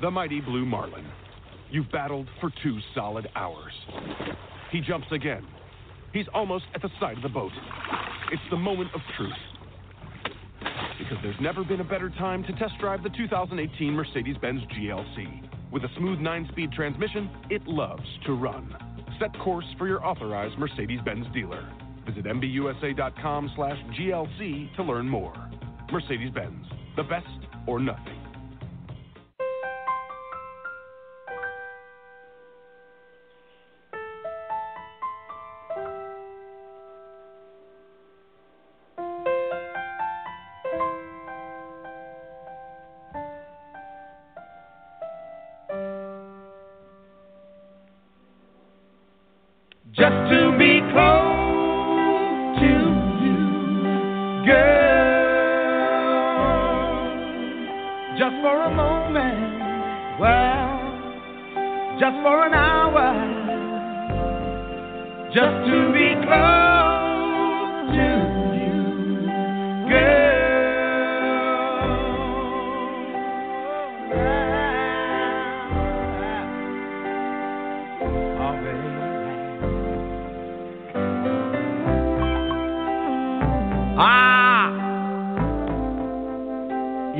the 0.00 0.10
mighty 0.10 0.40
Blue 0.40 0.64
Marlin. 0.64 1.04
You've 1.70 1.90
battled 1.92 2.26
for 2.40 2.50
two 2.62 2.78
solid 2.94 3.28
hours. 3.36 3.72
He 4.72 4.80
jumps 4.80 5.08
again. 5.12 5.46
He's 6.12 6.26
almost 6.34 6.64
at 6.74 6.82
the 6.82 6.88
side 6.98 7.16
of 7.16 7.22
the 7.22 7.28
boat. 7.28 7.52
It's 8.32 8.42
the 8.50 8.56
moment 8.56 8.90
of 8.94 9.00
truth. 9.16 9.32
Because 10.98 11.18
there's 11.22 11.40
never 11.40 11.64
been 11.64 11.80
a 11.80 11.84
better 11.84 12.10
time 12.10 12.42
to 12.44 12.52
test 12.52 12.74
drive 12.80 13.02
the 13.02 13.10
2018 13.10 13.92
Mercedes 13.92 14.36
Benz 14.40 14.62
GLC. 14.74 15.48
With 15.70 15.84
a 15.84 15.88
smooth 15.98 16.18
9 16.18 16.48
speed 16.52 16.72
transmission, 16.72 17.30
it 17.50 17.66
loves 17.66 18.02
to 18.26 18.32
run. 18.32 18.74
Set 19.20 19.38
course 19.38 19.66
for 19.78 19.86
your 19.86 20.04
authorized 20.04 20.58
Mercedes 20.58 21.00
Benz 21.04 21.26
dealer. 21.32 21.68
Visit 22.06 22.24
MBUSA.com 22.24 23.52
slash 23.54 23.78
GLC 23.98 24.74
to 24.76 24.82
learn 24.82 25.08
more. 25.08 25.34
Mercedes 25.92 26.32
Benz, 26.32 26.66
the 26.96 27.02
best 27.02 27.26
or 27.66 27.78
nothing. 27.78 28.19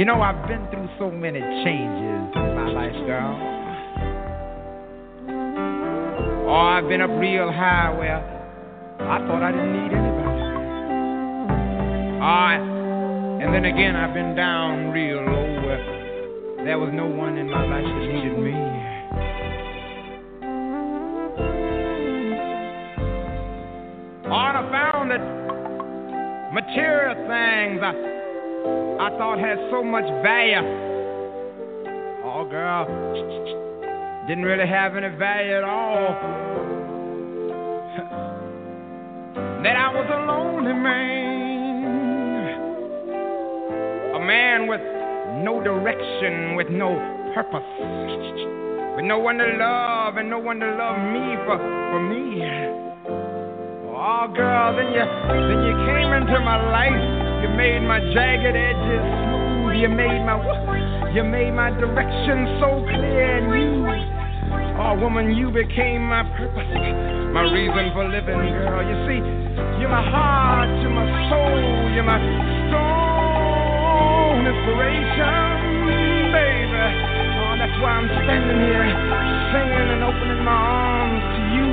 You 0.01 0.07
know 0.07 0.23
I've 0.23 0.49
been 0.49 0.67
through 0.71 0.89
so 0.99 1.11
many 1.11 1.41
changes 1.41 2.33
in 2.35 2.55
my 2.57 2.71
life, 2.73 2.97
girl. 3.05 3.37
Oh, 6.49 6.55
I've 6.55 6.89
been 6.89 7.03
up 7.03 7.11
real 7.21 7.53
high 7.53 7.93
where 7.99 8.17
I 8.99 9.19
thought 9.27 9.43
I 9.43 9.53
didn't 9.53 9.73
need 9.75 9.93
anybody. 9.93 10.41
Ah, 12.23 12.55
and 13.43 13.53
then 13.53 13.67
again 13.67 13.95
I've 13.95 14.15
been 14.15 14.35
down 14.35 14.91
real 14.91 15.19
low 15.19 15.67
where 15.67 16.65
there 16.65 16.79
was 16.79 16.93
no 16.95 17.05
one 17.05 17.37
in 17.37 17.51
my 17.51 17.67
life 17.67 17.85
that 17.85 18.01
needed 18.01 18.39
me. 18.39 18.70
Thought 29.21 29.39
had 29.39 29.59
so 29.71 29.85
much 29.85 30.09
value. 30.25 30.65
Oh, 32.25 32.49
girl, 32.49 32.87
didn't 34.27 34.45
really 34.45 34.67
have 34.67 34.97
any 34.97 35.15
value 35.15 35.57
at 35.57 35.63
all. 35.63 36.17
that 39.63 39.77
I 39.77 39.93
was 39.93 40.09
a 40.09 40.25
lonely 40.25 40.73
man, 40.73 41.05
a 44.17 44.21
man 44.25 44.67
with 44.67 44.81
no 45.45 45.61
direction, 45.63 46.57
with 46.57 46.71
no 46.71 46.97
purpose, 47.35 47.61
with 48.97 49.05
no 49.05 49.19
one 49.19 49.37
to 49.37 49.45
love 49.45 50.17
and 50.17 50.31
no 50.31 50.39
one 50.39 50.61
to 50.61 50.67
love 50.67 50.97
me 50.97 51.37
for, 51.45 51.59
for 51.59 52.01
me. 52.09 52.41
Oh, 53.93 54.33
girl, 54.35 54.75
then 54.75 54.95
you 54.95 55.05
then 55.29 55.61
you 55.69 55.77
came 55.85 56.11
into 56.15 56.41
my 56.41 56.57
life. 56.73 57.30
You 57.41 57.49
made 57.57 57.81
my 57.81 58.01
jagged 58.13 58.57
edges 58.57 59.05
smooth. 59.25 59.77
You 59.81 59.89
made 59.89 60.21
my 60.29 60.37
you 61.15 61.25
made 61.25 61.53
my 61.53 61.71
direction 61.71 62.61
so 62.61 62.85
clear. 62.85 63.41
And 63.41 63.49
you, 63.49 63.89
oh 64.77 64.95
woman, 65.01 65.35
you 65.35 65.51
became 65.51 66.05
my 66.05 66.23
purpose, 66.37 66.69
my 67.33 67.49
reason 67.49 67.91
for 67.97 68.05
living, 68.05 68.37
girl. 68.37 68.85
You 68.85 68.97
see, 69.09 69.25
you're 69.81 69.89
my 69.89 70.05
heart, 70.05 70.69
you're 70.85 70.93
my 70.93 71.09
soul, 71.33 71.91
you're 71.97 72.05
my 72.05 72.21
strong 72.69 74.45
inspiration, 74.45 76.37
baby. 76.37 76.85
Oh, 77.41 77.57
that's 77.57 77.77
why 77.81 77.91
I'm 77.97 78.09
standing 78.21 78.61
here 78.69 78.85
singing 79.51 79.89
and 79.97 80.05
opening 80.05 80.45
my 80.45 80.53
arms 80.53 81.25
to 81.25 81.43
you. 81.57 81.69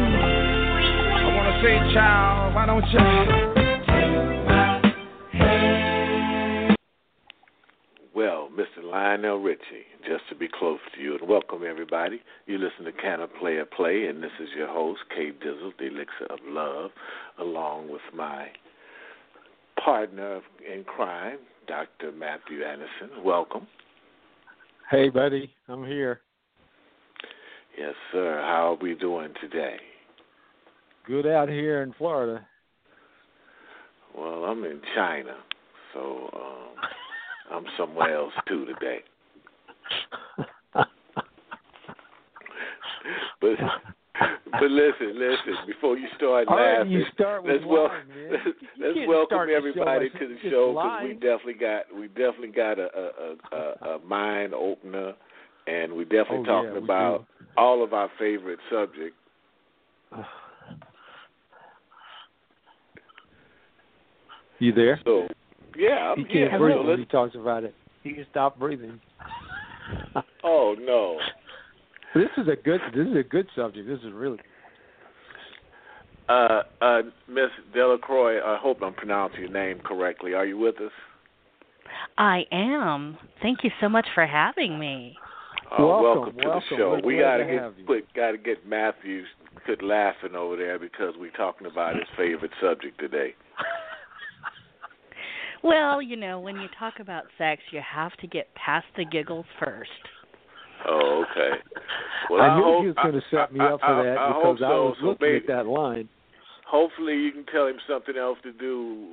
I 1.22 1.36
wanna 1.36 1.60
say, 1.62 1.76
child, 1.94 2.56
why 2.56 2.66
don't 2.66 2.88
you 2.88 3.57
Lionel 8.98 9.38
Richie, 9.38 9.86
just 10.08 10.24
to 10.30 10.36
be 10.36 10.48
close 10.52 10.80
to 10.96 11.00
you, 11.00 11.20
and 11.20 11.30
welcome 11.30 11.62
everybody. 11.64 12.20
You 12.48 12.58
listen 12.58 12.84
to 12.86 12.92
Can 12.92 13.22
a 13.22 13.28
Player 13.28 13.64
Play, 13.64 14.08
and 14.08 14.24
this 14.24 14.32
is 14.42 14.50
your 14.58 14.68
host, 14.68 15.02
K 15.16 15.30
Dizzle, 15.30 15.72
the 15.78 15.86
Elixir 15.86 16.26
of 16.32 16.40
Love, 16.48 16.90
along 17.40 17.92
with 17.92 18.02
my 18.16 18.48
partner 19.86 20.42
in 20.66 20.84
crime, 20.84 21.38
Dr. 21.68 22.12
Matthew 22.12 22.64
Anderson. 22.64 23.24
Welcome. 23.24 23.68
Hey, 24.90 25.10
buddy, 25.10 25.54
I'm 25.68 25.86
here. 25.86 26.22
Yes, 27.78 27.94
sir. 28.12 28.42
How 28.42 28.74
are 28.74 28.82
we 28.82 28.96
doing 28.96 29.32
today? 29.40 29.78
Good 31.06 31.28
out 31.28 31.50
here 31.50 31.84
in 31.84 31.94
Florida. 32.00 32.44
Well, 34.18 34.46
I'm 34.46 34.64
in 34.64 34.82
China, 34.96 35.36
so 35.94 36.32
um, 36.34 36.76
I'm 37.52 37.66
somewhere 37.78 38.16
else 38.16 38.34
too 38.48 38.66
today. 38.66 39.00
but 43.42 43.56
but 44.52 44.72
listen, 44.72 45.14
listen. 45.20 45.54
Before 45.66 45.98
you 45.98 46.08
start 46.16 46.48
All 46.48 46.58
right, 46.58 46.78
laughing, 46.80 46.92
you 46.92 47.04
start 47.14 47.44
with 47.44 47.54
let's 47.54 47.66
wel- 47.66 47.88
man. 47.90 48.32
let's, 48.32 48.58
let's 48.80 48.98
welcome 49.08 49.28
start 49.28 49.50
the 49.50 49.54
show 49.54 49.58
everybody 49.58 50.10
to 50.10 50.28
the 50.28 50.38
show 50.50 50.74
because 50.74 51.04
we 51.04 51.14
definitely 51.14 51.54
got 51.54 51.84
we 51.96 52.08
definitely 52.08 52.48
got 52.50 52.80
a 52.80 52.88
a, 52.88 53.56
a, 53.56 53.90
a 53.96 54.00
mind 54.06 54.54
opener, 54.54 55.14
and 55.68 55.94
we 55.94 56.04
definitely 56.04 56.40
Oh, 56.40 56.46
talking 56.46 56.70
yeah, 56.74 56.80
we 56.80 56.84
about 56.86 57.26
all 57.58 57.84
of 57.84 57.94
our 57.94 58.10
favorite 58.20 58.60
subject. 58.72 59.16
You 64.60 64.74
there? 64.74 65.00
So 65.06 65.28
yeah, 65.78 66.14
I'm 66.16 66.26
he 66.26 66.34
here. 66.34 66.50
can't 66.50 66.60
So 66.60 66.66
breathe 66.66 66.86
when 66.86 67.00
he 67.00 67.06
talks 67.06 67.36
about 67.36 67.64
it. 67.64 67.74
He 68.04 68.14
can 68.14 68.26
stop 68.32 68.58
breathing. 68.60 69.00
oh 70.44 70.76
no. 70.80 71.18
This 72.16 72.30
is 72.38 72.48
a 72.48 72.56
good. 72.56 72.82
This 72.96 73.08
is 73.08 73.16
a 73.16 73.24
good 73.24 73.48
subject. 73.56 73.88
This 73.88 74.00
is 74.00 74.14
really. 74.14 74.40
Uh, 76.30 76.64
uh, 76.82 77.02
Miss 77.30 77.50
Delacroix, 77.74 78.42
I 78.44 78.58
hope 78.58 78.80
I'm 78.82 78.94
pronouncing 78.94 79.40
your 79.42 79.50
name 79.50 79.80
correctly. 79.80 80.34
Are 80.34 80.46
you 80.46 80.58
with 80.58 80.76
us? 80.82 80.92
I 82.18 82.44
am. 82.52 83.18
Thank 83.42 83.60
you 83.64 83.72
so 83.80 83.88
much 83.88 84.06
for 84.14 84.26
having 84.26 84.78
me. 84.78 85.16
Uh, 85.72 85.84
Welcome, 85.86 86.38
to 86.38 86.46
welcome. 86.48 86.62
the 86.72 86.78
show. 86.78 87.00
We're 87.04 87.16
we 87.16 87.20
gotta 87.22 87.44
to 87.46 87.52
get 87.52 87.62
have 87.62 87.74
you. 87.78 87.86
put, 87.86 88.14
gotta 88.14 88.38
get 88.38 88.68
Matthew 88.68 89.24
quit 89.66 89.82
laughing 89.82 90.36
over 90.36 90.56
there 90.58 90.80
because 90.80 91.14
we're 91.18 91.32
talking 91.32 91.68
about 91.68 91.96
his 91.96 92.06
favorite 92.18 92.52
subject 92.62 93.00
today. 93.00 93.34
Well, 95.64 96.02
you 96.02 96.16
know, 96.16 96.40
when 96.40 96.56
you 96.58 96.68
talk 96.80 96.96
about 97.00 97.24
sex, 97.38 97.62
you 97.72 97.82
have 97.82 98.16
to 98.18 98.28
get 98.28 98.54
past 98.56 98.86
the 98.96 99.06
giggles 99.06 99.46
first. 99.64 99.90
Oh, 100.88 101.26
okay. 101.32 101.58
Well, 102.30 102.42
I 102.42 102.56
knew 102.58 102.64
hope, 102.64 102.82
he 102.82 102.88
was 102.88 102.96
going 103.02 103.14
to 103.16 103.22
set 103.32 103.52
me 103.54 103.60
I- 103.60 103.74
up 103.74 103.80
for 103.80 103.86
I- 103.88 104.04
that 104.04 104.18
I 104.18 104.28
because 104.28 104.44
hope 104.44 104.56
I 104.58 104.60
so. 104.60 104.86
was 104.86 104.98
So 105.00 105.06
looking 105.08 105.28
maybe- 105.28 105.38
at 105.38 105.48
that 105.48 105.66
line. 105.68 106.10
Hopefully, 106.68 107.16
you 107.16 107.32
can 107.32 107.46
tell 107.46 107.66
him 107.68 107.78
something 107.88 108.18
else 108.18 108.38
to 108.44 108.52
do 108.52 109.08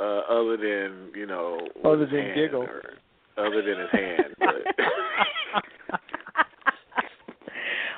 uh, 0.00 0.20
other 0.30 0.56
than 0.56 1.10
you 1.14 1.26
know 1.26 1.60
Other 1.84 2.06
than 2.06 2.34
giggle. 2.34 2.66
other 3.36 3.62
than 3.62 3.78
his 3.80 3.90
hand. 3.92 4.34
But 4.38 4.54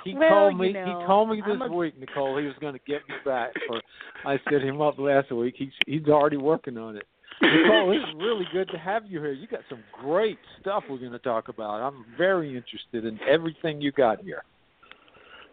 He 0.05 0.15
Well, 0.15 0.29
told 0.31 0.53
you 0.55 0.59
me. 0.59 0.73
know, 0.73 0.85
he 1.01 1.07
told 1.07 1.31
me 1.31 1.43
this 1.47 1.57
a- 1.61 1.73
week, 1.73 1.99
Nicole. 1.99 2.39
He 2.39 2.47
was 2.47 2.55
going 2.61 2.73
to 2.75 2.81
get 2.87 3.03
me 3.09 3.15
back 3.25 3.51
for. 3.67 3.81
I 4.29 4.39
set 4.51 4.63
him 4.63 4.81
up 4.81 4.99
last 4.99 5.31
week. 5.33 5.55
He's 5.57 5.73
he's 5.87 6.07
already 6.09 6.37
working 6.37 6.77
on 6.77 6.97
it. 6.97 7.07
Nicole, 7.43 7.93
it's 7.97 8.23
really 8.23 8.47
good 8.53 8.69
to 8.71 8.79
have 8.79 9.05
you 9.07 9.21
here. 9.21 9.33
You 9.33 9.47
got 9.47 9.61
some 9.69 9.83
great 9.93 10.39
stuff 10.61 10.85
we're 10.89 10.99
going 10.99 11.13
to 11.13 11.19
talk 11.19 11.49
about. 11.49 11.81
I'm 11.81 12.05
very 12.17 12.57
interested 12.57 13.05
in 13.05 13.19
everything 13.29 13.81
you 13.81 13.93
got 13.93 14.23
here. 14.23 14.45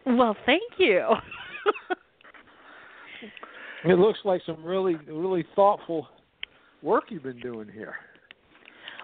Well, 0.06 0.36
thank 0.46 0.64
you. 0.78 1.08
it 3.86 3.98
looks 3.98 4.20
like 4.24 4.42
some 4.46 4.64
really, 4.64 4.96
really 5.08 5.46
thoughtful 5.56 6.08
work 6.82 7.06
you've 7.10 7.24
been 7.24 7.40
doing 7.40 7.68
here. 7.74 7.96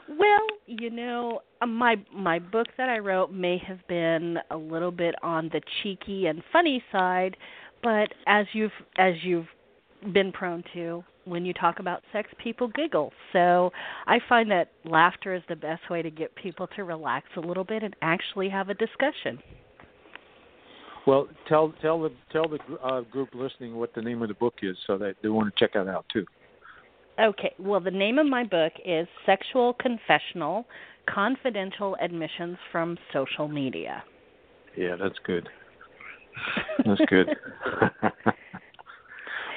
Well, 0.10 0.46
you 0.66 0.90
know, 0.90 1.42
uh, 1.62 1.68
my 1.68 1.96
my 2.14 2.40
book 2.40 2.68
that 2.78 2.90
I 2.90 3.00
wrote 3.00 3.32
may 3.32 3.58
have 3.60 3.80
been 3.88 4.38
a 4.50 4.58
little 4.58 4.92
bit 4.92 5.16
on 5.24 5.50
the 5.54 5.62
cheeky 5.82 6.26
and 6.28 6.44
funny 6.52 6.84
side, 6.92 7.38
but 7.82 8.10
as 8.28 8.46
you've 8.54 8.72
as 8.98 9.14
you've 9.24 9.48
been 10.14 10.32
prone 10.32 10.64
to, 10.74 11.04
when 11.26 11.46
you 11.46 11.54
talk 11.54 11.80
about 11.80 12.02
sex, 12.12 12.30
people 12.44 12.68
giggle. 12.70 13.12
So 13.34 13.72
I 14.08 14.20
find 14.28 14.50
that 14.52 14.72
laughter 14.86 15.34
is 15.34 15.44
the 15.50 15.56
best 15.56 15.90
way 15.90 16.02
to 16.02 16.10
get 16.10 16.34
people 16.36 16.68
to 16.76 16.84
relax 16.84 17.28
a 17.38 17.40
little 17.40 17.64
bit 17.64 17.84
and 17.84 17.96
actually 18.02 18.50
have 18.50 18.70
a 18.70 18.74
discussion. 18.74 19.40
Well, 21.08 21.28
tell 21.48 21.74
tell 21.82 22.02
the 22.02 22.12
tell 22.32 22.48
the 22.48 22.60
uh, 22.84 23.02
group 23.02 23.30
listening 23.34 23.76
what 23.76 23.94
the 23.96 24.02
name 24.02 24.22
of 24.22 24.28
the 24.28 24.36
book 24.36 24.56
is, 24.62 24.78
so 24.86 24.98
that 25.00 25.16
they 25.24 25.30
want 25.30 25.54
to 25.54 25.60
check 25.60 25.74
that 25.74 25.88
out 25.88 26.06
too. 26.14 26.26
Okay. 27.20 27.54
Well, 27.60 27.80
the 27.80 27.92
name 27.92 28.20
of 28.20 28.28
my 28.28 28.44
book 28.44 28.74
is 28.86 29.08
Sexual 29.26 29.74
Confessional: 29.80 30.66
Confidential 31.08 31.98
Admissions 32.00 32.58
from 32.72 32.98
Social 33.12 33.48
Media. 33.48 34.04
Yeah, 34.78 34.96
that's 34.96 35.18
good. 35.26 35.50
That's 36.86 37.02
good. 37.10 37.28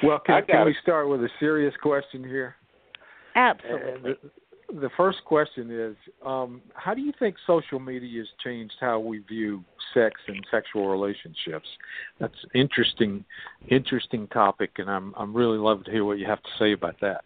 well, 0.05 0.19
can, 0.19 0.45
can 0.45 0.65
we 0.65 0.75
start 0.81 1.09
with 1.09 1.21
a 1.23 1.29
serious 1.39 1.73
question 1.81 2.23
here? 2.23 2.55
Absolutely. 3.35 4.15
The, 4.69 4.79
the, 4.79 4.89
first 4.95 5.19
question 5.25 5.69
is 5.71 5.95
um, 6.25 6.61
How 6.73 6.93
do 6.93 7.01
you 7.01 7.11
think 7.19 7.35
social 7.45 7.79
media 7.79 8.19
has 8.19 8.27
changed 8.43 8.73
how 8.79 8.99
we 8.99 9.19
view 9.19 9.63
sex 9.93 10.19
and 10.27 10.45
sexual 10.49 10.87
relationships? 10.87 11.67
That's 12.19 12.33
interesting, 12.53 13.25
interesting 13.67 14.27
topic, 14.27 14.71
and 14.77 14.89
I'm 14.89 15.13
I'm 15.17 15.35
really 15.35 15.57
love 15.57 15.83
to 15.85 15.91
hear 15.91 16.05
what 16.05 16.17
you 16.17 16.25
have 16.25 16.41
to 16.41 16.49
say 16.57 16.71
about 16.71 16.95
that. 17.01 17.25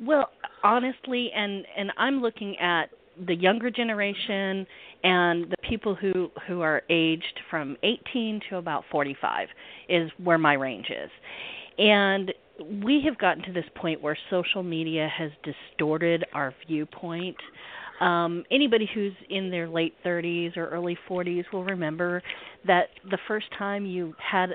Well, 0.00 0.30
honestly, 0.64 1.30
and 1.34 1.64
and 1.76 1.92
I'm 1.96 2.20
looking 2.20 2.58
at 2.58 2.90
the 3.26 3.34
younger 3.34 3.70
generation 3.70 4.66
and 5.04 5.50
the 5.50 5.56
people 5.70 5.94
who 5.94 6.30
who 6.46 6.60
are 6.60 6.82
aged 6.90 7.40
from 7.48 7.76
18 7.82 8.40
to 8.50 8.56
about 8.56 8.84
45 8.90 9.48
is 9.88 10.10
where 10.22 10.36
my 10.36 10.54
range 10.54 10.90
is. 10.90 11.10
And 11.78 12.34
we 12.84 13.00
have 13.06 13.16
gotten 13.16 13.42
to 13.44 13.52
this 13.52 13.64
point 13.76 14.02
where 14.02 14.18
social 14.28 14.62
media 14.62 15.08
has 15.16 15.30
distorted 15.44 16.26
our 16.34 16.52
viewpoint. 16.66 17.36
Um, 18.00 18.44
anybody 18.50 18.88
who's 18.92 19.12
in 19.30 19.50
their 19.50 19.68
late 19.68 19.94
30s 20.04 20.56
or 20.56 20.68
early 20.68 20.98
40s 21.08 21.44
will 21.52 21.64
remember 21.64 22.22
that 22.66 22.88
the 23.10 23.18
first 23.28 23.46
time 23.58 23.86
you 23.86 24.14
had 24.18 24.50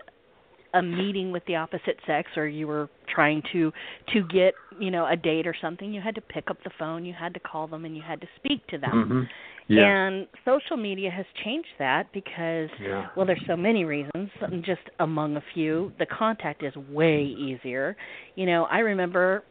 a 0.75 0.81
meeting 0.81 1.31
with 1.31 1.43
the 1.45 1.55
opposite 1.55 1.97
sex 2.05 2.29
or 2.35 2.45
you 2.47 2.67
were 2.67 2.89
trying 3.13 3.41
to 3.53 3.71
to 4.13 4.21
get 4.23 4.53
you 4.79 4.91
know 4.91 5.07
a 5.09 5.15
date 5.15 5.47
or 5.47 5.55
something 5.59 5.93
you 5.93 6.01
had 6.01 6.13
to 6.13 6.21
pick 6.21 6.49
up 6.49 6.57
the 6.63 6.69
phone 6.77 7.05
you 7.05 7.13
had 7.17 7.33
to 7.33 7.39
call 7.39 7.65
them 7.67 7.85
and 7.85 7.95
you 7.95 8.03
had 8.05 8.19
to 8.19 8.27
speak 8.35 8.65
to 8.67 8.77
them 8.77 8.91
mm-hmm. 8.91 9.73
yeah. 9.73 10.07
and 10.07 10.27
social 10.43 10.75
media 10.75 11.09
has 11.09 11.25
changed 11.43 11.69
that 11.79 12.11
because 12.13 12.69
yeah. 12.81 13.07
well 13.15 13.25
there's 13.25 13.41
so 13.47 13.55
many 13.55 13.85
reasons 13.85 14.29
just 14.65 14.81
among 14.99 15.37
a 15.37 15.43
few 15.53 15.91
the 15.97 16.05
contact 16.05 16.61
is 16.61 16.75
way 16.89 17.23
easier 17.23 17.95
you 18.35 18.45
know 18.45 18.65
i 18.65 18.79
remember 18.79 19.43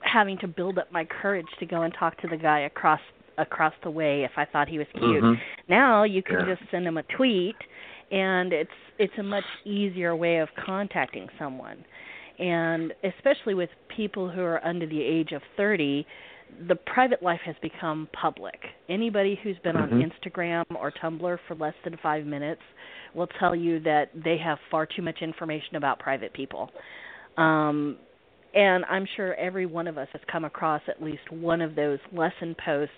having 0.00 0.38
to 0.38 0.48
build 0.48 0.78
up 0.78 0.90
my 0.90 1.04
courage 1.04 1.46
to 1.58 1.66
go 1.66 1.82
and 1.82 1.94
talk 1.98 2.16
to 2.22 2.28
the 2.28 2.36
guy 2.36 2.60
across 2.60 3.00
across 3.36 3.74
the 3.82 3.90
way 3.90 4.24
if 4.24 4.32
i 4.36 4.46
thought 4.46 4.66
he 4.66 4.78
was 4.78 4.86
cute 4.94 5.22
mm-hmm. 5.22 5.40
now 5.68 6.04
you 6.04 6.22
can 6.22 6.38
yeah. 6.40 6.54
just 6.54 6.70
send 6.70 6.86
him 6.86 6.96
a 6.96 7.02
tweet 7.16 7.56
and 8.10 8.52
it's 8.52 8.70
it's 8.98 9.12
a 9.18 9.22
much 9.22 9.44
easier 9.64 10.14
way 10.14 10.38
of 10.38 10.48
contacting 10.64 11.28
someone. 11.38 11.84
And 12.38 12.92
especially 13.04 13.54
with 13.54 13.68
people 13.94 14.30
who 14.30 14.40
are 14.40 14.64
under 14.64 14.86
the 14.86 15.00
age 15.00 15.32
of 15.32 15.42
30 15.56 16.06
the 16.66 16.74
private 16.74 17.22
life 17.22 17.38
has 17.44 17.54
become 17.62 18.08
public. 18.12 18.58
Anybody 18.88 19.38
who's 19.40 19.56
been 19.62 19.76
mm-hmm. 19.76 19.94
on 19.94 20.10
instagram 20.10 20.64
or 20.74 20.90
tumblr 20.90 21.38
for 21.46 21.54
less 21.54 21.74
than 21.84 21.96
5 22.02 22.26
minutes 22.26 22.62
will 23.14 23.28
tell 23.38 23.54
you 23.54 23.78
that 23.80 24.10
they 24.24 24.36
have 24.38 24.58
far 24.70 24.84
too 24.86 25.02
much 25.02 25.18
information 25.22 25.76
about 25.76 25.98
private 26.00 26.32
people. 26.32 26.70
Um 27.36 27.98
and 28.54 28.84
i'm 28.86 29.06
sure 29.16 29.34
every 29.34 29.66
one 29.66 29.86
of 29.86 29.96
us 29.96 30.08
has 30.12 30.20
come 30.30 30.44
across 30.44 30.82
at 30.88 31.02
least 31.02 31.22
one 31.30 31.60
of 31.60 31.74
those 31.74 31.98
lesson 32.12 32.56
posts 32.64 32.94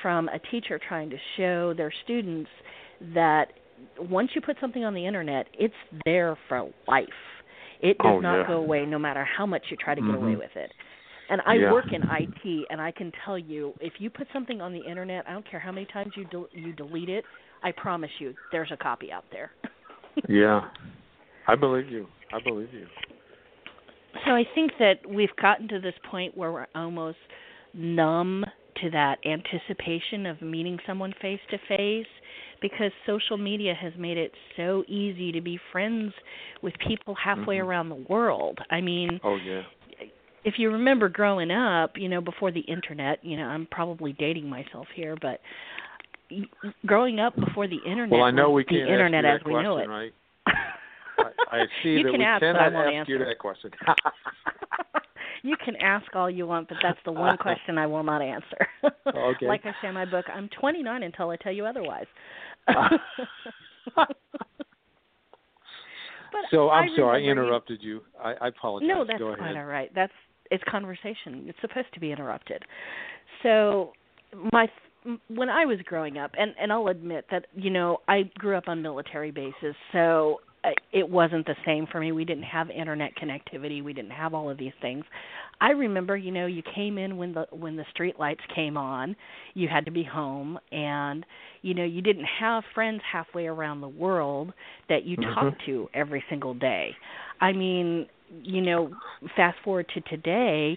from 0.00 0.28
a 0.28 0.38
teacher 0.50 0.80
trying 0.88 1.10
to 1.10 1.16
show 1.36 1.74
their 1.74 1.92
students 2.04 2.50
that 3.14 3.52
once 3.98 4.30
you 4.34 4.40
put 4.40 4.56
something 4.60 4.84
on 4.84 4.94
the 4.94 5.06
internet, 5.06 5.46
it's 5.54 5.74
there 6.04 6.36
for 6.48 6.70
life. 6.86 7.06
It 7.80 7.98
does 7.98 8.06
oh, 8.16 8.20
not 8.20 8.40
yeah. 8.40 8.46
go 8.46 8.54
away 8.54 8.84
no 8.86 8.98
matter 8.98 9.24
how 9.24 9.46
much 9.46 9.62
you 9.70 9.76
try 9.76 9.94
to 9.94 10.00
get 10.00 10.10
mm-hmm. 10.10 10.24
away 10.24 10.36
with 10.36 10.50
it. 10.56 10.72
And 11.30 11.42
I 11.46 11.54
yeah. 11.54 11.72
work 11.72 11.86
in 11.92 12.02
IT, 12.02 12.66
and 12.70 12.80
I 12.80 12.90
can 12.90 13.12
tell 13.24 13.38
you, 13.38 13.74
if 13.80 13.94
you 13.98 14.08
put 14.08 14.26
something 14.32 14.60
on 14.60 14.72
the 14.72 14.80
internet, 14.80 15.24
I 15.28 15.32
don't 15.32 15.48
care 15.48 15.60
how 15.60 15.70
many 15.70 15.86
times 15.92 16.12
you 16.16 16.24
del- 16.24 16.48
you 16.52 16.72
delete 16.72 17.10
it. 17.10 17.24
I 17.62 17.72
promise 17.72 18.10
you, 18.18 18.34
there's 18.50 18.70
a 18.72 18.76
copy 18.76 19.12
out 19.12 19.24
there. 19.30 19.50
yeah, 20.28 20.62
I 21.46 21.54
believe 21.54 21.88
you. 21.90 22.06
I 22.32 22.38
believe 22.42 22.72
you. 22.72 22.86
So 24.24 24.32
I 24.32 24.44
think 24.54 24.72
that 24.78 25.06
we've 25.08 25.34
gotten 25.40 25.68
to 25.68 25.80
this 25.80 25.94
point 26.10 26.36
where 26.36 26.50
we're 26.50 26.66
almost 26.74 27.18
numb 27.74 28.44
to 28.82 28.90
that 28.90 29.18
anticipation 29.24 30.26
of 30.26 30.40
meeting 30.40 30.78
someone 30.86 31.12
face 31.20 31.40
to 31.50 31.58
face 31.68 32.06
because 32.60 32.90
social 33.06 33.36
media 33.36 33.74
has 33.74 33.92
made 33.98 34.16
it 34.16 34.32
so 34.56 34.84
easy 34.88 35.32
to 35.32 35.40
be 35.40 35.58
friends 35.72 36.12
with 36.62 36.74
people 36.86 37.14
halfway 37.14 37.56
mm-hmm. 37.56 37.68
around 37.68 37.88
the 37.88 38.04
world. 38.08 38.58
I 38.70 38.80
mean, 38.80 39.20
oh 39.24 39.36
yeah. 39.36 39.62
If 40.44 40.54
you 40.56 40.70
remember 40.70 41.08
growing 41.08 41.50
up, 41.50 41.92
you 41.96 42.08
know, 42.08 42.20
before 42.20 42.52
the 42.52 42.60
internet, 42.60 43.22
you 43.22 43.36
know, 43.36 43.44
I'm 43.44 43.66
probably 43.70 44.12
dating 44.14 44.48
myself 44.48 44.86
here, 44.94 45.16
but 45.20 45.40
growing 46.86 47.18
up 47.18 47.34
before 47.34 47.66
the 47.66 47.78
internet, 47.84 48.12
well, 48.12 48.22
I 48.22 48.30
know 48.30 48.50
we 48.50 48.64
can't 48.64 48.88
internet 48.88 49.24
ask 49.24 49.40
as 49.40 49.46
we 49.46 49.60
know 49.62 49.74
question, 49.74 49.90
it. 49.90 49.94
Right? 49.94 50.12
I, 51.50 51.56
I 51.56 51.64
see 51.82 51.90
you 51.90 52.04
that 52.04 52.10
can 52.12 52.20
we 52.20 52.24
ask, 52.24 52.40
cannot 52.40 52.54
but 52.54 52.62
I 52.62 52.68
won't 52.68 52.86
ask 52.86 53.00
answer. 53.00 53.12
you 53.12 53.18
that 53.18 53.38
question. 53.38 53.70
you 55.42 55.56
can 55.64 55.76
ask 55.76 56.14
all 56.14 56.30
you 56.30 56.46
want, 56.46 56.68
but 56.68 56.78
that's 56.82 56.98
the 57.04 57.12
one 57.12 57.36
question 57.36 57.78
I 57.78 57.86
will 57.86 58.02
not 58.02 58.22
answer. 58.22 58.66
okay. 59.06 59.46
like 59.46 59.62
I 59.64 59.72
say 59.82 59.88
in 59.88 59.94
my 59.94 60.04
book, 60.04 60.26
I'm 60.32 60.48
29 60.60 61.02
until 61.02 61.30
I 61.30 61.36
tell 61.36 61.52
you 61.52 61.66
otherwise. 61.66 62.06
But 66.30 66.40
so 66.50 66.70
I'm 66.70 66.90
I 66.90 66.96
sorry, 66.96 67.26
I 67.26 67.30
interrupted 67.30 67.78
you. 67.82 68.02
I, 68.22 68.34
I 68.40 68.48
apologize. 68.48 68.88
No, 68.88 69.04
that's 69.04 69.18
quite 69.18 69.56
all 69.56 69.64
right. 69.64 69.90
That's 69.94 70.12
it's 70.50 70.62
conversation. 70.68 71.46
It's 71.46 71.58
supposed 71.60 71.88
to 71.94 72.00
be 72.00 72.12
interrupted. 72.12 72.62
So 73.42 73.92
my 74.52 74.66
when 75.28 75.48
I 75.48 75.64
was 75.64 75.78
growing 75.84 76.18
up, 76.18 76.32
and 76.38 76.54
and 76.60 76.72
I'll 76.72 76.88
admit 76.88 77.26
that 77.30 77.46
you 77.54 77.70
know 77.70 77.98
I 78.08 78.30
grew 78.38 78.56
up 78.56 78.64
on 78.68 78.82
military 78.82 79.30
bases, 79.30 79.74
so 79.92 80.40
it 80.92 81.08
wasn't 81.08 81.46
the 81.46 81.54
same 81.64 81.86
for 81.90 82.00
me. 82.00 82.12
We 82.12 82.24
didn't 82.24 82.44
have 82.44 82.70
internet 82.70 83.12
connectivity. 83.16 83.82
We 83.82 83.92
didn't 83.92 84.10
have 84.10 84.34
all 84.34 84.50
of 84.50 84.58
these 84.58 84.72
things. 84.80 85.04
I 85.60 85.70
remember, 85.70 86.16
you 86.16 86.30
know, 86.30 86.46
you 86.46 86.62
came 86.74 86.98
in 86.98 87.16
when 87.16 87.34
the 87.34 87.46
when 87.50 87.76
the 87.76 87.84
street 87.90 88.18
lights 88.18 88.40
came 88.54 88.76
on. 88.76 89.16
You 89.54 89.68
had 89.68 89.84
to 89.86 89.90
be 89.90 90.04
home, 90.04 90.58
and 90.72 91.24
you 91.62 91.74
know, 91.74 91.84
you 91.84 92.02
didn't 92.02 92.26
have 92.40 92.64
friends 92.74 93.00
halfway 93.10 93.46
around 93.46 93.80
the 93.80 93.88
world 93.88 94.52
that 94.88 95.04
you 95.04 95.16
mm-hmm. 95.16 95.34
talked 95.34 95.62
to 95.66 95.88
every 95.94 96.24
single 96.28 96.54
day. 96.54 96.94
I 97.40 97.52
mean, 97.52 98.06
you 98.42 98.60
know, 98.60 98.90
fast 99.36 99.58
forward 99.64 99.86
to 99.94 100.00
today, 100.02 100.76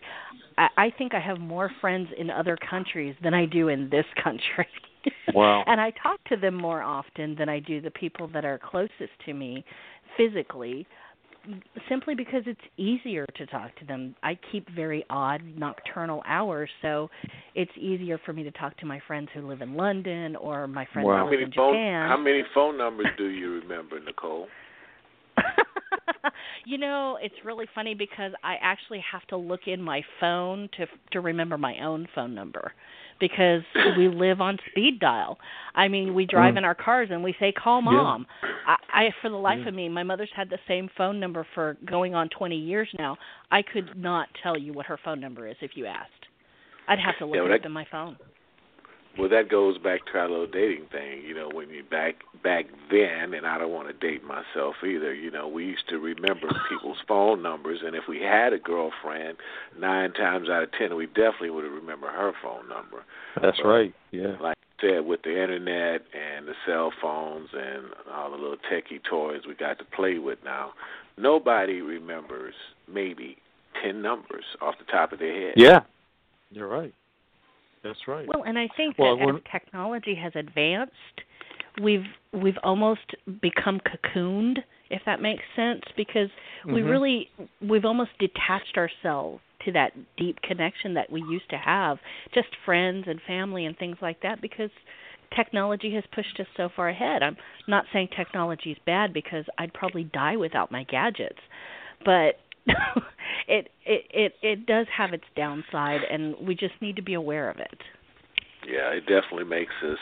I, 0.57 0.67
I 0.77 0.89
think 0.97 1.13
I 1.13 1.19
have 1.19 1.39
more 1.39 1.71
friends 1.81 2.09
in 2.17 2.29
other 2.29 2.57
countries 2.69 3.15
than 3.23 3.33
I 3.33 3.45
do 3.45 3.67
in 3.67 3.89
this 3.89 4.05
country. 4.23 4.67
Wow. 5.33 5.63
and 5.65 5.79
I 5.79 5.91
talk 5.91 6.21
to 6.25 6.35
them 6.35 6.55
more 6.55 6.81
often 6.81 7.35
than 7.35 7.47
I 7.47 7.59
do 7.59 7.79
the 7.79 7.91
people 7.91 8.27
that 8.33 8.43
are 8.43 8.59
closest 8.59 9.11
to 9.25 9.33
me 9.33 9.63
physically 10.17 10.85
simply 11.89 12.15
because 12.15 12.43
it's 12.45 12.61
easier 12.77 13.25
to 13.35 13.45
talk 13.47 13.75
to 13.77 13.85
them. 13.85 14.15
I 14.23 14.37
keep 14.51 14.69
very 14.69 15.05
odd 15.09 15.41
nocturnal 15.57 16.21
hours, 16.27 16.69
so 16.81 17.09
it's 17.55 17.71
easier 17.77 18.19
for 18.25 18.33
me 18.33 18.43
to 18.43 18.51
talk 18.51 18.77
to 18.77 18.85
my 18.85 18.99
friends 19.07 19.29
who 19.33 19.47
live 19.47 19.61
in 19.61 19.75
London 19.75 20.35
or 20.35 20.67
my 20.67 20.85
friends 20.93 21.07
wow. 21.07 21.25
who 21.25 21.31
live 21.31 21.41
in 21.41 21.51
phone, 21.53 21.73
Japan. 21.73 22.09
How 22.09 22.17
many 22.17 22.43
phone 22.53 22.77
numbers 22.77 23.07
do 23.17 23.25
you 23.25 23.53
remember, 23.53 23.99
Nicole? 23.99 24.47
you 26.65 26.77
know, 26.77 27.17
it's 27.21 27.35
really 27.43 27.65
funny 27.73 27.95
because 27.95 28.33
I 28.43 28.55
actually 28.61 29.03
have 29.11 29.25
to 29.27 29.37
look 29.37 29.61
in 29.65 29.81
my 29.81 30.01
phone 30.19 30.69
to 30.77 30.85
to 31.13 31.21
remember 31.21 31.57
my 31.57 31.79
own 31.83 32.07
phone 32.13 32.35
number 32.35 32.73
because 33.21 33.61
we 33.97 34.09
live 34.09 34.41
on 34.41 34.57
speed 34.69 34.99
dial. 34.99 35.39
I 35.73 35.87
mean, 35.87 36.13
we 36.13 36.25
drive 36.25 36.55
Mm. 36.55 36.57
in 36.57 36.65
our 36.65 36.75
cars 36.75 37.07
and 37.09 37.23
we 37.23 37.33
say 37.39 37.53
call 37.53 37.81
Yeah. 37.85 37.91
mom. 37.91 38.27
I, 38.67 38.75
I 38.93 39.09
for 39.21 39.29
the 39.29 39.37
life 39.37 39.59
Yeah. 39.61 39.69
of 39.69 39.73
me, 39.73 39.87
my 39.87 40.03
mother's 40.03 40.29
had 40.35 40.49
the 40.49 40.59
same 40.67 40.89
phone 40.97 41.17
number 41.21 41.47
for 41.55 41.77
going 41.85 42.13
on 42.15 42.27
20 42.37 42.57
years 42.57 42.89
now. 42.99 43.15
I 43.49 43.61
could 43.61 43.95
not 43.97 44.27
tell 44.43 44.57
you 44.57 44.73
what 44.73 44.85
her 44.87 44.99
phone 45.05 45.21
number 45.21 45.47
is 45.47 45.55
if 45.61 45.71
you 45.75 45.85
asked. 45.85 46.09
I'd 46.89 46.99
have 46.99 47.17
to 47.19 47.25
look 47.25 47.35
Yeah, 47.37 47.43
it 47.45 47.51
up 47.51 47.61
that- 47.61 47.65
in 47.67 47.71
my 47.71 47.85
phone. 47.89 48.17
Well, 49.17 49.29
that 49.29 49.49
goes 49.49 49.77
back 49.77 50.05
to 50.05 50.17
our 50.17 50.29
little 50.29 50.47
dating 50.47 50.85
thing. 50.91 51.21
You 51.25 51.35
know, 51.35 51.49
when 51.53 51.69
you 51.69 51.83
back 51.83 52.15
back 52.43 52.65
then, 52.89 53.33
and 53.33 53.45
I 53.45 53.57
don't 53.57 53.71
want 53.71 53.87
to 53.87 53.93
date 53.93 54.23
myself 54.23 54.75
either. 54.83 55.13
You 55.13 55.29
know, 55.31 55.47
we 55.47 55.65
used 55.65 55.87
to 55.89 55.97
remember 55.97 56.47
people's 56.69 56.97
phone 57.07 57.41
numbers, 57.41 57.79
and 57.85 57.95
if 57.95 58.03
we 58.07 58.21
had 58.21 58.53
a 58.53 58.59
girlfriend, 58.59 59.37
nine 59.77 60.13
times 60.13 60.49
out 60.49 60.63
of 60.63 60.69
ten, 60.71 60.95
we 60.95 61.07
definitely 61.07 61.49
would 61.49 61.65
have 61.65 61.73
remember 61.73 62.07
her 62.07 62.31
phone 62.41 62.69
number. 62.69 63.03
That's 63.41 63.57
But, 63.61 63.67
right. 63.67 63.93
Yeah. 64.11 64.35
Like 64.41 64.57
I 64.79 64.81
said, 64.81 65.05
with 65.05 65.23
the 65.23 65.41
internet 65.41 66.01
and 66.13 66.47
the 66.47 66.55
cell 66.65 66.91
phones 67.01 67.49
and 67.53 67.87
all 68.13 68.31
the 68.31 68.37
little 68.37 68.57
techie 68.71 69.03
toys 69.03 69.41
we 69.47 69.55
got 69.55 69.77
to 69.79 69.85
play 69.85 70.19
with 70.19 70.39
now, 70.43 70.71
nobody 71.17 71.81
remembers 71.81 72.53
maybe 72.91 73.37
ten 73.83 74.01
numbers 74.01 74.45
off 74.61 74.75
the 74.79 74.89
top 74.91 75.11
of 75.11 75.19
their 75.19 75.47
head. 75.47 75.53
Yeah. 75.57 75.81
You're 76.51 76.67
right. 76.67 76.93
That's 77.83 78.07
right. 78.07 78.27
Well, 78.27 78.43
and 78.43 78.57
I 78.57 78.67
think 78.77 78.97
Well, 78.97 79.17
that 79.17 79.35
as 79.35 79.41
technology 79.51 80.15
has 80.15 80.31
advanced, 80.35 80.93
we've 81.81 82.05
we've 82.33 82.57
almost 82.63 83.15
become 83.41 83.79
cocooned, 83.79 84.57
if 84.89 85.01
that 85.05 85.21
makes 85.21 85.43
sense, 85.55 85.81
because 85.95 86.29
we 86.65 86.81
Mhm. 86.81 86.89
really 86.89 87.29
we've 87.61 87.85
almost 87.85 88.11
detached 88.19 88.77
ourselves 88.77 89.41
to 89.65 89.71
that 89.71 89.93
deep 90.17 90.41
connection 90.41 90.93
that 90.95 91.09
we 91.11 91.21
used 91.23 91.49
to 91.49 91.57
have, 91.57 91.99
just 92.33 92.55
friends 92.65 93.07
and 93.07 93.21
family 93.23 93.65
and 93.65 93.77
things 93.77 93.97
like 94.01 94.19
that 94.21 94.41
because 94.41 94.71
technology 95.35 95.93
has 95.93 96.03
pushed 96.07 96.39
us 96.39 96.47
so 96.57 96.69
far 96.69 96.89
ahead. 96.89 97.23
I'm 97.23 97.37
not 97.67 97.85
saying 97.93 98.09
technology 98.09 98.71
is 98.71 98.77
bad 98.85 99.13
because 99.13 99.45
I'd 99.57 99.73
probably 99.73 100.03
die 100.05 100.35
without 100.35 100.71
my 100.71 100.83
gadgets. 100.83 101.39
But 102.03 102.39
it 103.47 103.69
it 103.85 104.05
it 104.09 104.33
it 104.41 104.65
does 104.65 104.87
have 104.95 105.13
its 105.13 105.23
downside 105.35 106.01
and 106.09 106.35
we 106.45 106.55
just 106.55 106.73
need 106.81 106.95
to 106.95 107.01
be 107.01 107.13
aware 107.13 107.49
of 107.49 107.57
it. 107.57 107.79
Yeah, 108.67 108.89
it 108.91 109.01
definitely 109.01 109.45
makes 109.45 109.73
us 109.83 109.97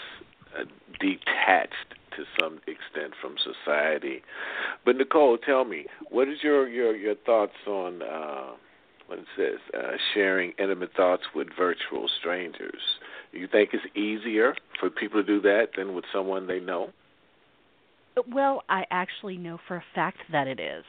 uh, 0.57 0.63
detached 0.99 1.95
to 2.17 2.23
some 2.39 2.55
extent 2.67 3.13
from 3.21 3.35
society. 3.37 4.21
But 4.85 4.97
Nicole, 4.97 5.37
tell 5.37 5.63
me, 5.65 5.85
what 6.09 6.27
is 6.27 6.39
your 6.43 6.67
your 6.67 6.95
your 6.95 7.15
thoughts 7.15 7.53
on 7.67 8.01
uh, 8.01 8.51
what 9.07 9.19
it 9.19 9.25
says 9.37 9.59
uh, 9.73 9.97
sharing 10.13 10.53
intimate 10.59 10.91
thoughts 10.95 11.23
with 11.33 11.47
virtual 11.57 12.09
strangers? 12.19 12.81
You 13.31 13.47
think 13.47 13.69
it's 13.73 13.95
easier 13.95 14.55
for 14.79 14.89
people 14.89 15.21
to 15.21 15.25
do 15.25 15.41
that 15.41 15.69
than 15.77 15.93
with 15.93 16.05
someone 16.11 16.47
they 16.47 16.59
know? 16.59 16.89
Well, 18.27 18.63
I 18.67 18.85
actually 18.91 19.37
know 19.37 19.59
for 19.67 19.77
a 19.77 19.83
fact 19.95 20.17
that 20.31 20.47
it 20.47 20.59
is 20.59 20.83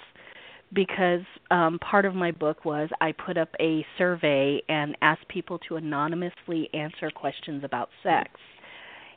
because 0.72 1.22
um, 1.50 1.78
part 1.78 2.04
of 2.04 2.14
my 2.14 2.30
book 2.30 2.64
was 2.64 2.88
I 3.00 3.12
put 3.12 3.36
up 3.36 3.48
a 3.60 3.84
survey 3.98 4.62
and 4.68 4.96
asked 5.02 5.26
people 5.28 5.58
to 5.68 5.76
anonymously 5.76 6.68
answer 6.72 7.10
questions 7.10 7.64
about 7.64 7.88
sex. 8.02 8.30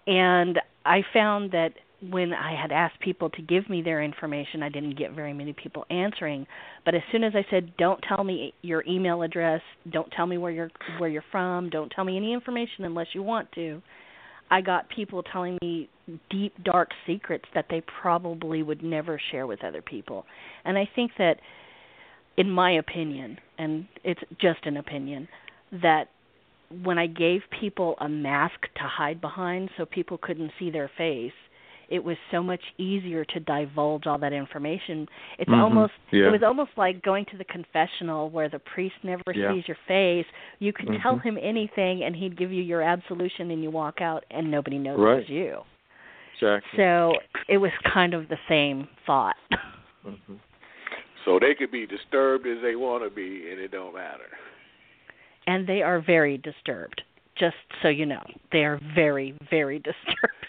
And 0.07 0.59
I 0.85 1.01
found 1.13 1.51
that 1.51 1.73
when 2.09 2.33
I 2.33 2.59
had 2.59 2.71
asked 2.71 2.99
people 2.99 3.29
to 3.29 3.41
give 3.41 3.69
me 3.69 3.81
their 3.81 4.03
information, 4.03 4.61
I 4.61 4.69
didn't 4.69 4.97
get 4.97 5.13
very 5.13 5.33
many 5.33 5.53
people 5.53 5.85
answering. 5.89 6.45
But 6.83 6.95
as 6.95 7.01
soon 7.11 7.23
as 7.23 7.33
I 7.35 7.45
said, 7.49 7.77
"Don't 7.77 8.01
tell 8.01 8.23
me 8.23 8.53
your 8.61 8.83
email 8.87 9.21
address, 9.21 9.61
don't 9.89 10.11
tell 10.11 10.25
me 10.25 10.37
where 10.37 10.51
you're 10.51 10.71
where 10.97 11.09
you're 11.09 11.23
from, 11.31 11.69
don't 11.69 11.89
tell 11.91 12.03
me 12.03 12.17
any 12.17 12.33
information 12.33 12.83
unless 12.83 13.07
you 13.13 13.23
want 13.23 13.51
to," 13.53 13.81
I 14.53 14.61
got 14.61 14.87
people 14.87 15.23
telling 15.23 15.57
me 15.63 15.89
deep 16.29 16.53
dark 16.63 16.91
secrets 17.07 17.45
that 17.55 17.65
they 17.71 17.81
probably 17.81 18.61
would 18.61 18.83
never 18.83 19.19
share 19.31 19.47
with 19.47 19.63
other 19.63 19.81
people. 19.81 20.27
And 20.63 20.77
I 20.77 20.87
think 20.95 21.13
that 21.17 21.39
in 22.37 22.51
my 22.51 22.73
opinion, 22.73 23.39
and 23.57 23.87
it's 24.03 24.21
just 24.39 24.59
an 24.65 24.77
opinion, 24.77 25.27
that 25.81 26.09
when 26.83 26.99
I 26.99 27.07
gave 27.07 27.41
people 27.59 27.95
a 27.99 28.07
mask 28.07 28.61
to 28.75 28.83
hide 28.83 29.19
behind 29.19 29.71
so 29.75 29.87
people 29.87 30.19
couldn't 30.19 30.51
see 30.59 30.69
their 30.69 30.91
face, 30.99 31.31
it 31.89 32.03
was 32.03 32.17
so 32.31 32.41
much 32.41 32.61
easier 32.77 33.25
to 33.25 33.39
divulge 33.39 34.07
all 34.07 34.17
that 34.17 34.33
information. 34.33 35.07
It's 35.37 35.49
Mhm. 35.49 35.61
almost 35.61 35.93
Yeah. 36.11 36.27
it 36.27 36.31
was 36.31 36.43
almost 36.43 36.71
like 36.77 37.01
going 37.01 37.25
to 37.25 37.37
the 37.37 37.43
confessional 37.45 38.29
where 38.29 38.49
the 38.49 38.59
priest 38.59 38.95
never 39.03 39.23
Yeah. 39.33 39.53
sees 39.53 39.67
your 39.67 39.77
face. 39.87 40.25
You 40.59 40.73
could 40.73 40.87
tell 41.01 41.17
Mhm. 41.17 41.23
him 41.23 41.39
anything 41.41 42.03
and 42.03 42.15
he'd 42.15 42.35
give 42.35 42.51
you 42.51 42.63
your 42.63 42.81
absolution 42.81 43.51
and 43.51 43.61
you 43.63 43.69
walk 43.71 44.01
out 44.01 44.25
and 44.31 44.49
nobody 44.49 44.77
knows 44.77 44.99
Right. 44.99 45.13
it 45.13 45.17
was 45.19 45.29
you. 45.29 45.63
Exactly. 46.33 46.77
So 46.77 47.15
it 47.47 47.57
was 47.57 47.71
kind 47.83 48.13
of 48.13 48.27
the 48.27 48.39
same 48.47 48.87
thought. 49.05 49.37
Mhm. 50.05 50.39
So 51.25 51.39
they 51.39 51.55
could 51.55 51.71
be 51.71 51.85
disturbed 51.85 52.45
as 52.45 52.61
they 52.61 52.75
want 52.75 53.03
to 53.03 53.09
be, 53.09 53.49
and 53.49 53.59
it 53.61 53.71
don't 53.71 53.93
matter. 53.95 54.29
and 55.45 55.67
they 55.67 55.81
are 55.81 55.99
very 55.99 56.37
disturbed. 56.37 57.01
Just 57.35 57.57
so 57.81 57.89
you 57.89 58.05
know, 58.05 58.23
they 58.51 58.63
are 58.63 58.77
very, 58.95 59.31
very 59.49 59.79
disturbed. 59.91 60.47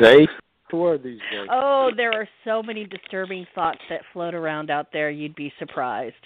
They 0.00 0.26
were 0.72 0.98
these 0.98 1.20
days. 1.30 1.46
oh, 1.52 1.90
there 1.96 2.12
are 2.12 2.28
so 2.44 2.62
many 2.62 2.84
disturbing 2.84 3.46
thoughts 3.54 3.78
that 3.90 4.00
float 4.12 4.34
around 4.34 4.70
out 4.70 4.88
there. 4.92 5.08
You'd 5.10 5.36
be 5.36 5.52
surprised. 5.58 6.16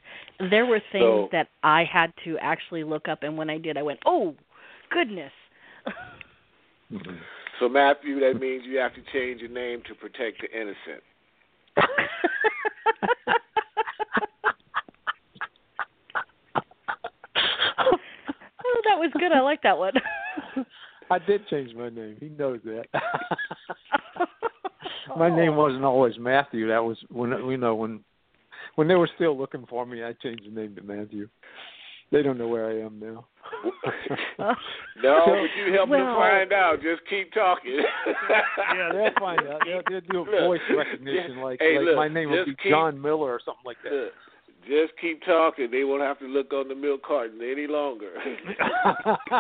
There 0.51 0.65
were 0.65 0.81
things 0.93 1.03
So- 1.03 1.29
that 1.33 1.49
I 1.63 1.85
had 1.85 2.13
to 2.25 2.39
actually 2.39 2.83
look 2.85 3.09
up, 3.09 3.23
and 3.25 3.37
when 3.37 3.51
I 3.51 3.59
did, 3.59 3.77
I 3.77 3.83
went, 3.83 4.01
"Oh, 4.07 4.35
goodness." 4.91 5.33
Mhm. 6.91 7.19
So 7.59 7.69
Matthew, 7.69 8.21
that 8.21 8.41
means 8.41 8.65
you 8.65 8.79
have 8.79 8.95
to 8.95 9.03
change 9.13 9.41
your 9.41 9.51
name 9.51 9.83
to 9.83 9.95
protect 9.95 10.41
the 10.41 10.51
innocent. 10.59 11.03
oh, 17.37 17.99
that 18.85 18.99
was 18.99 19.11
good. 19.19 19.33
I 19.33 19.41
like 19.41 19.63
that 19.63 19.79
one. 19.79 19.93
I 21.11 21.19
did 21.19 21.47
change 21.49 21.75
my 21.75 21.89
name. 21.89 22.17
He 22.21 22.29
knows 22.29 22.61
that. 22.65 22.85
my 25.17 25.29
oh. 25.29 25.37
name 25.37 25.57
wasn't 25.57 25.85
always 25.85 26.19
Matthew. 26.19 26.69
That 26.69 26.85
was 26.85 26.99
when 27.11 27.31
you 27.31 27.57
know 27.57 27.75
when 27.75 28.05
when 28.75 28.89
they 28.89 28.95
were 28.95 29.11
still 29.15 29.37
looking 29.37 29.67
for 29.69 29.87
me. 29.87 30.05
I 30.05 30.13
changed 30.15 30.45
the 30.47 30.51
name 30.51 30.75
to 30.77 30.83
Matthew. 30.83 31.29
They 32.11 32.23
don't 32.23 32.39
know 32.39 32.49
where 32.49 32.67
I 32.71 32.81
am 32.85 33.01
now. 33.01 33.27
No, 35.01 35.25
but 35.27 35.49
you 35.57 35.73
help 35.73 35.91
them 35.91 36.01
find 36.17 36.53
out. 36.53 36.83
Just 36.83 37.03
keep 37.09 37.33
talking. 37.33 37.79
yeah, 38.75 38.91
they'll 38.93 39.21
find 39.21 39.41
out. 39.47 39.61
They'll, 39.65 39.83
they'll 39.89 40.01
do 40.11 40.19
a 40.19 40.27
Look, 40.31 40.41
voice 40.41 40.61
recognition 40.77 41.39
like, 41.39 41.61
hey, 41.61 41.77
like 41.79 41.87
look, 41.87 41.97
my 41.97 42.09
name 42.09 42.31
would 42.31 42.47
be 42.47 42.57
keep- 42.61 42.73
John 42.73 43.01
Miller 43.01 43.31
or 43.31 43.41
something 43.45 43.63
like 43.65 43.77
that. 43.85 43.93
Look, 43.93 44.13
just 44.67 44.93
keep 45.01 45.23
talking. 45.25 45.71
They 45.71 45.85
won't 45.85 46.03
have 46.03 46.19
to 46.21 46.27
look 46.27 46.53
on 46.53 46.69
the 46.69 46.75
milk 46.75 47.03
carton 47.03 47.41
any 47.43 47.67
longer. 47.67 48.13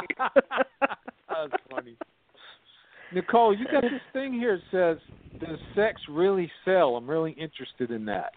That's 1.28 1.62
funny. 1.70 1.96
Nicole, 3.12 3.56
you 3.56 3.64
got 3.70 3.82
this 3.82 4.00
thing 4.12 4.32
here 4.34 4.60
that 4.72 4.98
says, 5.00 5.40
"Does 5.40 5.58
sex 5.74 6.00
really 6.08 6.50
sell?" 6.64 6.96
I'm 6.96 7.08
really 7.08 7.32
interested 7.32 7.90
in 7.90 8.04
that. 8.06 8.32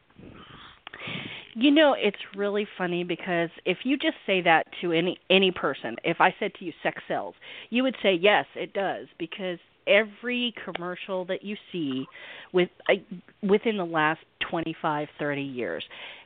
You 1.53 1.71
know, 1.71 1.93
it's 1.97 2.17
really 2.35 2.65
funny 2.77 3.03
because 3.03 3.49
if 3.65 3.79
you 3.83 3.97
just 3.97 4.15
say 4.25 4.41
that 4.41 4.67
to 4.81 4.93
any 4.93 5.17
any 5.29 5.51
person, 5.51 5.97
if 6.03 6.21
I 6.21 6.33
said 6.39 6.53
to 6.55 6.65
you 6.65 6.71
sex 6.83 7.01
sells, 7.07 7.35
you 7.69 7.83
would 7.83 7.95
say 8.01 8.13
yes, 8.13 8.45
it 8.55 8.73
does 8.73 9.07
because 9.19 9.59
every 9.87 10.53
commercial 10.63 11.25
that 11.25 11.43
you 11.43 11.57
see 11.71 12.05
with 12.53 12.69
uh, 12.89 12.93
within 13.43 13.77
the 13.77 13.85
last 13.85 14.21
25 14.49 15.07
30 15.19 15.41
years 15.41 15.83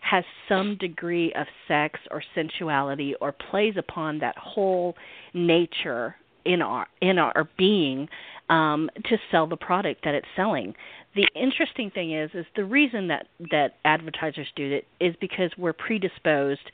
has 0.10 0.24
some 0.48 0.78
degree 0.78 1.34
of 1.34 1.48
sex 1.68 2.00
or 2.12 2.22
sensuality 2.36 3.16
or 3.22 3.32
plays 3.32 3.74
upon 3.78 4.20
that 4.20 4.38
whole 4.38 4.96
nature 5.34 6.16
in 6.46 6.62
our 6.62 6.86
in 7.02 7.18
our 7.18 7.50
being 7.58 8.08
um, 8.50 8.90
to 9.06 9.18
sell 9.32 9.48
the 9.48 9.58
product 9.58 10.04
that 10.04 10.14
it's 10.14 10.28
selling. 10.36 10.76
The 11.16 11.28
interesting 11.36 11.90
thing 11.90 12.14
is 12.14 12.30
is 12.34 12.46
the 12.56 12.66
reason 12.66 13.08
that 13.08 13.28
that 13.52 13.76
advertisers 13.84 14.48
do 14.56 14.72
it 14.74 14.86
is 15.00 15.16
because 15.20 15.50
we're 15.58 15.74
predisposed 15.74 16.72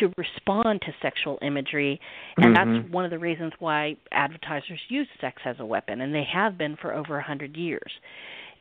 to 0.00 0.10
respond 0.16 0.80
to 0.80 0.92
sexual 1.02 1.38
imagery 1.42 2.00
and 2.38 2.46
Mhm. 2.46 2.54
that's 2.54 2.90
one 2.90 3.04
of 3.04 3.10
the 3.10 3.18
reasons 3.18 3.52
why 3.58 3.96
advertisers 4.12 4.80
use 4.88 5.06
sex 5.20 5.42
as 5.44 5.60
a 5.60 5.64
weapon 5.66 6.00
and 6.00 6.14
they 6.14 6.24
have 6.24 6.56
been 6.56 6.74
for 6.76 6.94
over 6.94 7.16
a 7.16 7.20
100 7.20 7.54
years. 7.56 7.92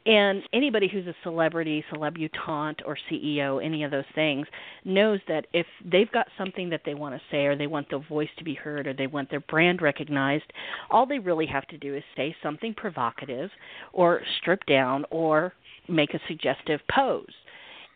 And 0.05 0.43
anybody 0.51 0.89
who's 0.89 1.07
a 1.07 1.15
celebrity, 1.23 1.83
celebutante, 1.89 2.81
or 2.85 2.97
CEO, 3.09 3.63
any 3.63 3.83
of 3.83 3.91
those 3.91 4.03
things, 4.13 4.45
knows 4.83 5.21
that 5.29 5.47
if 5.53 5.65
they've 5.89 6.11
got 6.11 6.27
something 6.37 6.69
that 6.71 6.81
they 6.85 6.93
want 6.93 7.15
to 7.15 7.21
say, 7.31 7.45
or 7.45 7.55
they 7.55 7.67
want 7.67 7.89
the 7.89 7.99
voice 7.99 8.29
to 8.37 8.43
be 8.43 8.53
heard, 8.53 8.85
or 8.85 8.93
they 8.93 9.07
want 9.07 9.29
their 9.29 9.39
brand 9.39 9.81
recognized, 9.81 10.51
all 10.91 11.05
they 11.05 11.19
really 11.19 11.45
have 11.45 11.65
to 11.67 11.77
do 11.77 11.95
is 11.95 12.03
say 12.17 12.35
something 12.43 12.73
provocative, 12.73 13.49
or 13.93 14.21
strip 14.41 14.65
down, 14.65 15.05
or 15.09 15.53
make 15.87 16.13
a 16.13 16.19
suggestive 16.27 16.81
pose. 16.93 17.33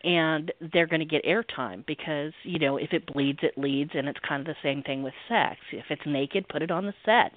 and 0.04 0.52
they're 0.72 0.86
going 0.86 1.00
to 1.00 1.06
get 1.06 1.24
airtime 1.24 1.84
because 1.86 2.32
you 2.44 2.58
know 2.58 2.76
if 2.76 2.92
it 2.92 3.04
bleeds 3.12 3.40
it 3.42 3.58
leads 3.58 3.90
and 3.94 4.08
it's 4.08 4.18
kind 4.28 4.40
of 4.40 4.46
the 4.46 4.54
same 4.62 4.80
thing 4.84 5.02
with 5.02 5.14
sex 5.28 5.56
if 5.72 5.84
it's 5.90 6.02
naked 6.06 6.46
put 6.48 6.62
it 6.62 6.70
on 6.70 6.86
the 6.86 6.94
set 7.04 7.32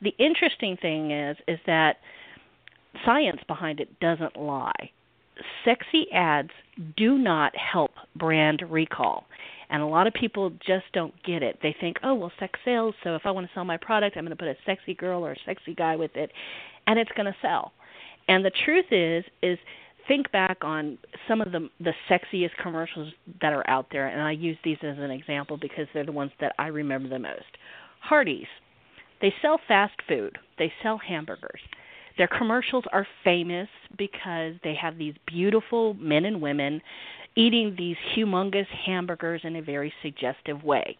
the 0.00 0.14
interesting 0.18 0.76
thing 0.78 1.10
is 1.10 1.36
is 1.48 1.58
that 1.66 1.96
science 3.04 3.40
behind 3.46 3.80
it 3.80 4.00
doesn't 4.00 4.36
lie 4.36 4.90
sexy 5.64 6.06
ads 6.12 6.50
do 6.96 7.18
not 7.18 7.52
help 7.56 7.92
brand 8.16 8.62
recall 8.68 9.24
and 9.70 9.82
a 9.82 9.86
lot 9.86 10.06
of 10.06 10.12
people 10.12 10.50
just 10.64 10.84
don't 10.92 11.14
get 11.24 11.42
it 11.42 11.58
they 11.62 11.74
think 11.80 11.96
oh 12.02 12.14
well 12.14 12.32
sex 12.38 12.58
sells 12.64 12.94
so 13.02 13.14
if 13.14 13.22
i 13.24 13.30
want 13.30 13.46
to 13.46 13.52
sell 13.54 13.64
my 13.64 13.76
product 13.76 14.16
i'm 14.16 14.24
going 14.24 14.36
to 14.36 14.36
put 14.36 14.48
a 14.48 14.56
sexy 14.66 14.94
girl 14.94 15.24
or 15.24 15.32
a 15.32 15.36
sexy 15.46 15.74
guy 15.74 15.96
with 15.96 16.14
it 16.16 16.30
and 16.86 16.98
it's 16.98 17.10
going 17.16 17.26
to 17.26 17.36
sell 17.40 17.72
and 18.28 18.44
the 18.44 18.52
truth 18.64 18.86
is 18.90 19.24
is 19.42 19.58
think 20.08 20.30
back 20.32 20.58
on 20.62 20.98
some 21.28 21.40
of 21.40 21.52
the 21.52 21.68
the 21.80 21.92
sexiest 22.08 22.56
commercials 22.60 23.12
that 23.40 23.52
are 23.52 23.68
out 23.68 23.86
there, 23.90 24.08
and 24.08 24.20
I 24.20 24.32
use 24.32 24.56
these 24.64 24.78
as 24.82 24.98
an 24.98 25.10
example 25.10 25.56
because 25.56 25.86
they're 25.94 26.04
the 26.04 26.12
ones 26.12 26.32
that 26.40 26.54
I 26.58 26.68
remember 26.68 27.08
the 27.08 27.18
most. 27.18 27.58
Hardee's, 28.00 28.46
they 29.20 29.32
sell 29.40 29.60
fast 29.68 29.94
food. 30.08 30.38
They 30.58 30.72
sell 30.82 30.98
hamburgers. 30.98 31.60
Their 32.18 32.28
commercials 32.28 32.84
are 32.92 33.06
famous 33.24 33.68
because 33.96 34.54
they 34.62 34.74
have 34.74 34.98
these 34.98 35.14
beautiful 35.26 35.94
men 35.94 36.24
and 36.24 36.40
women 36.40 36.80
eating 37.34 37.74
these 37.76 37.96
humongous 38.14 38.66
hamburgers 38.84 39.40
in 39.44 39.56
a 39.56 39.62
very 39.62 39.92
suggestive 40.02 40.62
way. 40.62 40.96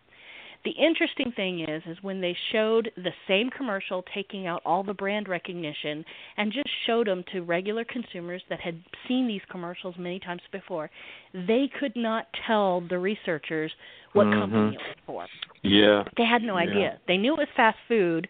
The 0.64 0.70
interesting 0.70 1.32
thing 1.34 1.60
is 1.68 1.82
is 1.86 1.98
when 2.02 2.20
they 2.20 2.36
showed 2.52 2.92
the 2.96 3.12
same 3.26 3.50
commercial 3.50 4.04
taking 4.14 4.46
out 4.46 4.62
all 4.64 4.84
the 4.84 4.94
brand 4.94 5.28
recognition 5.28 6.04
and 6.36 6.52
just 6.52 6.68
showed 6.86 7.08
them 7.08 7.24
to 7.32 7.42
regular 7.42 7.84
consumers 7.84 8.42
that 8.48 8.60
had 8.60 8.80
seen 9.08 9.26
these 9.26 9.40
commercials 9.50 9.96
many 9.98 10.20
times 10.20 10.42
before, 10.52 10.88
they 11.34 11.68
could 11.80 11.96
not 11.96 12.26
tell 12.46 12.80
the 12.80 12.98
researchers 12.98 13.72
what 14.12 14.28
Mhm. 14.28 14.38
company 14.38 14.74
it 14.74 14.78
was 14.78 14.96
for. 15.04 15.26
Yeah. 15.62 16.04
They 16.16 16.24
had 16.24 16.42
no 16.42 16.56
Yeah. 16.56 16.70
idea. 16.70 17.00
They 17.06 17.16
knew 17.16 17.34
it 17.34 17.38
was 17.38 17.48
fast 17.50 17.78
food, 17.88 18.28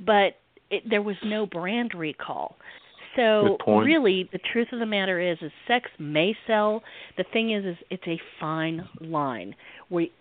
but 0.00 0.36
it, 0.70 0.82
there 0.88 1.02
was 1.02 1.16
no 1.24 1.46
brand 1.46 1.94
recall. 1.94 2.56
So 3.16 3.58
really, 3.66 4.28
the 4.32 4.38
truth 4.52 4.68
of 4.72 4.78
the 4.78 4.86
matter 4.86 5.20
is, 5.20 5.36
is 5.42 5.50
sex 5.66 5.90
may 5.98 6.36
sell. 6.46 6.82
The 7.16 7.24
thing 7.32 7.52
is, 7.52 7.64
is 7.64 7.76
it's 7.90 8.06
a 8.06 8.20
fine 8.38 8.88
line. 9.00 9.54
We, 9.90 10.12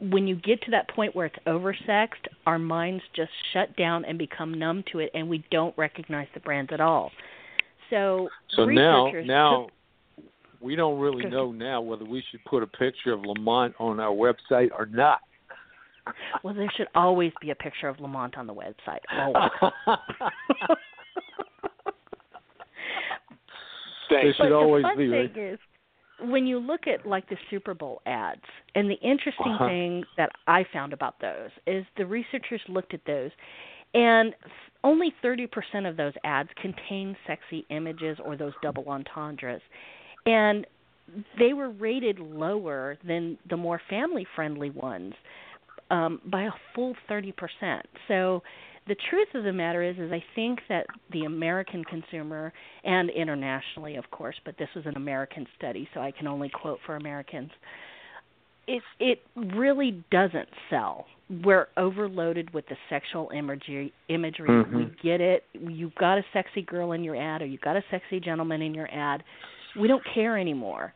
when 0.00 0.28
you 0.28 0.36
get 0.36 0.62
to 0.62 0.70
that 0.70 0.88
point 0.88 1.16
where 1.16 1.26
it's 1.26 1.36
oversexed, 1.46 2.28
our 2.46 2.58
minds 2.58 3.02
just 3.14 3.32
shut 3.52 3.76
down 3.76 4.04
and 4.04 4.18
become 4.18 4.54
numb 4.54 4.84
to 4.92 5.00
it, 5.00 5.10
and 5.14 5.28
we 5.28 5.44
don't 5.50 5.76
recognize 5.76 6.28
the 6.32 6.40
brands 6.40 6.70
at 6.72 6.80
all. 6.80 7.10
So, 7.90 8.28
So 8.54 8.66
now, 8.66 9.10
now 9.24 9.68
we 10.60 10.76
don't 10.76 10.98
really 10.98 11.26
know 11.26 11.52
now 11.52 11.80
whether 11.80 12.04
we 12.04 12.22
should 12.30 12.44
put 12.44 12.62
a 12.62 12.66
picture 12.66 13.12
of 13.12 13.22
Lamont 13.24 13.74
on 13.78 14.00
our 14.00 14.12
website 14.12 14.68
or 14.76 14.86
not. 14.86 15.20
well, 16.42 16.54
there 16.54 16.70
should 16.76 16.88
always 16.94 17.32
be 17.40 17.50
a 17.50 17.54
picture 17.54 17.88
of 17.88 18.00
Lamont 18.00 18.36
on 18.36 18.46
the 18.46 18.54
website. 18.54 19.00
Always. 19.10 19.50
There 24.08 24.34
should 24.34 24.44
but 24.44 24.52
always 24.52 24.82
the 24.82 24.88
fun 24.88 24.98
be, 24.98 25.10
thing 25.10 25.30
right? 25.34 25.52
is 25.52 25.58
when 26.20 26.46
you 26.46 26.58
look 26.58 26.86
at 26.86 27.06
like 27.06 27.28
the 27.28 27.36
Super 27.50 27.74
Bowl 27.74 28.00
ads, 28.06 28.42
and 28.74 28.90
the 28.90 28.94
interesting 28.94 29.52
Uh-huh. 29.52 29.66
thing 29.68 30.04
that 30.16 30.30
I 30.46 30.64
found 30.72 30.92
about 30.92 31.18
those 31.20 31.50
is 31.66 31.84
the 31.96 32.06
researchers 32.06 32.60
looked 32.68 32.94
at 32.94 33.04
those, 33.04 33.30
and 33.94 34.34
only 34.84 35.12
30% 35.22 35.88
of 35.88 35.96
those 35.96 36.14
ads 36.24 36.48
contain 36.60 37.16
sexy 37.26 37.66
images 37.70 38.18
or 38.20 38.36
those 38.36 38.54
double 38.62 38.84
entendres, 38.88 39.60
and 40.24 40.66
they 41.38 41.52
were 41.52 41.70
rated 41.70 42.18
lower 42.18 42.96
than 43.06 43.38
the 43.50 43.56
more 43.56 43.80
family-friendly 43.88 44.70
ones 44.70 45.14
um, 45.90 46.20
by 46.26 46.44
a 46.44 46.50
full 46.74 46.94
30%. 47.08 47.32
So 48.08 48.42
the 48.88 48.96
truth 49.10 49.28
of 49.34 49.44
the 49.44 49.52
matter 49.52 49.82
is 49.82 49.96
is 49.98 50.12
I 50.12 50.22
think 50.34 50.60
that 50.68 50.86
the 51.12 51.24
American 51.24 51.84
consumer 51.84 52.52
and 52.84 53.10
internationally 53.10 53.96
of 53.96 54.10
course, 54.10 54.36
but 54.44 54.56
this 54.58 54.68
was 54.74 54.86
an 54.86 54.96
American 54.96 55.46
study 55.56 55.88
so 55.92 56.00
I 56.00 56.12
can 56.12 56.26
only 56.26 56.48
quote 56.48 56.78
for 56.86 56.96
Americans. 56.96 57.50
It 58.68 58.82
it 59.00 59.22
really 59.36 60.04
doesn't 60.10 60.48
sell. 60.70 61.06
We're 61.44 61.66
overloaded 61.76 62.54
with 62.54 62.66
the 62.68 62.76
sexual 62.88 63.30
imagery 63.34 63.92
imagery. 64.08 64.48
Mhm. 64.48 64.74
We 64.74 64.84
get 65.02 65.20
it. 65.20 65.44
You've 65.52 65.94
got 65.96 66.18
a 66.18 66.24
sexy 66.32 66.62
girl 66.62 66.92
in 66.92 67.02
your 67.02 67.16
ad 67.16 67.42
or 67.42 67.46
you've 67.46 67.60
got 67.60 67.76
a 67.76 67.84
sexy 67.90 68.20
gentleman 68.20 68.62
in 68.62 68.74
your 68.74 68.88
ad. 68.92 69.24
We 69.74 69.88
don't 69.88 70.04
care 70.14 70.38
anymore 70.38 70.94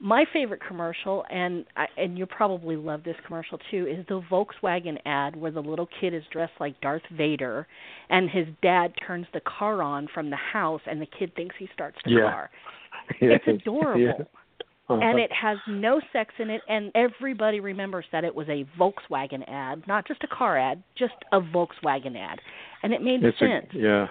my 0.00 0.24
favorite 0.32 0.60
commercial 0.66 1.24
and 1.30 1.64
I, 1.76 1.86
and 1.98 2.16
you 2.18 2.24
probably 2.24 2.74
love 2.76 3.04
this 3.04 3.16
commercial 3.26 3.58
too 3.70 3.86
is 3.86 4.04
the 4.08 4.22
Volkswagen 4.30 4.96
ad 5.04 5.36
where 5.36 5.50
the 5.50 5.60
little 5.60 5.88
kid 6.00 6.14
is 6.14 6.22
dressed 6.32 6.54
like 6.58 6.80
Darth 6.80 7.02
Vader 7.16 7.66
and 8.08 8.30
his 8.30 8.46
dad 8.62 8.94
turns 9.06 9.26
the 9.34 9.40
car 9.40 9.82
on 9.82 10.08
from 10.12 10.30
the 10.30 10.36
house 10.36 10.80
and 10.86 11.00
the 11.00 11.06
kid 11.18 11.34
thinks 11.36 11.54
he 11.58 11.68
starts 11.74 11.98
the 12.04 12.12
Yeah. 12.12 12.30
car. 12.30 12.50
It's 13.20 13.46
adorable. 13.46 14.00
Yeah. 14.00 14.12
Uh-huh. 14.88 15.00
And 15.00 15.20
it 15.20 15.30
has 15.32 15.58
no 15.68 16.00
sex 16.12 16.32
in 16.38 16.48
it 16.50 16.62
and 16.68 16.90
everybody 16.94 17.60
remembers 17.60 18.06
that 18.10 18.24
it 18.24 18.34
was 18.34 18.48
a 18.48 18.64
Volkswagen 18.78 19.44
ad, 19.48 19.84
not 19.86 20.06
just 20.08 20.24
a 20.24 20.28
car 20.28 20.58
ad, 20.58 20.82
just 20.98 21.14
a 21.32 21.40
Volkswagen 21.40 22.16
ad. 22.16 22.40
And 22.82 22.92
it 22.94 23.02
made 23.02 23.22
it's 23.22 23.38
sense. 23.38 23.66
A, 23.74 23.78
yeah. 23.78 24.06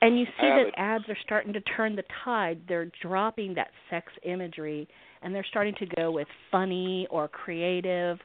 And 0.00 0.18
you 0.18 0.26
see 0.40 0.48
that 0.48 0.70
ads 0.76 1.04
are 1.08 1.16
starting 1.24 1.52
to 1.52 1.60
turn 1.60 1.96
the 1.96 2.04
tide. 2.24 2.60
They're 2.68 2.90
dropping 3.02 3.54
that 3.54 3.68
sex 3.90 4.12
imagery 4.22 4.88
and 5.22 5.34
they're 5.34 5.46
starting 5.48 5.74
to 5.80 5.86
go 5.96 6.12
with 6.12 6.28
funny 6.52 7.08
or 7.10 7.26
creative 7.26 8.18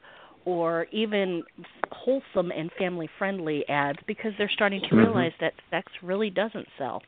or 0.44 0.86
even 0.92 1.42
wholesome 1.90 2.52
and 2.52 2.70
family 2.78 3.08
friendly 3.18 3.68
ads 3.68 3.98
because 4.06 4.32
they're 4.38 4.50
starting 4.50 4.80
to 4.82 4.88
Mhm. 4.88 4.98
realize 4.98 5.32
that 5.40 5.54
sex 5.70 5.90
really 6.02 6.30
doesn't 6.30 6.68
sell. 6.78 7.02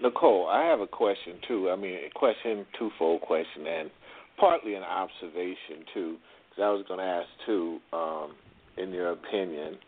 Nicole, 0.00 0.48
I 0.48 0.64
have 0.64 0.80
a 0.80 0.86
question 0.86 1.38
too. 1.42 1.70
I 1.70 1.76
mean, 1.76 1.94
a 2.04 2.10
question, 2.10 2.66
twofold 2.72 3.20
question, 3.20 3.66
and 3.66 3.90
partly 4.36 4.74
an 4.74 4.82
observation 4.82 5.84
too. 5.92 6.18
Because 6.48 6.62
I 6.62 6.70
was 6.70 6.82
going 6.86 7.00
to 7.00 7.04
ask 7.04 7.28
too, 7.44 7.80
um, 7.92 8.34
in 8.78 8.92
your 8.92 9.10
opinion, 9.10 9.78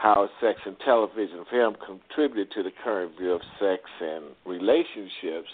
how 0.00 0.28
sex 0.40 0.60
and 0.64 0.76
television 0.84 1.44
film 1.50 1.76
contributed 1.84 2.52
to 2.52 2.62
the 2.62 2.70
current 2.84 3.12
view 3.18 3.32
of 3.32 3.40
sex 3.58 3.82
and 4.00 4.24
relationships. 4.46 5.48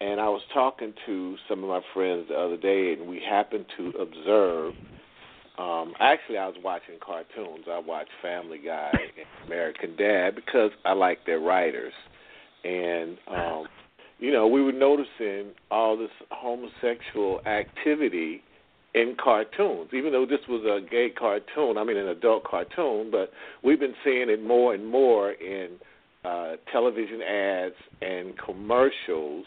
And 0.00 0.20
I 0.20 0.28
was 0.28 0.42
talking 0.54 0.94
to 1.06 1.36
some 1.48 1.64
of 1.64 1.68
my 1.68 1.80
friends 1.92 2.26
the 2.28 2.36
other 2.36 2.56
day, 2.56 2.94
and 2.96 3.08
we 3.08 3.20
happened 3.28 3.66
to 3.76 3.88
observe. 4.00 4.74
Um, 5.58 5.94
actually, 5.98 6.38
I 6.38 6.46
was 6.46 6.56
watching 6.62 6.94
cartoons. 7.04 7.64
I 7.68 7.80
watched 7.80 8.10
Family 8.22 8.60
Guy 8.64 8.92
and 8.92 9.46
American 9.46 9.96
Dad 9.96 10.36
because 10.36 10.70
I 10.84 10.92
like 10.92 11.26
their 11.26 11.40
writers 11.40 11.92
and 12.64 13.18
um, 13.28 13.66
you 14.18 14.32
know 14.32 14.46
we 14.46 14.62
were 14.62 14.72
noticing 14.72 15.52
all 15.70 15.96
this 15.96 16.10
homosexual 16.30 17.40
activity 17.46 18.42
in 18.94 19.16
cartoons. 19.22 19.90
Even 19.92 20.12
though 20.12 20.26
this 20.26 20.40
was 20.48 20.64
a 20.64 20.88
gay 20.88 21.10
cartoon, 21.10 21.78
I 21.78 21.84
mean 21.84 21.96
an 21.96 22.08
adult 22.08 22.44
cartoon, 22.44 23.10
but 23.10 23.30
we've 23.62 23.80
been 23.80 23.94
seeing 24.04 24.30
it 24.30 24.42
more 24.42 24.74
and 24.74 24.86
more 24.86 25.32
in 25.32 25.76
uh, 26.24 26.56
television 26.72 27.22
ads 27.22 27.74
and 28.02 28.34
commercials 28.38 29.44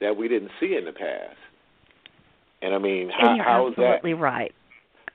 that 0.00 0.16
we 0.16 0.28
didn't 0.28 0.50
see 0.60 0.76
in 0.76 0.84
the 0.84 0.92
past. 0.92 1.36
And 2.62 2.74
I 2.74 2.78
mean, 2.78 3.10
how, 3.10 3.28
and 3.28 3.36
you're 3.36 3.44
how 3.44 3.68
is 3.68 3.74
that? 3.76 3.82
absolutely 3.82 4.14
right. 4.14 4.52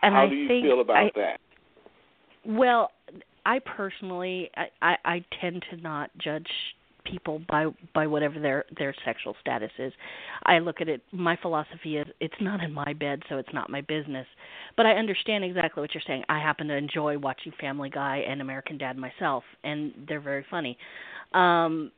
And 0.02 0.14
how 0.14 0.26
I 0.26 0.30
do 0.30 0.36
you 0.36 0.48
feel 0.48 0.82
about 0.82 0.98
I, 0.98 1.12
that? 1.16 1.40
Well, 2.46 2.92
I 3.46 3.60
personally, 3.60 4.50
I, 4.56 4.68
I, 4.82 4.96
I 5.06 5.26
tend 5.42 5.66
to 5.72 5.78
not 5.78 6.12
judge 6.18 6.48
people 7.10 7.42
by 7.48 7.68
by 7.94 8.08
whatever 8.08 8.40
their 8.40 8.66
their 8.78 8.94
sexual 9.06 9.36
status 9.42 9.72
is. 9.78 9.94
I 10.44 10.60
look 10.60 10.82
at 10.82 10.90
it. 10.90 11.02
My 11.12 11.38
philosophy 11.42 11.98
is 11.98 12.08
it's 12.20 12.34
not 12.42 12.64
in 12.64 12.74
my 12.74 12.94
bed, 12.94 13.22
so 13.30 13.38
it's 13.38 13.54
not 13.54 13.70
my 13.70 13.82
business. 13.82 14.28
But 14.78 14.86
I 14.86 14.94
understand 14.94 15.44
exactly 15.44 15.82
what 15.82 15.94
you're 15.94 16.04
saying. 16.06 16.24
I 16.30 16.40
happen 16.40 16.68
to 16.68 16.76
enjoy 16.76 17.18
watching 17.18 17.52
Family 17.60 17.90
Guy 17.90 18.24
and 18.28 18.42
American 18.42 18.78
Dad 18.78 18.98
myself, 18.98 19.44
and 19.64 19.94
they're 20.08 20.20
very 20.20 20.46
funny. 20.50 20.78
Um, 21.34 21.92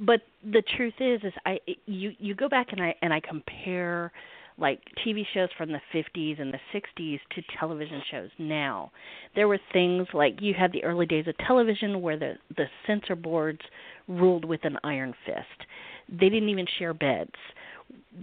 but 0.00 0.20
the 0.42 0.62
truth 0.76 0.94
is, 1.00 1.20
is 1.24 1.32
I 1.46 1.58
you 1.86 2.12
you 2.18 2.34
go 2.34 2.48
back 2.48 2.68
and 2.72 2.82
I 2.82 2.94
and 3.02 3.12
I 3.12 3.20
compare 3.20 4.12
like 4.56 4.80
TV 5.04 5.24
shows 5.34 5.48
from 5.58 5.72
the 5.72 5.80
50s 5.92 6.40
and 6.40 6.54
the 6.54 6.60
60s 6.72 7.18
to 7.34 7.42
television 7.58 8.00
shows 8.10 8.30
now. 8.38 8.92
There 9.34 9.48
were 9.48 9.58
things 9.72 10.06
like 10.14 10.40
you 10.40 10.54
had 10.54 10.72
the 10.72 10.84
early 10.84 11.06
days 11.06 11.26
of 11.26 11.36
television 11.38 12.02
where 12.02 12.18
the 12.18 12.34
the 12.56 12.66
censor 12.86 13.16
boards 13.16 13.60
ruled 14.08 14.44
with 14.44 14.64
an 14.64 14.78
iron 14.84 15.14
fist. 15.26 15.68
They 16.08 16.28
didn't 16.28 16.48
even 16.48 16.66
share 16.78 16.94
beds. 16.94 17.32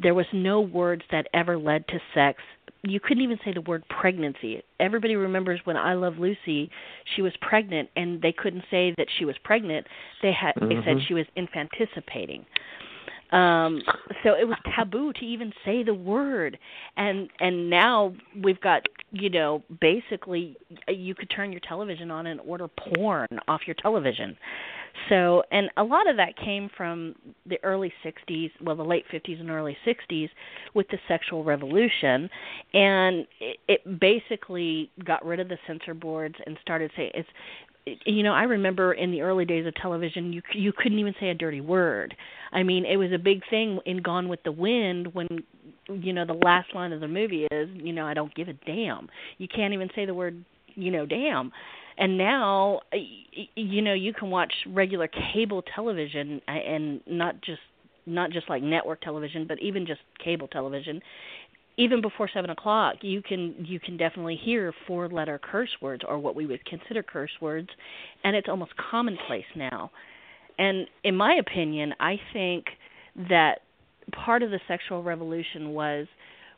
There 0.02 0.13
was 0.13 0.26
no 0.34 0.62
words 0.62 1.04
that 1.12 1.28
ever 1.34 1.58
led 1.58 1.88
to 1.89 2.00
sex. 2.13 2.41
You 2.84 3.00
couldn't 3.00 3.24
even 3.24 3.39
say 3.46 3.54
the 3.54 3.62
word 3.62 3.84
pregnancy. 3.89 4.63
Everybody 4.80 5.15
remembers 5.15 5.60
when 5.65 5.78
I 5.78 5.94
Love 5.94 6.17
Lucy, 6.17 6.70
she 7.15 7.22
was 7.22 7.34
pregnant 7.41 7.89
and 7.96 8.22
they 8.22 8.32
couldn't 8.32 8.63
say 8.72 8.94
that 8.98 9.08
she 9.17 9.26
was 9.26 9.36
pregnant. 9.44 9.86
They 10.22 10.32
had 10.32 10.54
they 10.56 10.76
said 10.84 10.98
Mhm. 10.98 11.08
she 11.08 11.13
was 11.13 11.26
infanticipating 11.36 12.46
um 13.32 13.82
so 14.24 14.34
it 14.34 14.46
was 14.46 14.58
taboo 14.76 15.13
to 15.13 15.26
even 15.26 15.54
say 15.63 15.84
the 15.84 15.94
word 15.94 16.58
and 16.98 17.30
and 17.39 17.70
now 17.70 18.13
we've 18.44 18.60
got 18.60 18.86
you 19.12 19.30
know 19.30 19.63
basically 19.80 20.58
you 20.89 21.15
could 21.15 21.30
turn 21.30 21.52
your 21.52 21.62
television 21.62 22.12
on 22.12 22.28
and 22.28 22.41
order 22.41 22.67
porn 22.67 23.28
off 23.48 23.62
your 23.65 23.76
television 23.76 24.38
so 25.10 25.44
and 25.52 25.70
a 25.78 25.84
lot 25.84 26.10
of 26.10 26.18
that 26.18 26.36
came 26.38 26.70
from 26.76 27.16
the 27.46 27.58
early 27.64 27.92
60s 28.04 28.52
well 28.62 28.76
the 28.76 28.84
late 28.84 29.06
50s 29.12 29.40
and 29.40 29.50
early 29.50 29.78
60s 29.86 30.30
with 30.74 30.88
the 30.90 30.98
sexual 31.08 31.44
revolution 31.44 32.30
and 32.74 33.26
it, 33.40 33.58
it 33.68 34.00
basically 34.00 34.90
got 35.06 35.26
rid 35.26 35.40
of 35.40 35.50
the 35.50 35.58
censor 35.68 35.94
boards 35.94 36.36
and 36.46 36.58
started 36.62 36.92
saying 36.96 37.12
it's 37.14 37.30
you 38.06 38.24
know, 38.24 38.34
I 38.34 38.44
remember 38.44 38.94
in 38.94 39.12
the 39.12 39.22
early 39.22 39.46
days 39.46 39.66
of 39.66 39.74
television, 39.76 40.32
you 40.32 40.42
you 40.54 40.72
couldn't 40.72 41.00
even 41.00 41.16
say 41.20 41.30
a 41.30 41.34
dirty 41.34 41.62
word. 41.62 42.16
I 42.52 42.64
mean, 42.64 42.86
it 42.86 42.98
was 42.98 43.12
a 43.12 43.18
big 43.18 43.42
thing 43.50 43.80
in 43.86 44.02
Gone 44.02 44.28
with 44.30 44.44
the 44.44 44.52
Wind 44.52 45.14
when 45.14 45.28
you 45.90 46.14
know 46.14 46.26
the 46.26 46.34
last 46.34 46.74
line 46.76 46.94
of 46.94 47.02
the 47.02 47.08
movie 47.08 47.48
is, 47.52 47.70
you 47.74 47.94
know, 47.94 48.06
I 48.06 48.14
don't 48.14 48.34
give 48.36 48.48
a 48.48 48.54
damn. 48.66 49.10
You 49.40 49.48
can't 49.48 49.74
even 49.74 49.90
say 49.96 50.06
the 50.06 50.14
word, 50.14 50.44
you 50.76 50.92
know, 50.92 51.06
damn. 51.06 51.52
And 52.02 52.18
now, 52.18 52.82
you 53.56 53.82
know, 53.84 53.94
you 53.94 54.12
can 54.12 54.32
watch 54.32 54.52
regular 54.68 55.08
cable 55.34 55.64
television 55.76 56.42
uh, 56.48 56.52
and 56.52 57.00
not 57.06 57.42
just 57.42 57.62
not 58.08 58.32
just 58.32 58.50
like 58.50 58.64
network 58.64 59.00
television, 59.02 59.46
but 59.48 59.62
even 59.62 59.86
just 59.86 60.02
cable 60.24 60.48
television, 60.48 61.00
even 61.78 62.02
before 62.02 62.28
seven 62.34 62.50
o'clock 62.50 62.96
you 63.02 63.22
can 63.22 63.56
you 63.60 63.80
can 63.80 63.98
definitely 63.98 64.36
hear 64.36 64.74
four 64.88 65.08
letter 65.10 65.40
curse 65.42 65.70
words 65.82 66.04
or 66.08 66.18
what 66.18 66.36
we 66.36 66.46
would 66.46 66.64
consider 66.66 67.04
curse 67.04 67.32
words 67.40 67.70
and 68.24 68.36
it's 68.36 68.50
almost 68.50 68.72
commonplace 68.92 69.46
now. 69.56 69.92
And 70.58 70.88
in 71.04 71.16
my 71.16 71.36
opinion 71.36 71.94
i 72.00 72.20
think 72.34 72.66
that 73.30 73.62
part 74.12 74.44
of 74.44 74.52
the 74.52 74.60
sexual 74.68 75.04
revolution 75.04 75.70
was 75.70 76.08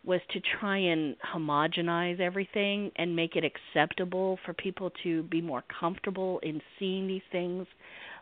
was 0.06 0.20
to 0.32 0.42
try 0.60 0.78
and 0.78 1.16
homogenize 1.34 2.20
everything 2.20 2.92
and 2.98 3.16
make 3.16 3.36
it 3.36 3.44
acceptable 3.44 4.38
for 4.46 4.54
people 4.54 4.92
to 5.04 5.24
be 5.24 5.42
more 5.42 5.64
comfortable 5.80 6.40
in 6.44 6.62
seeing 6.78 7.08
these 7.08 7.22
things 7.32 7.66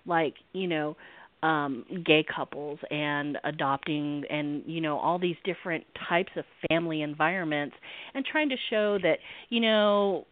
like 0.06 0.36
you 0.54 0.68
know 0.68 0.96
um 1.44 1.84
gay 2.06 2.24
couples 2.36 2.78
and 2.92 3.38
adopting 3.44 4.24
and 4.30 4.64
you 4.66 4.80
know 4.80 4.98
all 4.98 5.18
these 5.18 5.36
different 5.44 5.84
types 6.08 6.32
of 6.36 6.46
family 6.70 7.02
environments 7.02 7.76
and 8.14 8.26
trying 8.26 8.50
to 8.50 8.56
show 8.70 9.00
that 9.02 9.18
you 9.50 9.60
know 9.60 10.26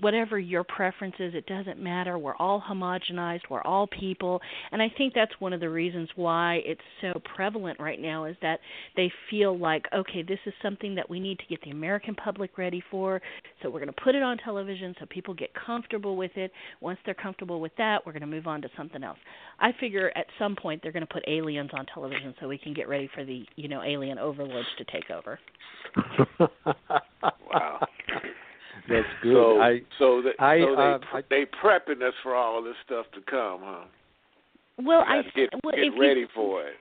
whatever 0.00 0.38
your 0.38 0.64
preference 0.64 1.14
is, 1.18 1.34
it 1.34 1.46
doesn't 1.46 1.78
matter. 1.78 2.18
We're 2.18 2.36
all 2.36 2.62
homogenized. 2.66 3.42
We're 3.50 3.62
all 3.62 3.86
people, 3.86 4.40
and 4.72 4.80
I 4.82 4.92
think 4.96 5.14
that's 5.14 5.32
one 5.38 5.52
of 5.52 5.60
the 5.60 5.70
reasons 5.70 6.08
why 6.16 6.60
it's 6.64 6.80
so 7.00 7.20
prevalent 7.34 7.80
right 7.80 8.00
now 8.00 8.24
is 8.24 8.36
that 8.42 8.60
they 8.96 9.12
feel 9.30 9.58
like, 9.58 9.86
okay, 9.94 10.22
this 10.22 10.38
is 10.46 10.52
something 10.62 10.94
that 10.94 11.08
we 11.08 11.20
need 11.20 11.38
to 11.38 11.46
get 11.46 11.60
the 11.62 11.70
American 11.70 12.14
public 12.14 12.56
ready 12.58 12.82
for. 12.90 13.20
So 13.62 13.70
we're 13.70 13.80
going 13.80 13.92
to 13.92 14.02
put 14.02 14.14
it 14.14 14.22
on 14.22 14.38
television 14.38 14.94
so 14.98 15.06
people 15.06 15.34
get 15.34 15.50
comfortable 15.54 16.16
with 16.16 16.36
it. 16.36 16.52
Once 16.80 16.98
they're 17.04 17.14
comfortable 17.14 17.60
with 17.60 17.72
that, 17.78 18.04
we're 18.04 18.12
going 18.12 18.20
to 18.22 18.26
move 18.26 18.46
on 18.46 18.62
to 18.62 18.68
something 18.76 19.02
else. 19.02 19.18
I 19.60 19.72
figure 19.80 20.12
at 20.16 20.26
some 20.38 20.56
point 20.56 20.82
they're 20.82 20.92
going 20.92 21.06
to 21.06 21.12
put 21.12 21.24
aliens 21.26 21.70
on 21.72 21.86
television 21.86 22.34
so 22.40 22.48
we 22.48 22.58
can 22.58 22.74
get 22.74 22.88
ready 22.88 23.08
for 23.14 23.24
the 23.24 23.44
you 23.56 23.68
know 23.68 23.82
alien 23.82 24.18
overlords 24.18 24.68
to 24.78 24.84
take 24.84 25.10
over. 25.10 25.38
wow. 27.52 27.86
That's 28.88 29.06
good. 29.22 29.34
So, 29.34 29.60
I, 29.60 29.80
so, 29.98 30.22
they, 30.22 30.44
I, 30.44 30.58
so 30.60 30.76
they, 30.76 30.82
uh, 30.82 30.98
pre- 30.98 31.20
I- 31.20 31.24
they 31.30 31.46
prepping 31.62 32.06
us 32.06 32.14
for 32.22 32.34
all 32.34 32.62
this 32.62 32.76
stuff 32.84 33.06
to 33.14 33.20
come, 33.30 33.60
huh? 33.62 33.84
Well, 34.82 35.04
I 35.06 35.22
gotta 35.22 35.30
get, 35.36 35.50
well, 35.62 35.74
get 35.76 35.98
ready 35.98 36.20
you, 36.20 36.28
for 36.34 36.62
it. 36.66 36.74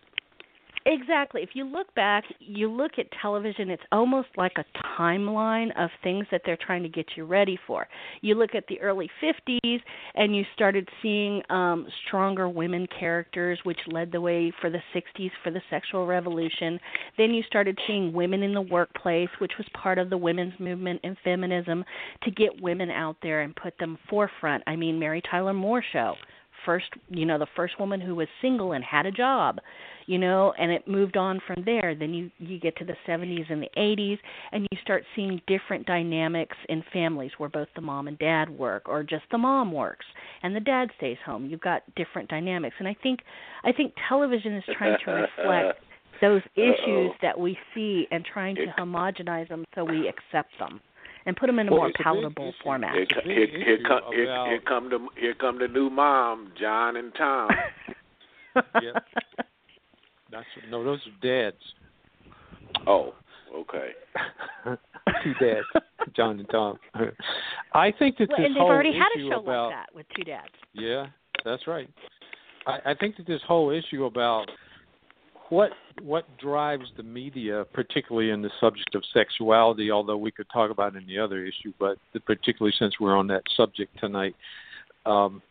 Exactly. 0.86 1.42
If 1.42 1.52
you 1.54 1.64
look 1.64 1.94
back, 1.96 2.26
you 2.40 2.70
look 2.70 2.94
at 2.98 3.06
television, 3.22 3.70
it's 3.70 3.84
almost 3.94 4.28
like 4.36 4.54
a 4.58 4.66
timeline 5.00 5.70
of 5.82 5.90
things 6.04 6.26
that 6.30 6.42
they're 6.46 6.58
trying 6.58 6.84
to 6.84 6.90
get 6.90 7.06
you 7.16 7.24
ready 7.24 7.58
for. 7.66 7.88
You 8.22 8.36
look 8.36 8.54
at 8.54 8.66
the 8.68 8.82
early 8.82 9.10
50s 9.22 9.80
and 10.16 10.36
you 10.36 10.44
started 10.54 10.90
seeing 11.02 11.42
um 11.50 11.88
stronger 12.08 12.50
women 12.50 12.86
characters 13.00 13.60
which 13.64 13.80
led 13.88 14.12
the 14.12 14.20
way 14.20 14.52
for 14.60 14.70
the 14.70 14.82
60s 14.94 15.32
for 15.42 15.52
the 15.52 15.62
sexual 15.70 16.06
revolution. 16.06 16.80
Then 17.18 17.34
you 17.34 17.44
started 17.44 17.80
seeing 17.88 18.12
women 18.12 18.44
in 18.44 18.54
the 18.54 18.62
workplace, 18.62 19.30
which 19.40 19.54
was 19.58 19.68
part 19.82 19.98
of 19.98 20.10
the 20.10 20.18
women's 20.18 20.60
movement 20.60 21.00
and 21.04 21.16
feminism 21.24 21.86
to 22.24 22.32
get 22.32 22.62
women 22.62 22.90
out 22.90 23.16
there 23.24 23.42
and 23.42 23.56
put 23.56 23.78
them 23.78 23.98
forefront. 24.10 24.64
I 24.68 24.76
mean, 24.76 25.00
Mary 25.00 25.22
Tyler 25.30 25.54
Moore 25.54 25.84
show 25.94 26.16
first 26.66 26.86
you 27.10 27.26
know 27.26 27.38
the 27.38 27.48
first 27.56 27.80
woman 27.80 28.00
who 28.00 28.16
was 28.16 28.28
single 28.42 28.72
and 28.74 28.84
had 28.84 29.06
a 29.06 29.12
job 29.12 29.60
you 30.08 30.18
know 30.18 30.54
and 30.60 30.72
it 30.72 30.88
moved 30.88 31.18
on 31.18 31.40
from 31.48 31.64
there 31.66 31.96
then 31.96 32.14
you 32.14 32.30
you 32.40 32.60
get 32.60 32.76
to 32.78 32.86
the 32.86 32.96
70s 33.08 33.50
and 33.52 33.62
the 33.62 33.70
80s 33.78 34.18
and 34.52 34.68
you 34.72 34.78
start 34.82 35.04
seeing 35.16 35.42
different 35.48 35.86
dynamics 35.86 36.58
in 36.70 36.84
families 36.92 37.32
where 37.38 37.50
both 37.50 37.68
the 37.76 37.82
mom 37.82 38.08
and 38.08 38.18
dad 38.20 38.50
work 38.50 38.88
or 38.88 39.04
just 39.04 39.24
the 39.32 39.38
mom 39.38 39.72
works 39.72 40.06
and 40.44 40.56
the 40.56 40.60
dad 40.60 40.90
stays 40.98 41.18
home 41.26 41.46
you've 41.46 41.62
got 41.62 41.82
different 41.96 42.30
dynamics 42.30 42.76
and 42.80 42.88
i 42.88 42.96
think 43.04 43.20
i 43.64 43.72
think 43.72 43.94
television 44.10 44.56
is 44.56 44.64
trying 44.78 44.98
to 45.06 45.12
reflect 45.12 45.80
those 46.22 46.42
issues 46.56 46.76
Uh-oh. 47.12 47.14
that 47.22 47.38
we 47.40 47.58
see 47.74 48.08
and 48.12 48.24
trying 48.26 48.56
to 48.56 48.66
homogenize 48.80 49.48
them 49.50 49.66
so 49.76 49.84
we 49.84 50.08
accept 50.08 50.52
them 50.60 50.80
and 51.26 51.36
put 51.36 51.48
them 51.48 51.58
in 51.60 51.68
a 51.68 51.72
Well, 51.72 51.82
more 51.82 51.90
it's 51.90 52.00
a 52.00 52.04
palatable 52.04 52.54
format 52.64 52.94
Here, 52.94 53.04
It's 53.04 53.12
a 53.14 53.22
co- 53.22 53.30
here, 53.30 53.48
here, 53.48 53.80
come, 53.88 54.02
here, 54.14 54.46
here 54.48 54.60
come 54.68 54.90
the 54.90 55.08
here 55.20 55.34
come 55.34 55.58
the 55.60 55.68
new 55.68 55.90
mom, 55.90 56.52
John 56.60 56.98
and 56.98 57.14
Tom. 57.16 57.50
yeah. 58.56 58.92
That's 60.34 60.46
no, 60.70 60.84
those 60.84 61.00
are 61.06 61.28
dads. 61.28 61.58
oh, 62.88 63.14
okay. 63.56 63.92
Two 65.24 65.34
dads, 65.40 65.66
John 66.16 66.40
and 66.40 66.50
Tom. 66.50 66.78
I 67.74 67.92
think 67.98 68.18
that 68.18 68.30
well, 68.30 68.38
this 68.40 68.46
and 68.48 68.56
they've 68.56 68.62
whole 68.62 68.72
already 68.72 68.94
had 68.94 69.08
a 69.16 69.20
issue 69.20 69.30
show 69.30 69.42
about 69.42 69.68
like 69.68 69.76
that 69.76 69.96
with 69.96 70.06
two 70.16 70.24
dads 70.24 70.50
yeah, 70.74 71.06
that's 71.46 71.68
right. 71.68 71.90
I, 72.66 72.92
I 72.92 72.94
think 72.96 73.18
that 73.18 73.28
this 73.28 73.42
whole 73.48 73.70
issue 73.70 74.06
about 74.06 74.48
what 75.50 75.72
what 76.02 76.26
drives 76.40 76.86
the 76.98 77.04
media, 77.04 77.66
particularly 77.74 78.32
in 78.32 78.42
the 78.42 78.50
subject 78.60 78.96
of 78.96 79.04
sexuality, 79.14 79.92
although 79.92 80.18
we 80.18 80.32
could 80.32 80.48
talk 80.52 80.72
about 80.72 80.96
any 80.96 81.18
other 81.18 81.46
issue, 81.46 81.74
but 81.80 81.98
particularly 82.26 82.74
since 82.80 82.96
we're 83.00 83.16
on 83.16 83.28
that 83.28 83.44
subject 83.56 83.98
tonight, 84.00 84.36
um, 85.06 85.42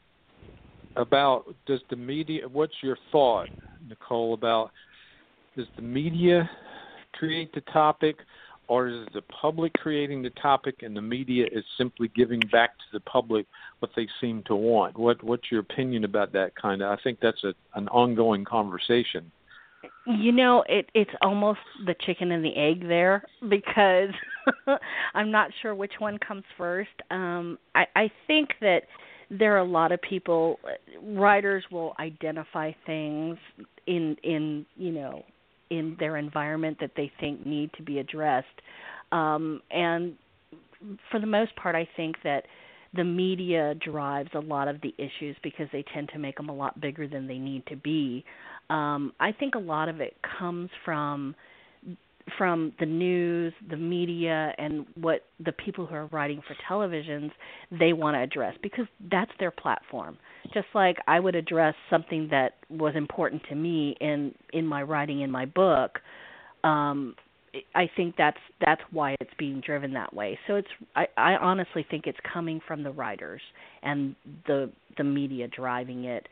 about 0.96 1.55
does 1.66 1.81
the 1.90 1.96
media? 1.96 2.48
What's 2.48 2.74
your 2.83 2.96
thought, 3.11 3.48
Nicole? 3.88 4.35
About 4.35 4.70
does 5.57 5.66
the 5.76 5.83
media 5.83 6.48
create 7.14 7.52
the 7.55 7.61
topic, 7.72 8.16
or 8.68 8.88
is 8.88 9.07
the 9.14 9.22
public 9.22 9.72
creating 9.74 10.22
the 10.22 10.31
topic, 10.31 10.76
and 10.83 10.96
the 10.96 11.02
media 11.02 11.46
is 11.50 11.64
simply 11.76 12.11
giving 12.14 12.40
back 12.50 12.70
to 12.78 12.85
the 12.92 13.00
public 13.00 13.46
what 13.81 13.90
they 13.96 14.09
seem 14.20 14.42
to 14.46 14.57
want? 14.57 14.98
What 14.98 15.22
What's 15.22 15.50
your 15.50 15.61
opinion 15.61 16.05
about 16.05 16.33
that 16.33 16.55
kind 16.61 16.83
of? 16.83 16.90
I 16.90 17.02
think 17.02 17.18
that's 17.20 17.42
a 17.44 17.55
an 17.74 17.88
ongoing 17.88 18.44
conversation. 18.44 19.31
You 20.07 20.33
know, 20.33 20.64
it 20.68 20.90
it's 20.94 21.11
almost 21.22 21.61
the 21.87 21.94
chicken 22.07 22.33
and 22.33 22.44
the 22.44 22.55
egg 22.57 22.87
there 22.87 23.22
because 23.48 24.11
I'm 25.14 25.31
not 25.31 25.50
sure 25.61 25.74
which 25.74 25.94
one 25.98 26.18
comes 26.18 26.44
first. 26.57 26.90
Um 27.11 27.59
I 27.74 27.87
I 27.96 28.11
think 28.26 28.50
that 28.61 28.83
there 29.38 29.55
are 29.55 29.61
a 29.61 29.64
lot 29.64 29.92
of 29.92 30.01
people 30.03 30.59
writers 31.03 31.64
will 31.71 31.95
identify 31.99 32.73
things 32.87 33.38
in 33.87 34.16
in, 34.23 34.66
you 34.77 34.92
know, 34.92 35.25
in 35.71 35.97
their 35.99 36.16
environment 36.16 36.77
that 36.81 36.90
they 36.97 37.11
think 37.18 37.47
need 37.47 37.71
to 37.77 37.83
be 37.83 37.99
addressed. 37.99 38.47
Um 39.11 39.61
and 39.71 40.14
for 41.11 41.21
the 41.21 41.27
most 41.27 41.55
part 41.57 41.75
I 41.75 41.88
think 41.97 42.16
that 42.25 42.45
the 42.95 43.05
media 43.05 43.75
drives 43.77 44.29
a 44.35 44.38
lot 44.38 44.68
of 44.68 44.81
the 44.83 44.95
issues 44.99 45.37
because 45.42 45.66
they 45.73 45.85
tend 45.95 46.11
to 46.12 46.18
make 46.18 46.37
them 46.37 46.51
a 46.51 46.55
lot 46.55 46.79
bigger 46.81 47.09
than 47.09 47.27
they 47.27 47.38
need 47.38 47.64
to 47.66 47.77
be. 47.77 48.23
Um, 48.68 49.12
I 49.18 49.33
think 49.33 49.55
a 49.55 49.59
lot 49.59 49.88
of 49.88 50.01
it 50.01 50.14
comes 50.38 50.68
from 50.85 51.35
from 52.39 52.73
the 52.81 52.87
news, 52.87 53.53
the 53.71 53.77
media, 53.77 54.53
and 54.59 54.87
what 54.95 55.25
the 55.45 55.53
people 55.53 55.87
who 55.87 55.95
are 55.95 56.07
writing 56.07 56.41
for 56.47 56.57
televisions 56.69 57.31
they 57.71 57.93
want 57.93 58.15
to 58.15 58.21
address 58.21 58.55
because 58.63 58.87
that's 59.11 59.31
their 59.39 59.51
platform. 59.51 60.19
Just 60.55 60.69
like 60.75 60.97
I 61.07 61.21
would 61.21 61.35
address 61.35 61.75
something 61.91 62.29
that 62.31 62.55
was 62.69 62.95
important 62.97 63.43
to 63.49 63.55
me 63.55 63.97
in 64.01 64.35
in 64.53 64.67
my 64.67 64.83
writing 64.83 65.21
in 65.21 65.31
my 65.31 65.47
book. 65.47 65.99
Um, 66.65 67.15
I 67.75 67.91
think 67.97 68.15
that's 68.17 68.39
that's 68.65 68.81
why 68.91 69.17
it's 69.21 69.33
being 69.39 69.61
driven 69.61 69.93
that 69.95 70.15
way. 70.15 70.39
So 70.47 70.57
it's 70.57 70.69
I, 70.97 71.07
I 71.17 71.35
honestly 71.35 71.85
think 71.91 72.07
it's 72.07 72.19
coming 72.33 72.61
from 72.67 72.83
the 72.83 72.91
writers 72.91 73.43
and 73.83 74.15
the 74.47 74.71
the 74.97 75.05
media 75.05 75.49
driving 75.49 76.05
it. 76.05 76.29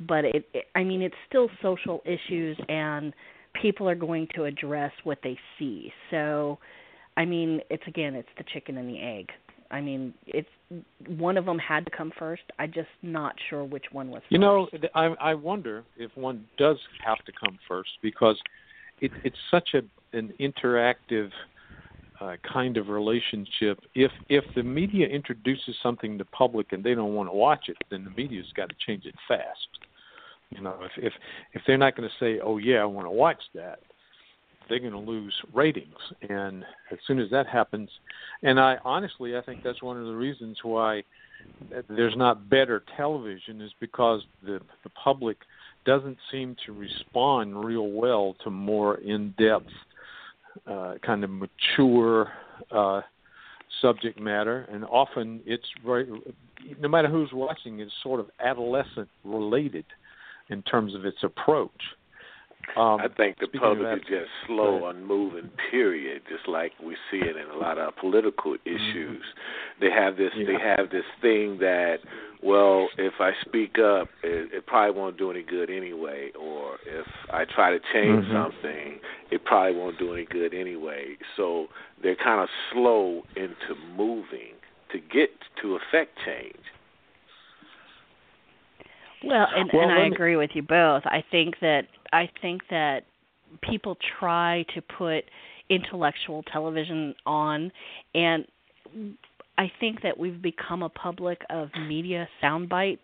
But 0.00 0.24
it, 0.24 0.48
it 0.52 0.64
I 0.74 0.82
mean 0.82 1.02
it's 1.02 1.14
still 1.28 1.48
social 1.62 2.02
issues 2.04 2.58
and 2.68 3.14
people 3.60 3.88
are 3.88 3.94
going 3.94 4.28
to 4.34 4.44
address 4.44 4.92
what 5.04 5.18
they 5.22 5.38
see. 5.58 5.92
So 6.10 6.58
I 7.16 7.24
mean 7.24 7.60
it's 7.70 7.84
again 7.86 8.14
it's 8.14 8.28
the 8.38 8.44
chicken 8.52 8.76
and 8.76 8.88
the 8.88 9.00
egg. 9.00 9.30
I 9.70 9.80
mean, 9.80 10.14
it's 10.26 10.48
one 11.08 11.36
of 11.36 11.46
them 11.46 11.58
had 11.58 11.84
to 11.86 11.90
come 11.90 12.12
first. 12.16 12.42
I'm 12.58 12.72
just 12.72 12.88
not 13.02 13.34
sure 13.50 13.64
which 13.64 13.86
one 13.90 14.08
was. 14.10 14.22
You 14.28 14.38
first. 14.38 14.82
know, 14.82 14.88
I 14.94 15.30
I 15.30 15.34
wonder 15.34 15.82
if 15.96 16.16
one 16.16 16.44
does 16.58 16.76
have 17.04 17.18
to 17.24 17.32
come 17.32 17.58
first 17.66 17.90
because 18.02 18.38
it, 19.00 19.10
it's 19.24 19.36
such 19.50 19.70
a 19.74 19.82
an 20.16 20.32
interactive 20.38 21.30
uh, 22.20 22.36
kind 22.52 22.76
of 22.76 22.88
relationship. 22.88 23.80
If 23.94 24.12
if 24.28 24.44
the 24.54 24.62
media 24.62 25.06
introduces 25.06 25.74
something 25.82 26.18
to 26.18 26.24
public 26.26 26.72
and 26.72 26.84
they 26.84 26.94
don't 26.94 27.14
want 27.14 27.28
to 27.28 27.34
watch 27.34 27.68
it, 27.68 27.76
then 27.90 28.04
the 28.04 28.10
media's 28.10 28.46
got 28.56 28.68
to 28.68 28.76
change 28.86 29.06
it 29.06 29.14
fast. 29.26 29.68
You 30.54 30.62
know, 30.62 30.76
if 30.82 30.92
if 30.96 31.12
if 31.52 31.62
they're 31.66 31.78
not 31.78 31.96
going 31.96 32.08
to 32.08 32.24
say, 32.24 32.40
"Oh 32.40 32.58
yeah, 32.58 32.76
I 32.76 32.84
want 32.84 33.06
to 33.06 33.10
watch 33.10 33.42
that," 33.54 33.80
they're 34.68 34.78
going 34.78 34.92
to 34.92 34.98
lose 34.98 35.34
ratings. 35.52 35.94
And 36.28 36.64
as 36.90 36.98
soon 37.06 37.18
as 37.18 37.30
that 37.30 37.46
happens, 37.46 37.90
and 38.42 38.60
I 38.60 38.78
honestly 38.84 39.36
I 39.36 39.42
think 39.42 39.60
that's 39.64 39.82
one 39.82 39.98
of 39.98 40.06
the 40.06 40.14
reasons 40.14 40.58
why 40.62 41.02
there's 41.88 42.16
not 42.16 42.48
better 42.48 42.84
television 42.96 43.60
is 43.60 43.72
because 43.80 44.22
the 44.42 44.60
the 44.84 44.90
public 44.90 45.38
doesn't 45.84 46.16
seem 46.30 46.56
to 46.66 46.72
respond 46.72 47.62
real 47.62 47.88
well 47.88 48.34
to 48.42 48.50
more 48.50 48.96
in-depth 48.98 49.66
uh, 50.66 50.94
kind 51.04 51.24
of 51.24 51.30
mature 51.30 52.32
uh, 52.70 53.02
subject 53.82 54.18
matter, 54.18 54.66
and 54.72 54.84
often 54.84 55.40
it's 55.44 55.66
very, 55.84 56.08
no 56.80 56.88
matter 56.88 57.08
who's 57.08 57.30
watching, 57.32 57.80
it's 57.80 57.92
sort 58.02 58.20
of 58.20 58.30
adolescent 58.40 59.08
related 59.24 59.84
in 60.48 60.62
terms 60.62 60.94
of 60.94 61.04
its 61.04 61.22
approach. 61.22 61.70
Um, 62.76 62.98
I 63.00 63.08
think 63.14 63.38
the 63.40 63.46
public 63.58 63.98
is 63.98 64.04
just 64.08 64.30
slow 64.46 64.84
on 64.84 65.04
moving. 65.04 65.50
Period. 65.70 66.22
Just 66.28 66.48
like 66.48 66.72
we 66.82 66.96
see 67.10 67.18
it 67.18 67.36
in 67.36 67.50
a 67.54 67.58
lot 67.58 67.78
of 67.78 67.94
political 67.96 68.52
mm-hmm. 68.52 68.74
issues, 68.74 69.22
mm-hmm. 69.22 69.84
they 69.84 69.90
have 69.90 70.16
this. 70.16 70.30
Yeah. 70.34 70.46
They 70.46 70.58
have 70.64 70.90
this 70.90 71.04
thing 71.20 71.58
that, 71.58 71.98
well, 72.42 72.88
if 72.96 73.14
I 73.20 73.32
speak 73.46 73.78
up, 73.78 74.08
it, 74.22 74.52
it 74.52 74.66
probably 74.66 74.98
won't 74.98 75.18
do 75.18 75.30
any 75.30 75.42
good 75.42 75.70
anyway. 75.70 76.30
Or 76.40 76.76
if 76.86 77.06
I 77.30 77.44
try 77.44 77.70
to 77.70 77.78
change 77.92 78.24
mm-hmm. 78.24 78.32
something, 78.32 78.98
it 79.30 79.44
probably 79.44 79.78
won't 79.78 79.98
do 79.98 80.14
any 80.14 80.24
good 80.24 80.54
anyway. 80.54 81.16
So 81.36 81.66
they're 82.02 82.16
kind 82.16 82.40
of 82.40 82.48
slow 82.72 83.22
into 83.36 83.74
moving 83.94 84.54
to 84.92 84.98
get 84.98 85.30
to 85.62 85.76
affect 85.76 86.18
change. 86.24 86.56
Well, 89.26 89.46
and, 89.54 89.70
well, 89.72 89.82
and 89.82 89.92
I 89.92 90.08
me... 90.08 90.14
agree 90.14 90.36
with 90.36 90.50
you 90.54 90.62
both. 90.62 91.02
I 91.06 91.24
think 91.30 91.54
that 91.60 91.82
I 92.12 92.28
think 92.40 92.62
that 92.70 93.04
people 93.62 93.96
try 94.18 94.64
to 94.74 94.82
put 94.82 95.24
intellectual 95.70 96.42
television 96.44 97.14
on, 97.26 97.72
and 98.14 98.46
I 99.56 99.70
think 99.80 100.02
that 100.02 100.18
we've 100.18 100.40
become 100.40 100.82
a 100.82 100.88
public 100.88 101.42
of 101.50 101.68
media 101.88 102.28
sound 102.40 102.68
bites. 102.68 103.02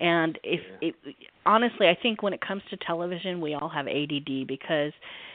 And 0.00 0.38
if 0.42 0.60
yeah. 0.80 0.88
it, 0.88 1.14
honestly, 1.46 1.88
I 1.88 1.96
think 2.00 2.22
when 2.22 2.32
it 2.32 2.40
comes 2.40 2.62
to 2.70 2.76
television, 2.78 3.40
we 3.40 3.54
all 3.54 3.68
have 3.68 3.86
ADD 3.86 4.46
because 4.48 4.92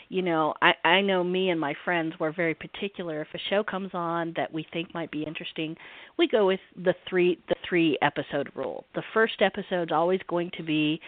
you 0.10 0.22
know, 0.22 0.54
I 0.62 0.74
I 0.84 1.02
know 1.02 1.24
me 1.24 1.50
and 1.50 1.60
my 1.60 1.74
friends 1.84 2.14
were 2.20 2.32
very 2.32 2.54
particular. 2.54 3.22
If 3.22 3.28
a 3.34 3.40
show 3.50 3.64
comes 3.64 3.92
on 3.94 4.34
that 4.36 4.54
we 4.54 4.66
think 4.72 4.94
might 4.94 5.12
be 5.12 5.24
interesting, 5.24 5.76
we 6.18 6.28
go 6.28 6.48
with 6.48 6.60
the 6.76 6.96
three 7.10 7.40
the 7.50 7.56
three 7.68 7.98
episode 8.02 8.50
rule. 8.56 8.86
The 8.96 9.04
first 9.14 9.42
episode's 9.42 9.92
always 9.92 10.22
going 10.28 10.52
to 10.58 10.64
be 10.64 11.02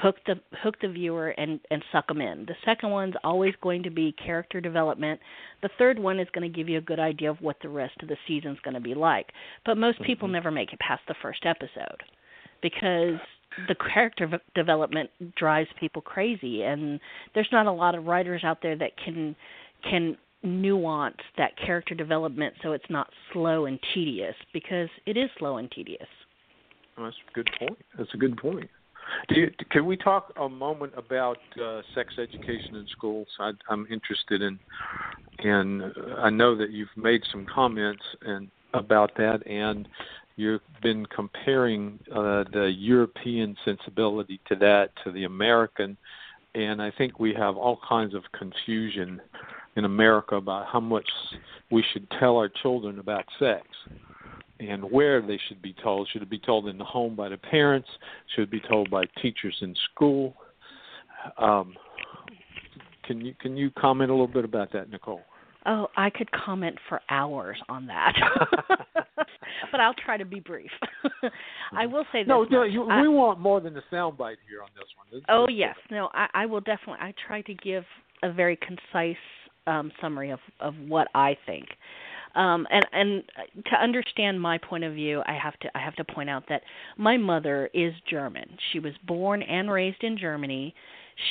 hook 0.00 0.16
the 0.26 0.34
hook 0.62 0.76
the 0.80 0.88
viewer 0.88 1.30
and 1.30 1.60
and 1.70 1.84
suck 1.92 2.08
them 2.08 2.20
in. 2.20 2.44
The 2.46 2.54
second 2.64 2.90
one's 2.90 3.14
always 3.22 3.54
going 3.62 3.82
to 3.84 3.90
be 3.90 4.12
character 4.12 4.60
development. 4.60 5.20
The 5.62 5.70
third 5.78 5.98
one 5.98 6.18
is 6.18 6.28
going 6.34 6.50
to 6.50 6.56
give 6.56 6.68
you 6.68 6.78
a 6.78 6.82
good 6.82 7.00
idea 7.00 7.30
of 7.30 7.40
what 7.40 7.56
the 7.62 7.68
rest 7.68 7.94
of 8.02 8.08
the 8.08 8.16
season's 8.26 8.58
going 8.60 8.74
to 8.74 8.80
be 8.80 8.94
like. 8.94 9.28
But 9.64 9.76
most 9.76 9.96
mm-hmm. 9.96 10.06
people 10.06 10.28
never 10.28 10.50
make 10.50 10.72
it 10.72 10.80
past 10.80 11.02
the 11.08 11.14
first 11.22 11.44
episode 11.44 12.02
because 12.62 13.20
the 13.68 13.74
character 13.92 14.40
development 14.54 15.10
drives 15.36 15.68
people 15.78 16.02
crazy 16.02 16.62
and 16.62 17.00
there's 17.34 17.48
not 17.52 17.66
a 17.66 17.72
lot 17.72 17.94
of 17.94 18.06
writers 18.06 18.42
out 18.44 18.58
there 18.62 18.76
that 18.76 18.92
can 19.02 19.36
can 19.88 20.16
nuance 20.42 21.16
that 21.38 21.52
character 21.56 21.94
development 21.94 22.54
so 22.62 22.72
it's 22.72 22.88
not 22.90 23.08
slow 23.32 23.66
and 23.66 23.78
tedious 23.94 24.34
because 24.52 24.88
it 25.06 25.16
is 25.16 25.30
slow 25.38 25.58
and 25.58 25.70
tedious. 25.70 26.08
That's 26.98 27.16
a 27.30 27.34
good 27.34 27.48
point. 27.58 27.78
That's 27.96 28.12
a 28.14 28.16
good 28.16 28.36
point. 28.36 28.68
You, 29.30 29.50
can 29.70 29.86
we 29.86 29.96
talk 29.96 30.32
a 30.40 30.48
moment 30.48 30.92
about 30.96 31.38
uh, 31.62 31.82
sex 31.94 32.14
education 32.18 32.76
in 32.76 32.86
schools? 32.92 33.26
I, 33.38 33.52
I'm 33.68 33.86
interested 33.90 34.42
in, 34.42 34.58
and 35.38 35.82
I 36.18 36.30
know 36.30 36.56
that 36.56 36.70
you've 36.70 36.88
made 36.96 37.22
some 37.30 37.46
comments 37.52 38.02
and 38.22 38.48
about 38.74 39.10
that, 39.16 39.46
and 39.46 39.88
you've 40.36 40.60
been 40.82 41.06
comparing 41.06 41.98
uh, 42.10 42.44
the 42.52 42.72
European 42.76 43.56
sensibility 43.64 44.40
to 44.48 44.56
that 44.56 44.90
to 45.04 45.12
the 45.12 45.24
American, 45.24 45.96
and 46.54 46.82
I 46.82 46.90
think 46.90 47.18
we 47.18 47.34
have 47.34 47.56
all 47.56 47.78
kinds 47.88 48.14
of 48.14 48.22
confusion 48.36 49.20
in 49.76 49.84
America 49.84 50.36
about 50.36 50.66
how 50.66 50.80
much 50.80 51.08
we 51.70 51.84
should 51.92 52.06
tell 52.18 52.36
our 52.36 52.48
children 52.48 52.98
about 52.98 53.24
sex 53.38 53.66
and 54.60 54.82
where 54.90 55.22
they 55.22 55.38
should 55.48 55.60
be 55.62 55.74
told. 55.82 56.08
Should 56.12 56.22
it 56.22 56.30
be 56.30 56.38
told 56.38 56.68
in 56.68 56.78
the 56.78 56.84
home 56.84 57.16
by 57.16 57.28
the 57.28 57.38
parents? 57.38 57.88
Should 58.34 58.44
it 58.44 58.50
be 58.50 58.60
told 58.60 58.90
by 58.90 59.04
teachers 59.20 59.56
in 59.60 59.74
school? 59.92 60.34
Um, 61.38 61.74
can 63.04 63.20
you 63.20 63.34
can 63.40 63.56
you 63.56 63.70
comment 63.70 64.10
a 64.10 64.14
little 64.14 64.26
bit 64.26 64.44
about 64.44 64.72
that, 64.72 64.90
Nicole? 64.90 65.22
Oh, 65.66 65.88
I 65.96 66.10
could 66.10 66.30
comment 66.32 66.76
for 66.88 67.00
hours 67.08 67.56
on 67.68 67.86
that, 67.86 68.14
I'll 69.82 69.94
try 69.94 70.16
to 70.16 70.24
be 70.24 70.40
brief. 70.40 70.70
I 71.72 71.86
will 71.86 72.04
say 72.12 72.22
this. 72.22 72.28
No, 72.28 72.44
no, 72.44 72.62
you, 72.62 72.84
I, 72.88 73.02
we 73.02 73.08
want 73.08 73.40
more 73.40 73.60
than 73.60 73.74
the 73.74 73.82
soundbite 73.92 74.36
here 74.48 74.62
on 74.62 74.68
this 74.74 74.86
one. 74.96 75.06
This, 75.10 75.22
oh 75.28 75.46
yes, 75.48 75.76
no, 75.90 76.08
I, 76.14 76.28
I 76.34 76.46
will 76.46 76.60
definitely. 76.60 77.00
I 77.00 77.14
try 77.26 77.42
to 77.42 77.54
give 77.54 77.84
a 78.22 78.32
very 78.32 78.56
concise 78.56 79.16
um, 79.66 79.92
summary 80.00 80.30
of 80.30 80.40
of 80.60 80.74
what 80.86 81.08
I 81.14 81.36
think. 81.46 81.66
Um, 82.34 82.66
and 82.70 82.86
and 82.92 83.22
to 83.66 83.76
understand 83.76 84.40
my 84.40 84.58
point 84.58 84.84
of 84.84 84.94
view, 84.94 85.22
I 85.26 85.36
have 85.42 85.58
to 85.60 85.68
I 85.74 85.80
have 85.80 85.94
to 85.96 86.04
point 86.04 86.30
out 86.30 86.44
that 86.48 86.62
my 86.96 87.16
mother 87.16 87.68
is 87.74 87.92
German. 88.08 88.56
She 88.72 88.78
was 88.78 88.92
born 89.06 89.42
and 89.42 89.70
raised 89.70 90.02
in 90.02 90.16
Germany. 90.18 90.74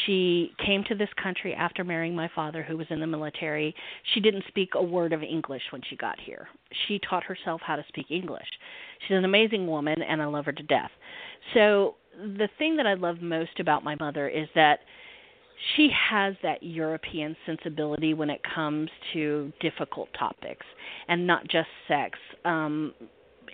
She 0.06 0.52
came 0.66 0.84
to 0.86 0.96
this 0.96 1.10
country 1.22 1.54
after 1.54 1.84
marrying 1.84 2.16
my 2.16 2.30
father, 2.34 2.64
who 2.64 2.78
was 2.78 2.88
in 2.90 3.00
the 3.00 3.08
military. 3.08 3.76
She 4.14 4.20
didn't 4.20 4.44
speak 4.48 4.70
a 4.76 4.84
word 4.84 5.14
of 5.14 5.24
English 5.24 5.64
when 5.72 5.82
she 5.90 5.96
got 5.96 6.20
here. 6.20 6.48
She 6.88 7.00
taught 7.00 7.24
herself 7.24 7.62
how 7.64 7.76
to 7.76 7.86
speak 7.88 8.08
English. 8.10 8.48
She's 9.08 9.18
an 9.18 9.26
amazing 9.26 9.68
woman, 9.68 10.02
and 10.02 10.22
I 10.22 10.26
love 10.26 10.46
her 10.46 10.52
to 10.52 10.64
death. 10.64 10.92
So, 11.54 11.96
the 12.18 12.50
thing 12.58 12.76
that 12.76 12.86
I 12.86 12.94
love 12.94 13.22
most 13.22 13.60
about 13.60 13.84
my 13.84 13.96
mother 13.96 14.28
is 14.28 14.48
that 14.54 14.80
she 15.76 15.90
has 16.10 16.36
that 16.44 16.62
European 16.62 17.36
sensibility 17.46 18.14
when 18.14 18.30
it 18.30 18.42
comes 18.56 18.90
to 19.14 19.52
difficult 19.62 20.10
topics 20.18 20.66
and 21.08 21.26
not 21.26 21.44
just 21.48 21.70
sex. 21.88 22.18
Um, 22.46 22.94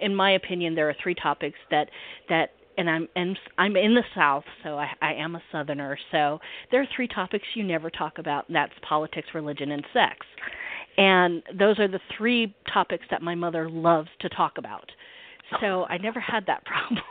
in 0.01 0.15
my 0.15 0.31
opinion, 0.31 0.75
there 0.75 0.89
are 0.89 0.95
three 1.01 1.15
topics 1.15 1.57
that 1.71 1.89
that 2.29 2.51
and 2.77 2.89
I'm 2.89 3.07
and 3.15 3.37
I'm 3.57 3.75
in 3.75 3.95
the 3.95 4.03
South, 4.15 4.43
so 4.63 4.77
I, 4.77 4.89
I 5.01 5.13
am 5.13 5.35
a 5.35 5.41
Southerner. 5.51 5.97
So 6.11 6.39
there 6.71 6.81
are 6.81 6.87
three 6.95 7.07
topics 7.07 7.45
you 7.55 7.63
never 7.63 7.89
talk 7.89 8.19
about, 8.19 8.47
and 8.47 8.55
that's 8.55 8.73
politics, 8.87 9.27
religion, 9.33 9.71
and 9.71 9.85
sex. 9.93 10.25
And 10.97 11.43
those 11.57 11.79
are 11.79 11.87
the 11.87 11.99
three 12.17 12.55
topics 12.71 13.05
that 13.11 13.21
my 13.21 13.35
mother 13.35 13.69
loves 13.69 14.09
to 14.21 14.29
talk 14.29 14.53
about. 14.57 14.89
So 15.61 15.85
I 15.85 15.97
never 15.97 16.19
had 16.19 16.45
that 16.47 16.63
problem. 16.65 17.01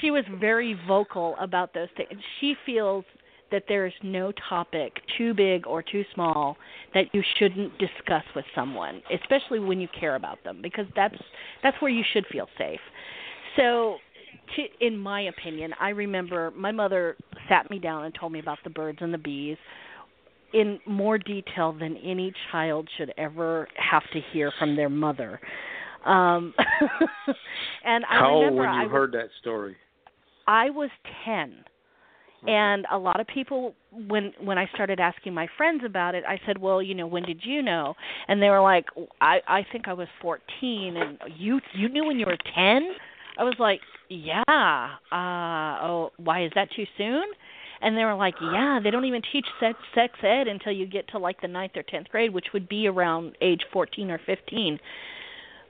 she 0.00 0.10
was 0.10 0.24
very 0.40 0.78
vocal 0.86 1.36
about 1.40 1.74
those 1.74 1.88
things. 1.96 2.20
She 2.40 2.54
feels 2.66 3.04
that 3.50 3.64
there 3.68 3.86
is 3.86 3.92
no 4.02 4.32
topic 4.48 4.92
too 5.16 5.32
big 5.34 5.66
or 5.66 5.82
too 5.82 6.04
small 6.14 6.56
that 6.94 7.06
you 7.12 7.22
shouldn't 7.38 7.72
discuss 7.78 8.24
with 8.36 8.44
someone, 8.54 9.02
especially 9.12 9.58
when 9.58 9.80
you 9.80 9.88
care 9.98 10.16
about 10.16 10.42
them, 10.44 10.60
because 10.62 10.86
that's 10.94 11.16
that's 11.62 11.80
where 11.80 11.90
you 11.90 12.04
should 12.12 12.26
feel 12.30 12.46
safe. 12.58 12.80
So, 13.58 13.96
to, 14.56 14.86
in 14.86 14.96
my 14.96 15.22
opinion, 15.22 15.72
I 15.80 15.90
remember 15.90 16.52
my 16.56 16.70
mother 16.72 17.16
sat 17.48 17.68
me 17.70 17.78
down 17.78 18.04
and 18.04 18.14
told 18.14 18.32
me 18.32 18.38
about 18.38 18.58
the 18.64 18.70
birds 18.70 18.98
and 19.00 19.12
the 19.12 19.18
bees 19.18 19.56
in 20.54 20.78
more 20.86 21.18
detail 21.18 21.72
than 21.72 21.96
any 21.98 22.32
child 22.50 22.88
should 22.96 23.12
ever 23.18 23.68
have 23.76 24.04
to 24.12 24.20
hear 24.32 24.52
from 24.58 24.76
their 24.76 24.88
mother. 24.88 25.40
Um, 26.06 26.54
and 27.84 28.04
I 28.06 28.18
How 28.18 28.34
remember 28.38 28.62
old 28.62 28.70
when 28.70 28.74
you 28.74 28.80
I 28.80 28.82
was, 28.84 28.92
heard 28.92 29.12
that 29.12 29.28
story? 29.40 29.76
I 30.46 30.70
was 30.70 30.90
ten. 31.24 31.64
And 32.46 32.86
a 32.92 32.96
lot 32.96 33.18
of 33.20 33.26
people 33.26 33.74
when 33.92 34.32
when 34.40 34.58
I 34.58 34.66
started 34.72 35.00
asking 35.00 35.34
my 35.34 35.48
friends 35.56 35.82
about 35.84 36.14
it, 36.14 36.22
I 36.26 36.40
said, 36.46 36.56
"Well, 36.56 36.80
you 36.80 36.94
know, 36.94 37.06
when 37.06 37.24
did 37.24 37.40
you 37.44 37.62
know?" 37.62 37.94
And 38.28 38.40
they 38.40 38.48
were 38.48 38.60
like, 38.60 38.86
"I 39.20 39.40
I 39.48 39.66
think 39.72 39.88
I 39.88 39.92
was 39.92 40.06
14 40.22 40.96
and 40.96 41.18
you 41.36 41.60
you 41.74 41.88
knew 41.88 42.06
when 42.06 42.18
you 42.20 42.26
were 42.26 42.38
10?" 42.54 42.94
I 43.38 43.44
was 43.44 43.54
like, 43.58 43.80
"Yeah. 44.08 44.42
Uh 44.48 45.86
oh, 45.86 46.10
why 46.16 46.44
is 46.44 46.52
that 46.54 46.68
too 46.74 46.84
soon?" 46.96 47.24
and 47.80 47.96
they 47.96 48.04
were 48.04 48.14
like, 48.14 48.34
"Yeah, 48.40 48.80
they 48.82 48.90
don't 48.90 49.04
even 49.04 49.22
teach 49.32 49.46
sex 49.60 49.78
sex 49.94 50.18
ed 50.22 50.48
until 50.48 50.72
you 50.72 50.86
get 50.86 51.08
to 51.08 51.18
like 51.18 51.40
the 51.40 51.48
ninth 51.48 51.72
or 51.76 51.82
tenth 51.82 52.08
grade, 52.08 52.32
which 52.32 52.46
would 52.52 52.68
be 52.68 52.86
around 52.86 53.36
age 53.40 53.62
14 53.72 54.10
or 54.10 54.18
15." 54.26 54.80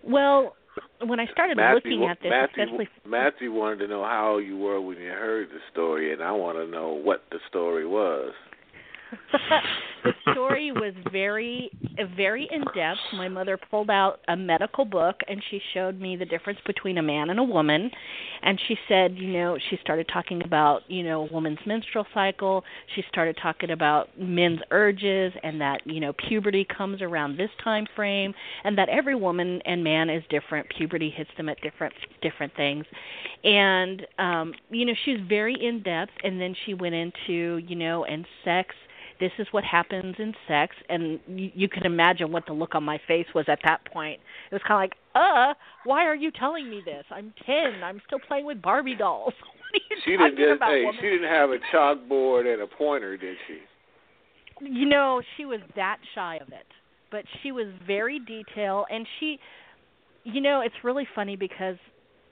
Well, 0.03 0.57
when 1.05 1.21
I 1.21 1.27
started 1.27 1.57
Matthew, 1.57 1.93
looking 1.93 2.09
at 2.09 2.19
this, 2.21 2.31
Matthew, 2.31 2.63
especially 2.65 2.89
Matthew 3.07 3.53
wanted 3.53 3.79
to 3.79 3.89
know 3.89 4.05
how 4.05 4.39
you 4.39 4.57
were 4.57 4.81
when 4.81 4.99
you 4.99 5.09
heard 5.09 5.49
the 5.51 5.61
story, 5.73 6.13
and 6.13 6.23
I 6.23 6.33
want 6.33 6.59
to 6.59 6.67
know 6.67 6.93
what 6.93 7.25
the 7.31 7.39
story 7.49 7.87
was. 7.87 8.33
The 10.05 10.13
story 10.33 10.73
was 10.73 10.95
very 11.11 11.71
very 12.17 12.49
in 12.51 12.61
depth 12.75 12.99
my 13.15 13.29
mother 13.29 13.59
pulled 13.71 13.91
out 13.91 14.21
a 14.29 14.37
medical 14.37 14.85
book 14.85 15.17
and 15.29 15.43
she 15.51 15.61
showed 15.75 16.01
me 16.01 16.17
the 16.17 16.25
difference 16.25 16.59
between 16.67 16.99
a 16.99 17.03
man 17.03 17.31
and 17.31 17.39
a 17.39 17.45
woman. 17.45 17.91
And 18.43 18.61
she 18.69 18.77
said 18.89 19.17
you 19.17 19.29
know 19.29 19.59
she 19.71 19.79
started 19.83 20.09
talking 20.13 20.43
about 20.45 20.83
you 20.89 21.03
know 21.03 21.27
a 21.27 21.33
woman's 21.33 21.59
menstrual 21.67 22.07
cycle. 22.15 22.65
She 22.95 23.03
started 23.11 23.37
talking 23.43 23.71
about 23.71 24.09
men's 24.19 24.61
urges 24.71 25.33
and 25.43 25.61
that 25.61 25.81
you 25.85 26.01
know 26.01 26.13
puberty 26.29 26.67
comes 26.77 27.03
around 27.03 27.37
this 27.37 27.51
time 27.63 27.87
frame 27.97 28.35
and 28.65 28.77
that 28.79 28.89
every 28.89 29.15
woman 29.15 29.61
and 29.65 29.83
man 29.83 30.11
is 30.11 30.23
different. 30.31 30.67
Puberty 30.77 31.11
hits 31.11 31.31
them 31.37 31.49
at 31.49 31.61
different 31.61 31.95
different 32.23 32.55
things. 32.57 32.85
And 33.45 34.07
um 34.19 34.55
you 34.71 34.85
know 34.85 34.95
she 35.05 35.13
was 35.13 35.21
very 35.29 35.55
in 35.55 35.83
depth 35.83 36.13
and 36.23 36.41
then 36.41 36.55
she 36.67 36.75
went 36.75 36.95
into 36.95 37.59
you 37.67 37.77
know 37.77 38.05
and 38.05 38.27
sex 38.45 38.75
this 39.21 39.33
is 39.39 39.47
what 39.51 39.65
happens 39.65 40.15
in 40.19 40.33
sex 40.47 40.75
and 40.89 41.19
you, 41.27 41.51
you 41.55 41.69
can 41.69 41.85
imagine 41.85 42.31
what 42.33 42.45
the 42.47 42.53
look 42.53 42.75
on 42.75 42.85
my 42.85 43.01
face 43.09 43.27
was 43.35 43.45
at 43.49 43.59
that 43.65 43.85
point 43.93 44.21
it 44.51 44.55
was 44.55 44.63
kind 44.67 44.75
of 44.75 44.83
like 44.83 44.95
uh 45.15 45.55
why 45.85 46.05
are 46.05 46.15
you 46.15 46.31
telling 46.31 46.69
me 46.71 46.81
this 46.85 47.05
i'm 47.11 47.33
ten 47.47 47.83
i'm 47.85 48.01
still 48.07 48.19
playing 48.27 48.45
with 48.47 48.61
barbie 48.63 48.95
dolls 48.97 49.33
what 49.41 49.81
are 49.81 49.85
you 49.91 50.01
She 50.05 50.11
didn't. 50.17 50.57
about, 50.57 50.71
hey, 50.71 50.85
woman? 50.85 51.01
she 51.01 51.09
didn't 51.09 51.29
have 51.29 51.51
a 51.51 51.59
chalkboard 51.75 52.53
and 52.53 52.63
a 52.63 52.67
pointer, 52.67 53.17
did 53.17 53.37
she? 53.47 53.59
you 54.61 54.87
know 54.87 55.23
she 55.37 55.45
was 55.45 55.61
that 55.77 55.99
shy 56.15 56.37
of 56.37 56.49
it 56.49 56.67
but 57.11 57.25
she 57.43 57.53
was 57.53 57.67
very 57.87 58.19
detailed 58.19 58.87
and 58.91 59.07
she 59.19 59.39
you 60.25 60.41
know 60.41 60.61
it's 60.61 60.75
really 60.83 61.07
funny 61.15 61.37
because 61.37 61.77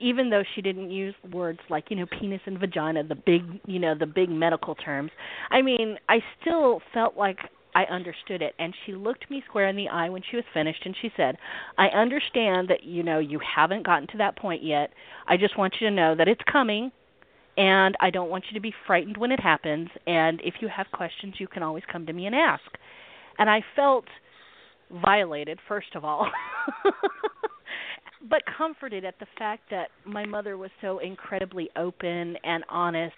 even 0.00 0.30
though 0.30 0.42
she 0.54 0.62
didn't 0.62 0.90
use 0.90 1.14
words 1.32 1.59
like 1.70 1.85
you 1.90 1.96
know 1.96 2.06
penis 2.18 2.40
and 2.46 2.59
vagina 2.59 3.02
the 3.02 3.14
big 3.14 3.42
you 3.66 3.78
know 3.78 3.94
the 3.94 4.06
big 4.06 4.28
medical 4.28 4.74
terms 4.74 5.11
i 5.50 5.61
mean 5.62 5.96
i 6.09 6.18
still 6.40 6.80
felt 6.92 7.16
like 7.16 7.38
i 7.74 7.85
understood 7.85 8.42
it 8.42 8.54
and 8.59 8.74
she 8.85 8.92
looked 8.92 9.30
me 9.30 9.42
square 9.48 9.68
in 9.68 9.76
the 9.76 9.88
eye 9.88 10.09
when 10.09 10.22
she 10.30 10.37
was 10.37 10.44
finished 10.52 10.82
and 10.85 10.94
she 11.00 11.11
said 11.16 11.37
i 11.78 11.88
understand 11.88 12.68
that 12.68 12.85
you 12.85 13.02
know 13.02 13.18
you 13.18 13.38
haven't 13.40 13.85
gotten 13.85 14.06
to 14.09 14.18
that 14.18 14.37
point 14.37 14.62
yet 14.62 14.90
i 15.28 15.37
just 15.37 15.56
want 15.59 15.74
you 15.80 15.88
to 15.88 15.94
know 15.94 16.14
that 16.14 16.28
it's 16.28 16.42
coming 16.50 16.90
and 17.56 17.96
I 18.00 18.11
don't 18.11 18.28
want 18.28 18.44
you 18.50 18.54
to 18.54 18.61
be 18.61 18.74
frightened 18.87 19.16
when 19.16 19.32
it 19.32 19.40
happens. 19.40 19.88
And 20.06 20.40
if 20.44 20.54
you 20.61 20.68
have 20.68 20.87
questions, 20.92 21.35
you 21.38 21.48
can 21.48 21.62
always 21.62 21.85
come 21.90 22.06
to 22.06 22.12
me 22.12 22.26
and 22.26 22.35
ask. 22.35 22.64
And 23.38 23.48
I 23.48 23.64
felt 23.74 24.04
violated, 24.90 25.59
first 25.66 25.94
of 25.94 26.04
all, 26.04 26.28
but 28.29 28.42
comforted 28.57 29.05
at 29.05 29.18
the 29.18 29.26
fact 29.38 29.64
that 29.70 29.88
my 30.05 30.24
mother 30.24 30.57
was 30.57 30.70
so 30.81 30.98
incredibly 30.98 31.70
open 31.76 32.37
and 32.44 32.64
honest. 32.68 33.14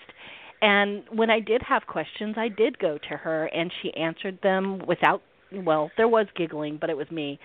And 0.61 1.05
when 1.13 1.31
I 1.31 1.41
did 1.41 1.63
have 1.63 1.87
questions, 1.87 2.35
I 2.37 2.49
did 2.49 2.79
go 2.79 2.99
to 2.99 3.17
her, 3.17 3.47
and 3.47 3.73
she 3.81 3.95
answered 3.95 4.39
them 4.43 4.83
without, 4.87 5.23
well, 5.53 5.91
there 5.97 6.09
was 6.09 6.27
giggling, 6.37 6.79
but 6.81 6.91
it 6.91 6.97
was 6.97 7.11
me. 7.11 7.39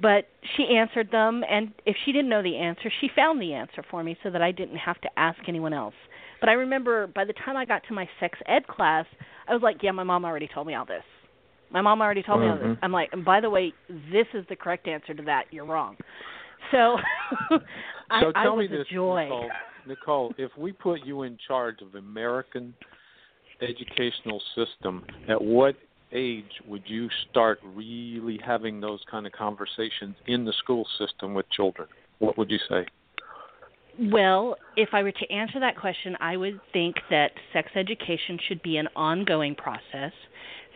But 0.00 0.26
she 0.56 0.76
answered 0.76 1.10
them 1.10 1.44
and 1.48 1.70
if 1.84 1.94
she 2.04 2.12
didn't 2.12 2.30
know 2.30 2.42
the 2.42 2.56
answer 2.56 2.90
she 3.00 3.10
found 3.14 3.42
the 3.42 3.52
answer 3.52 3.84
for 3.90 4.02
me 4.02 4.16
so 4.22 4.30
that 4.30 4.40
I 4.40 4.50
didn't 4.50 4.78
have 4.78 4.98
to 5.02 5.08
ask 5.18 5.38
anyone 5.46 5.74
else. 5.74 5.94
But 6.40 6.48
I 6.48 6.54
remember 6.54 7.06
by 7.08 7.26
the 7.26 7.34
time 7.34 7.58
I 7.58 7.66
got 7.66 7.82
to 7.88 7.94
my 7.94 8.08
sex 8.18 8.38
ed 8.46 8.66
class 8.66 9.04
I 9.46 9.52
was 9.52 9.62
like 9.62 9.82
yeah 9.82 9.90
my 9.90 10.02
mom 10.02 10.24
already 10.24 10.48
told 10.48 10.66
me 10.66 10.74
all 10.74 10.86
this. 10.86 11.04
My 11.70 11.82
mom 11.82 12.00
already 12.00 12.22
told 12.22 12.40
me 12.40 12.48
all 12.48 12.56
this. 12.56 12.66
Mhm. 12.68 12.78
I'm 12.82 12.90
like 12.90 13.10
and 13.12 13.22
by 13.22 13.40
the 13.40 13.50
way 13.50 13.74
this 14.10 14.26
is 14.32 14.46
the 14.48 14.56
correct 14.56 14.88
answer 14.88 15.12
to 15.12 15.22
that. 15.24 15.44
You're 15.50 15.66
wrong 15.66 15.98
so 16.72 16.96
I, 18.10 18.20
so 18.20 18.32
I 18.34 18.42
tell 18.42 18.56
was 18.56 18.68
me 18.68 18.74
a 18.74 18.78
this, 18.78 18.88
joy 18.92 19.24
Nicole. 19.24 19.50
Nicole, 19.86 20.34
if 20.38 20.50
we 20.58 20.72
put 20.72 21.04
you 21.04 21.22
in 21.22 21.38
charge 21.46 21.76
of 21.82 21.94
American 21.94 22.74
educational 23.60 24.42
system, 24.56 25.04
at 25.28 25.40
what 25.40 25.76
age 26.12 26.44
would 26.66 26.82
you 26.86 27.08
start 27.30 27.58
really 27.74 28.38
having 28.44 28.80
those 28.80 29.00
kind 29.10 29.26
of 29.26 29.32
conversations 29.32 30.14
in 30.26 30.44
the 30.44 30.52
school 30.62 30.86
system 30.98 31.34
with 31.34 31.48
children? 31.50 31.88
What 32.18 32.36
would 32.38 32.50
you 32.50 32.58
say? 32.68 32.86
Well, 34.10 34.56
if 34.76 34.90
I 34.92 35.02
were 35.02 35.12
to 35.12 35.30
answer 35.30 35.60
that 35.60 35.76
question, 35.78 36.16
I 36.20 36.36
would 36.36 36.60
think 36.72 36.96
that 37.10 37.32
sex 37.52 37.70
education 37.76 38.38
should 38.48 38.62
be 38.62 38.78
an 38.78 38.88
ongoing 38.96 39.54
process 39.54 40.12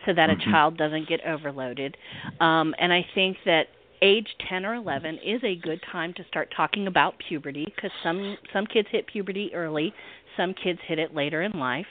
so 0.05 0.13
that 0.13 0.29
Mhm. 0.29 0.47
a 0.47 0.51
child 0.51 0.77
doesn't 0.77 1.07
get 1.07 1.21
overloaded. 1.25 1.97
Um, 2.39 2.75
and 2.77 2.93
I 2.93 3.01
think 3.15 3.37
that 3.45 3.69
age 4.01 4.27
10 4.49 4.65
or 4.65 4.75
11 4.75 5.19
is 5.25 5.41
a 5.43 5.55
good 5.55 5.81
time 5.91 6.13
to 6.13 6.23
start 6.27 6.53
talking 6.55 6.87
about 6.87 7.15
puberty 7.27 7.65
because 7.65 7.91
some 8.03 8.37
some 8.53 8.65
kids 8.65 8.87
hit 8.91 9.07
puberty 9.07 9.51
early, 9.53 9.93
some 10.35 10.53
kids 10.53 10.79
hit 10.87 10.99
it 10.99 11.13
later 11.15 11.41
in 11.41 11.51
life. 11.53 11.85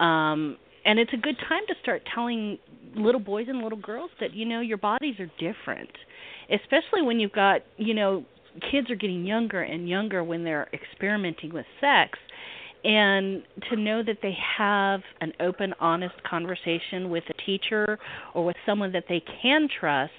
Um, 0.00 0.56
and 0.84 0.98
it's 0.98 1.12
a 1.12 1.16
good 1.16 1.36
time 1.48 1.62
to 1.68 1.74
start 1.82 2.02
telling 2.14 2.58
little 2.94 3.20
boys 3.20 3.46
and 3.48 3.58
little 3.62 3.78
girls 3.78 4.10
that 4.20 4.34
you 4.34 4.44
know 4.44 4.60
your 4.60 4.78
bodies 4.78 5.18
are 5.18 5.30
different 5.38 5.90
especially 6.50 7.02
when 7.02 7.18
you've 7.18 7.32
got 7.32 7.62
you 7.76 7.94
know 7.94 8.24
kids 8.70 8.90
are 8.90 8.94
getting 8.96 9.24
younger 9.24 9.62
and 9.62 9.88
younger 9.88 10.22
when 10.22 10.44
they're 10.44 10.68
experimenting 10.72 11.52
with 11.52 11.66
sex 11.80 12.18
and 12.84 13.42
to 13.70 13.76
know 13.76 14.02
that 14.02 14.18
they 14.22 14.36
have 14.58 15.00
an 15.20 15.32
open 15.40 15.74
honest 15.80 16.14
conversation 16.28 17.08
with 17.08 17.24
a 17.30 17.42
teacher 17.44 17.98
or 18.34 18.44
with 18.44 18.56
someone 18.66 18.92
that 18.92 19.04
they 19.08 19.22
can 19.42 19.68
trust 19.80 20.12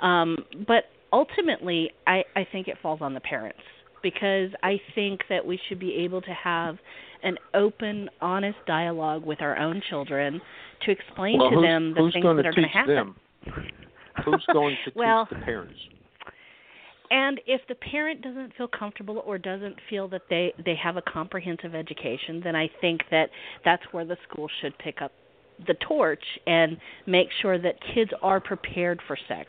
um 0.00 0.36
but 0.66 0.84
ultimately 1.12 1.90
i 2.06 2.22
i 2.36 2.46
think 2.50 2.68
it 2.68 2.76
falls 2.82 3.00
on 3.00 3.14
the 3.14 3.20
parents 3.20 3.58
because 4.02 4.50
i 4.62 4.80
think 4.94 5.20
that 5.28 5.44
we 5.44 5.58
should 5.68 5.78
be 5.78 5.94
able 5.94 6.20
to 6.20 6.32
have 6.32 6.76
an 7.22 7.36
open 7.54 8.08
honest 8.20 8.58
dialogue 8.66 9.24
with 9.24 9.40
our 9.40 9.56
own 9.58 9.82
children 9.90 10.40
to 10.84 10.90
explain 10.90 11.38
well, 11.38 11.50
to 11.50 11.60
them 11.60 11.94
the 11.94 12.10
things 12.12 12.22
going 12.22 12.36
that 12.36 12.46
are 12.46 12.52
going 12.52 12.62
to 12.62 12.68
happen 12.68 12.94
them? 12.94 13.16
Who's 14.24 14.44
going 14.52 14.76
to 14.84 14.92
Well- 14.94 15.26
teach 15.26 15.38
the 15.38 15.44
parents? 15.44 15.74
and 17.10 17.40
if 17.46 17.62
the 17.68 17.74
parent 17.74 18.20
doesn't 18.22 18.54
feel 18.56 18.68
comfortable 18.68 19.22
or 19.24 19.38
doesn't 19.38 19.76
feel 19.88 20.08
that 20.08 20.22
they 20.28 20.52
they 20.64 20.74
have 20.74 20.96
a 20.96 21.02
comprehensive 21.02 21.74
education 21.74 22.40
then 22.44 22.54
i 22.54 22.70
think 22.80 23.00
that 23.10 23.30
that's 23.64 23.82
where 23.92 24.04
the 24.04 24.16
school 24.28 24.48
should 24.60 24.76
pick 24.78 25.00
up 25.00 25.12
the 25.66 25.74
torch 25.86 26.22
and 26.46 26.76
make 27.06 27.28
sure 27.42 27.58
that 27.58 27.74
kids 27.94 28.10
are 28.22 28.40
prepared 28.40 29.00
for 29.06 29.16
sex 29.26 29.48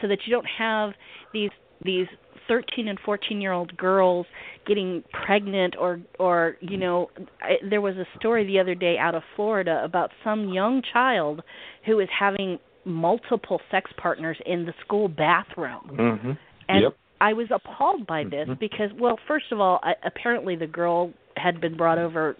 so 0.00 0.08
that 0.08 0.18
you 0.26 0.32
don't 0.32 0.46
have 0.58 0.92
these 1.32 1.50
these 1.84 2.06
13 2.48 2.88
and 2.88 2.98
14 3.04 3.40
year 3.40 3.52
old 3.52 3.76
girls 3.76 4.26
getting 4.66 5.02
pregnant 5.26 5.76
or 5.78 6.00
or 6.18 6.56
you 6.60 6.76
know 6.76 7.10
I, 7.42 7.56
there 7.68 7.80
was 7.80 7.96
a 7.96 8.06
story 8.18 8.46
the 8.46 8.58
other 8.58 8.74
day 8.74 8.96
out 8.98 9.14
of 9.14 9.22
Florida 9.36 9.82
about 9.84 10.10
some 10.24 10.48
young 10.52 10.82
child 10.92 11.42
who 11.86 12.00
is 12.00 12.08
having 12.18 12.58
multiple 12.84 13.60
sex 13.70 13.90
partners 14.00 14.38
in 14.46 14.64
the 14.64 14.72
school 14.84 15.08
bathroom 15.08 15.90
Mm-hmm. 15.98 16.30
and 16.68 16.82
Yep. 16.82 16.96
I 17.20 17.32
was 17.32 17.48
appalled 17.50 18.06
by 18.06 18.22
this 18.22 18.48
Mhm. 18.48 18.60
because, 18.60 18.92
well, 18.92 19.18
first 19.26 19.50
of 19.50 19.60
all, 19.60 19.80
I, 19.82 19.96
apparently 20.04 20.54
the 20.54 20.68
girl 20.68 21.12
had 21.36 21.60
been 21.60 21.76
brought 21.76 21.98
over 21.98 22.36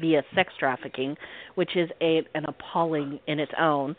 via 0.00 0.24
sex 0.34 0.52
trafficking, 0.58 1.16
which 1.54 1.76
is 1.76 1.88
a 2.00 2.24
an 2.34 2.44
appalling 2.46 3.20
in 3.28 3.38
its 3.38 3.52
own. 3.56 3.94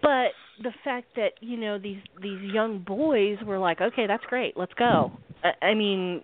But 0.00 0.32
the 0.62 0.72
fact 0.84 1.08
that 1.16 1.32
you 1.40 1.56
know 1.56 1.78
these 1.78 2.00
these 2.22 2.40
young 2.42 2.78
boys 2.86 3.38
were 3.44 3.58
like, 3.58 3.80
okay, 3.80 4.06
that's 4.06 4.24
great, 4.26 4.56
let's 4.56 4.74
go. 4.74 5.12
I, 5.42 5.66
I 5.66 5.74
mean, 5.74 6.22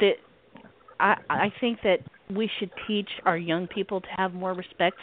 that 0.00 0.12
I 0.98 1.16
I 1.28 1.52
think 1.60 1.80
that 1.82 1.98
we 2.34 2.50
should 2.58 2.70
teach 2.86 3.08
our 3.26 3.36
young 3.36 3.66
people 3.66 4.00
to 4.00 4.06
have 4.16 4.32
more 4.32 4.54
respect 4.54 4.96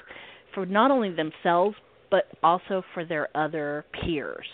for 0.54 0.66
not 0.66 0.92
only 0.92 1.12
themselves 1.12 1.76
but 2.10 2.24
also 2.42 2.84
for 2.94 3.04
their 3.04 3.28
other 3.36 3.86
peers. 3.92 4.48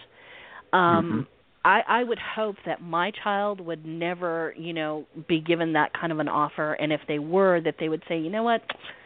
Um 0.73 1.27
Mhm. 1.27 1.27
I 1.65 1.81
I 1.87 2.03
would 2.03 2.19
hope 2.19 2.57
that 2.65 2.81
my 2.81 3.11
child 3.23 3.61
would 3.61 3.85
never, 3.85 4.53
you 4.57 4.73
know, 4.73 5.05
be 5.27 5.39
given 5.39 5.73
that 5.73 5.93
kind 5.93 6.11
of 6.11 6.19
an 6.19 6.27
offer 6.27 6.73
and 6.73 6.91
if 6.91 7.01
they 7.07 7.19
were 7.19 7.61
that 7.61 7.75
they 7.79 7.89
would 7.89 8.03
say, 8.07 8.17
"You 8.17 8.29
know 8.29 8.43
what? 8.43 8.61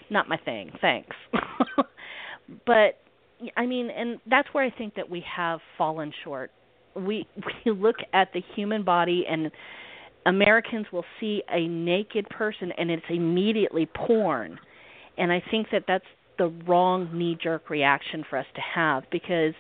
Not 0.10 0.28
my 0.30 0.38
thing. 0.38 0.72
Thanks." 0.82 1.16
but 2.66 2.98
I 3.56 3.66
mean, 3.66 3.90
and 3.90 4.20
that's 4.30 4.48
where 4.52 4.64
I 4.64 4.70
think 4.70 4.96
that 4.96 5.10
we 5.10 5.24
have 5.36 5.60
fallen 5.78 6.12
short. 6.24 6.52
We 6.96 7.28
we 7.66 7.72
look 7.72 7.98
at 8.14 8.30
the 8.34 8.42
human 8.56 8.84
body 8.84 9.26
and 9.30 9.52
Americans 10.26 10.88
will 10.92 11.06
see 11.20 11.42
a 11.50 11.68
naked 11.68 12.28
person 12.30 12.72
and 12.78 12.92
it's 12.92 13.06
immediately 13.10 13.86
porn. 13.86 14.60
And 15.18 15.32
I 15.32 15.42
think 15.50 15.68
that 15.72 15.84
that's 15.88 16.06
the 16.38 16.48
wrong 16.68 17.10
knee 17.14 17.38
jerk 17.42 17.70
reaction 17.70 18.24
for 18.30 18.38
us 18.38 18.46
to 18.56 18.62
have 18.62 19.04
because 19.12 19.54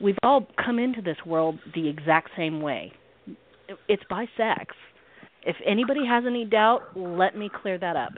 we've 0.00 0.18
all 0.22 0.46
come 0.64 0.78
into 0.78 1.02
this 1.02 1.18
world 1.24 1.58
the 1.74 1.88
exact 1.88 2.30
same 2.36 2.60
way. 2.60 2.92
It's 3.88 4.02
by 4.08 4.26
sex. 4.36 4.74
If 5.42 5.56
anybody 5.64 6.04
has 6.06 6.24
any 6.26 6.44
doubt, 6.44 6.96
let 6.96 7.36
me 7.36 7.50
clear 7.62 7.78
that 7.78 7.94
up. 7.94 8.12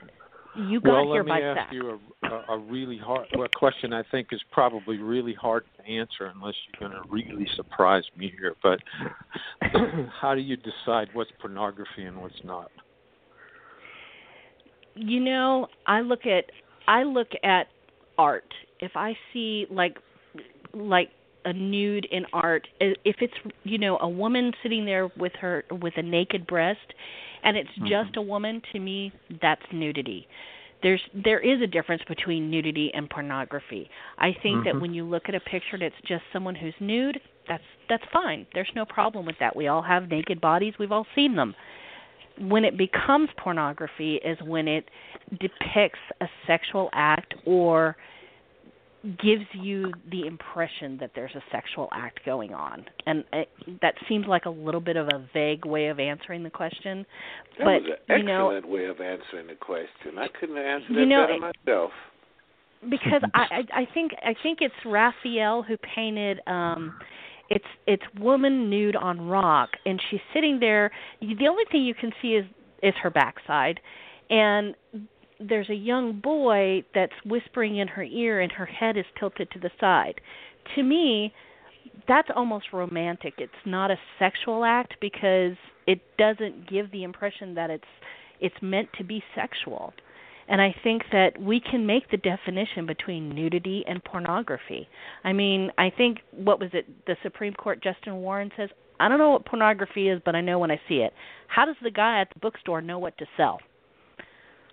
You 0.58 0.80
got 0.80 1.06
well, 1.06 1.12
here 1.12 1.22
let 1.22 1.36
me 1.36 1.42
ask 1.42 1.58
sex. 1.60 1.68
you 1.72 1.90
a 1.90 1.98
a, 2.28 2.44
a 2.56 2.58
really 2.58 2.98
hard 2.98 3.26
well, 3.36 3.48
question. 3.54 3.92
I 3.92 4.02
think 4.10 4.28
is 4.32 4.40
probably 4.52 4.98
really 4.98 5.34
hard 5.34 5.64
to 5.76 5.84
answer 5.84 6.32
unless 6.34 6.54
you're 6.66 6.88
going 6.88 7.00
to 7.00 7.08
really 7.08 7.46
surprise 7.56 8.04
me 8.16 8.32
here. 8.38 8.54
But 8.62 8.80
how 10.20 10.34
do 10.34 10.40
you 10.40 10.56
decide 10.56 11.08
what's 11.12 11.30
pornography 11.40 12.04
and 12.04 12.20
what's 12.20 12.40
not? 12.44 12.70
You 14.94 15.20
know, 15.20 15.68
I 15.86 16.00
look 16.00 16.26
at 16.26 16.46
I 16.86 17.04
look 17.04 17.28
at 17.44 17.68
art. 18.16 18.52
If 18.80 18.92
I 18.96 19.16
see 19.32 19.66
like 19.70 19.96
like 20.74 21.10
a 21.44 21.52
nude 21.52 22.06
in 22.10 22.26
art, 22.32 22.66
if 22.80 23.16
it's 23.20 23.34
you 23.62 23.78
know 23.78 23.98
a 24.00 24.08
woman 24.08 24.52
sitting 24.62 24.84
there 24.84 25.08
with 25.16 25.32
her 25.40 25.64
with 25.70 25.94
a 25.96 26.02
naked 26.02 26.46
breast, 26.46 26.94
and 27.42 27.56
it's 27.56 27.70
mm-hmm. 27.70 27.86
just 27.86 28.16
a 28.16 28.22
woman, 28.22 28.62
to 28.72 28.78
me 28.78 29.12
that's 29.40 29.62
nudity. 29.72 30.26
There's 30.82 31.00
there 31.12 31.40
is 31.40 31.60
a 31.60 31.66
difference 31.66 32.02
between 32.08 32.50
nudity 32.50 32.90
and 32.94 33.10
pornography. 33.10 33.90
I 34.18 34.32
think 34.42 34.58
mm-hmm. 34.58 34.64
that 34.64 34.80
when 34.80 34.94
you 34.94 35.04
look 35.04 35.24
at 35.28 35.34
a 35.34 35.40
picture 35.40 35.74
and 35.74 35.82
it's 35.82 35.96
just 36.06 36.22
someone 36.32 36.54
who's 36.54 36.74
nude, 36.80 37.20
that's 37.48 37.64
that's 37.88 38.04
fine. 38.12 38.46
There's 38.54 38.70
no 38.76 38.84
problem 38.84 39.26
with 39.26 39.36
that. 39.40 39.56
We 39.56 39.66
all 39.66 39.82
have 39.82 40.08
naked 40.08 40.40
bodies. 40.40 40.74
We've 40.78 40.92
all 40.92 41.06
seen 41.14 41.34
them 41.34 41.54
when 42.40 42.64
it 42.64 42.76
becomes 42.76 43.28
pornography 43.36 44.16
is 44.16 44.38
when 44.44 44.68
it 44.68 44.88
depicts 45.40 45.98
a 46.20 46.26
sexual 46.46 46.88
act 46.92 47.34
or 47.44 47.96
gives 49.04 49.44
you 49.54 49.92
the 50.10 50.26
impression 50.26 50.98
that 50.98 51.12
there's 51.14 51.34
a 51.34 51.42
sexual 51.52 51.88
act 51.92 52.20
going 52.24 52.52
on. 52.52 52.84
And 53.06 53.24
it, 53.32 53.48
that 53.80 53.94
seems 54.08 54.26
like 54.26 54.46
a 54.46 54.50
little 54.50 54.80
bit 54.80 54.96
of 54.96 55.06
a 55.06 55.24
vague 55.32 55.64
way 55.64 55.86
of 55.86 56.00
answering 56.00 56.42
the 56.42 56.50
question 56.50 57.06
that 57.58 57.64
but 57.64 57.82
was 57.82 57.98
an 58.08 58.18
you 58.18 58.24
know 58.24 58.50
excellent 58.50 58.72
way 58.72 58.86
of 58.86 59.00
answering 59.00 59.46
the 59.46 59.54
question. 59.54 60.18
I 60.18 60.26
couldn't 60.40 60.58
answer 60.58 60.86
that 60.94 61.00
you 61.00 61.06
know, 61.06 61.26
better 61.26 61.52
myself. 61.66 61.90
Because 62.90 63.22
I, 63.34 63.42
I 63.42 63.80
i 63.82 63.88
think 63.92 64.12
i 64.22 64.34
think 64.42 64.58
it's 64.60 64.74
raphael 64.84 65.62
who 65.62 65.76
painted 65.94 66.40
um 66.46 66.94
it's 67.50 67.64
it's 67.86 68.02
woman 68.18 68.68
nude 68.68 68.96
on 68.96 69.20
rock 69.20 69.70
and 69.86 70.00
she's 70.10 70.20
sitting 70.34 70.58
there. 70.60 70.90
The 71.20 71.48
only 71.48 71.64
thing 71.70 71.84
you 71.84 71.94
can 71.94 72.12
see 72.20 72.34
is 72.34 72.44
is 72.82 72.94
her 73.02 73.10
backside. 73.10 73.80
And 74.30 74.74
there's 75.40 75.70
a 75.70 75.74
young 75.74 76.20
boy 76.20 76.82
that's 76.94 77.12
whispering 77.24 77.76
in 77.76 77.88
her 77.88 78.02
ear 78.02 78.40
and 78.40 78.52
her 78.52 78.66
head 78.66 78.96
is 78.96 79.04
tilted 79.18 79.50
to 79.50 79.58
the 79.58 79.70
side 79.80 80.20
to 80.74 80.82
me 80.82 81.32
that's 82.06 82.28
almost 82.34 82.66
romantic 82.72 83.34
it's 83.38 83.52
not 83.64 83.90
a 83.90 83.96
sexual 84.18 84.64
act 84.64 84.94
because 85.00 85.56
it 85.86 86.00
doesn't 86.18 86.68
give 86.68 86.90
the 86.90 87.04
impression 87.04 87.54
that 87.54 87.70
it's 87.70 87.84
it's 88.40 88.56
meant 88.62 88.88
to 88.96 89.04
be 89.04 89.22
sexual 89.34 89.92
and 90.48 90.62
I 90.62 90.74
think 90.82 91.02
that 91.12 91.38
we 91.40 91.60
can 91.60 91.86
make 91.86 92.10
the 92.10 92.16
definition 92.16 92.86
between 92.86 93.34
nudity 93.34 93.84
and 93.86 94.02
pornography. 94.02 94.88
I 95.22 95.34
mean, 95.34 95.70
I 95.76 95.90
think 95.90 96.20
what 96.32 96.58
was 96.58 96.70
it? 96.72 96.86
The 97.06 97.16
Supreme 97.22 97.52
Court 97.52 97.82
Justice 97.82 98.12
Warren 98.14 98.50
says, 98.56 98.70
"I 98.98 99.08
don't 99.08 99.18
know 99.18 99.30
what 99.30 99.44
pornography 99.44 100.08
is, 100.08 100.22
but 100.24 100.34
I 100.34 100.40
know 100.40 100.58
when 100.58 100.70
I 100.70 100.80
see 100.88 101.02
it." 101.02 101.12
How 101.48 101.66
does 101.66 101.76
the 101.82 101.90
guy 101.90 102.22
at 102.22 102.30
the 102.30 102.38
bookstore 102.38 102.80
know 102.80 102.98
what 102.98 103.18
to 103.18 103.26
sell? 103.36 103.60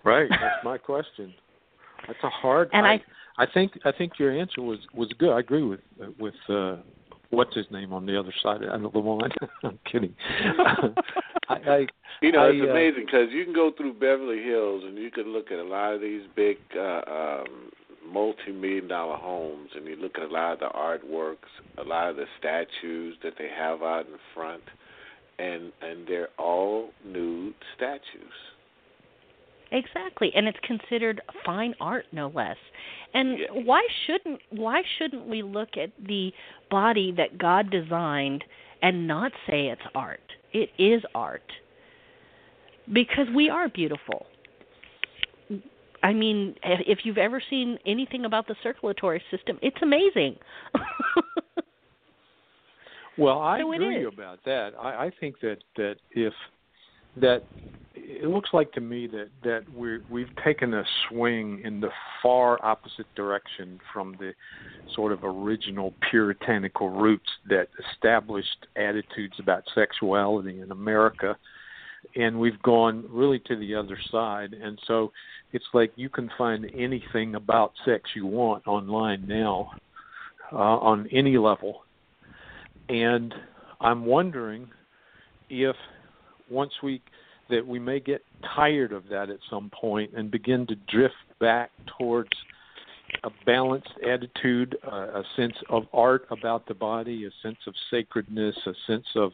Right, 0.06 0.30
that's 0.30 0.64
my 0.64 0.78
question. 0.78 1.34
That's 2.08 2.20
a 2.24 2.30
hard. 2.30 2.70
And 2.74 2.86
I, 2.86 3.02
I, 3.38 3.44
I 3.44 3.46
think 3.52 3.74
I 3.84 3.92
think 3.92 4.14
your 4.20 4.32
answer 4.32 4.62
was 4.62 4.80
was 4.94 5.12
good. 5.18 5.32
I 5.32 5.40
agree 5.40 5.64
with 5.64 5.80
with 6.20 6.36
uh, 6.48 6.78
what's 7.32 7.56
his 7.56 7.66
name 7.72 7.92
on 7.92 8.06
the 8.06 8.18
other 8.18 8.34
side 8.44 8.64
of 8.64 8.94
the 8.94 9.00
line. 9.00 9.32
I'm 9.64 9.80
kidding. 9.92 10.14
I, 11.50 11.54
I, 11.54 11.88
you 12.22 12.32
know, 12.32 12.46
I, 12.46 12.50
it's 12.50 12.68
uh, 12.68 12.72
amazing 12.72 13.06
because 13.06 13.30
you 13.32 13.44
can 13.44 13.54
go 13.54 13.72
through 13.76 13.94
Beverly 13.94 14.44
Hills 14.44 14.84
and 14.86 14.98
you 14.98 15.12
can 15.12 15.34
look 15.34 15.52
at 15.52 15.60
a 15.60 15.64
lot 15.64 15.94
of 15.94 16.02
these 16.02 16.24
big 16.36 16.58
uh, 16.78 17.02
um, 17.08 17.72
multi-million 18.12 18.88
dollar 18.88 19.18
homes, 19.18 19.70
and 19.76 19.86
you 19.86 19.96
look 19.96 20.18
at 20.18 20.24
a 20.24 20.32
lot 20.32 20.54
of 20.54 20.60
the 20.60 20.70
artworks, 20.70 21.50
a 21.78 21.84
lot 21.84 22.10
of 22.10 22.16
the 22.16 22.26
statues 22.40 23.16
that 23.24 23.34
they 23.38 23.50
have 23.50 23.82
out 23.82 24.06
in 24.06 24.18
front, 24.34 24.64
and 25.40 25.72
and 25.82 26.08
they're 26.08 26.30
all 26.38 26.90
nude 27.04 27.56
statues. 27.76 28.55
Exactly, 29.72 30.32
and 30.36 30.48
it's 30.48 30.58
considered 30.64 31.22
fine 31.46 31.74
art, 31.80 32.06
no 32.12 32.32
less. 32.34 32.58
And 33.14 33.40
yeah. 33.40 33.46
why 33.52 33.86
shouldn't 34.06 34.40
why 34.52 34.82
shouldn't 34.98 35.28
we 35.28 35.42
look 35.42 35.70
at 35.82 35.92
the 36.06 36.32
body 36.70 37.14
that 37.18 37.38
God 37.38 37.72
designed 37.72 38.44
and 38.82 39.08
not 39.08 39.32
say 39.48 39.68
it's 39.68 39.82
art? 39.94 40.22
It 40.54 40.70
is 40.78 41.02
art 41.14 41.44
because 42.94 43.28
we 43.36 43.50
are 43.50 43.70
beautiful. 43.70 44.26
I 46.04 46.14
mean, 46.14 46.56
if 46.64 47.00
you've 47.04 47.18
ever 47.18 47.42
seen 47.50 47.80
anything 47.86 48.26
about 48.26 48.48
the 48.48 48.56
circulatory 48.62 49.22
system, 49.32 49.58
it's 49.64 49.78
amazing. 49.82 50.36
well, 53.18 53.40
I 53.40 53.62
so 53.62 53.74
agree 53.74 54.06
about 54.06 54.40
that. 54.46 54.74
I, 54.80 55.06
I 55.06 55.12
think 55.20 55.40
that 55.42 55.58
that 55.78 55.96
if 56.12 56.34
that 57.18 57.44
it 57.96 58.28
looks 58.28 58.50
like 58.54 58.72
to 58.74 58.82
me 58.82 59.08
that 59.08 59.30
that 59.44 59.64
we 59.74 60.00
we've 60.10 60.36
taken 60.44 60.74
a 60.74 60.84
swing 61.08 61.62
in 61.64 61.80
the 61.80 61.90
far 62.22 62.64
opposite 62.64 63.08
direction 63.16 63.80
from 63.94 64.16
the 64.20 64.34
sort 64.96 65.12
of 65.12 65.20
original 65.24 65.94
puritanical 66.10 66.90
roots 66.90 67.30
that 67.50 67.68
established 67.94 68.68
attitudes 68.76 69.36
about 69.40 69.64
sexuality 69.74 70.62
in 70.62 70.72
America. 70.72 71.38
And 72.16 72.40
we've 72.40 72.62
gone 72.62 73.06
really 73.10 73.40
to 73.48 73.56
the 73.56 73.74
other 73.76 73.98
side. 74.12 74.54
And 74.54 74.80
so 74.86 75.12
it's 75.54 75.66
like 75.74 75.92
you 75.96 76.10
can 76.10 76.30
find 76.38 76.70
anything 76.78 77.36
about 77.36 77.74
sex 77.84 78.12
you 78.16 78.28
want 78.28 78.68
online 78.68 79.26
now 79.28 79.72
uh, 80.52 80.56
on 80.56 81.08
any 81.12 81.38
level. 81.38 81.84
And 82.90 83.34
i'm 83.82 84.06
wondering 84.06 84.70
if 85.50 85.76
once 86.50 86.72
we 86.82 87.02
that 87.50 87.66
we 87.66 87.80
may 87.80 88.00
get 88.00 88.24
tired 88.56 88.92
of 88.92 89.08
that 89.10 89.30
at 89.30 89.38
some 89.50 89.70
point 89.70 90.12
and 90.16 90.32
begin 90.32 90.66
to 90.68 90.76
drift 90.88 91.16
back 91.40 91.72
towards 91.98 92.30
a 93.24 93.30
balanced 93.46 93.92
attitude, 94.08 94.78
uh, 94.92 95.20
a 95.20 95.24
sense 95.36 95.56
of 95.70 95.84
art 95.94 96.26
about 96.32 96.68
the 96.68 96.74
body, 96.74 97.26
a 97.26 97.48
sense 97.48 97.58
of 97.68 97.74
sacredness, 97.90 98.56
a 98.66 98.74
sense 98.88 99.06
of, 99.16 99.32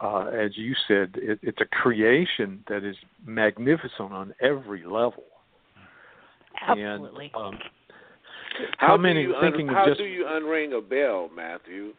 uh, 0.00 0.26
as 0.26 0.56
you 0.56 0.74
said, 0.88 1.10
it, 1.16 1.38
it's 1.42 1.60
a 1.60 1.66
creation 1.66 2.62
that 2.68 2.84
is 2.84 2.96
magnificent 3.26 4.12
on 4.12 4.34
every 4.40 4.84
level. 4.84 5.24
Absolutely. 6.66 7.30
And, 7.34 7.46
um, 7.46 7.58
how, 8.78 8.88
how 8.88 8.96
many 8.96 9.22
you 9.22 9.34
thinking 9.40 9.68
un- 9.68 9.74
of 9.74 9.80
how 9.80 9.86
just 9.86 9.98
do 9.98 10.04
you 10.04 10.24
unring 10.24 10.76
a 10.76 10.80
bell, 10.80 11.30
Matthew? 11.34 11.92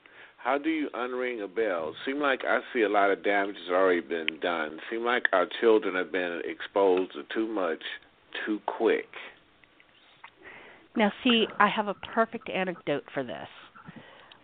How 0.43 0.57
do 0.57 0.69
you 0.69 0.89
unring 0.93 1.41
a 1.41 1.47
bell? 1.47 1.95
Seem 2.05 2.19
like 2.19 2.41
I 2.45 2.59
see 2.73 2.81
a 2.81 2.89
lot 2.89 3.11
of 3.11 3.23
damage 3.23 3.55
has 3.65 3.73
already 3.73 4.01
been 4.01 4.39
done. 4.41 4.77
Seem 4.91 5.05
like 5.05 5.23
our 5.31 5.47
children 5.61 5.95
have 5.95 6.11
been 6.11 6.41
exposed 6.43 7.13
to 7.13 7.23
too 7.33 7.47
much 7.47 7.81
too 8.45 8.59
quick. 8.65 9.07
Now, 10.97 11.13
see, 11.23 11.45
I 11.59 11.69
have 11.69 11.87
a 11.87 11.93
perfect 11.93 12.49
anecdote 12.49 13.03
for 13.13 13.23
this. 13.23 13.47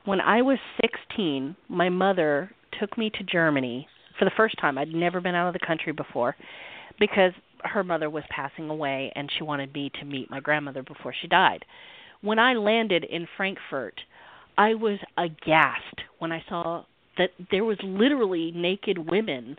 When 0.06 0.22
I 0.22 0.42
was 0.42 0.58
16, 0.82 1.58
my 1.68 1.90
mother 1.90 2.50
took 2.80 2.98
me 2.98 3.10
to 3.10 3.24
Germany 3.24 3.86
for 4.18 4.24
the 4.24 4.32
first 4.38 4.56
time. 4.62 4.78
I'd 4.78 4.94
never 4.94 5.20
been 5.20 5.36
out 5.36 5.48
of 5.48 5.54
the 5.54 5.66
country 5.68 5.92
before 5.92 6.34
because 6.98 7.34
her 7.66 7.84
mother 7.84 8.10
was 8.10 8.24
passing 8.30 8.70
away 8.70 9.12
and 9.16 9.30
she 9.38 9.44
wanted 9.44 9.74
me 9.74 9.92
to 10.00 10.06
meet 10.06 10.32
my 10.32 10.40
grandmother 10.40 10.82
before 10.82 11.14
she 11.22 11.28
died. 11.28 11.66
When 12.22 12.40
I 12.40 12.54
landed 12.54 13.04
in 13.04 13.28
Frankfurt, 13.36 14.00
I 14.60 14.74
was 14.74 15.00
aghast 15.18 16.02
when 16.18 16.34
I 16.34 16.44
saw 16.50 16.84
that 17.18 17.30
there 17.50 17.64
was 17.64 17.78
literally 17.82 18.52
naked 18.54 18.98
women 18.98 19.58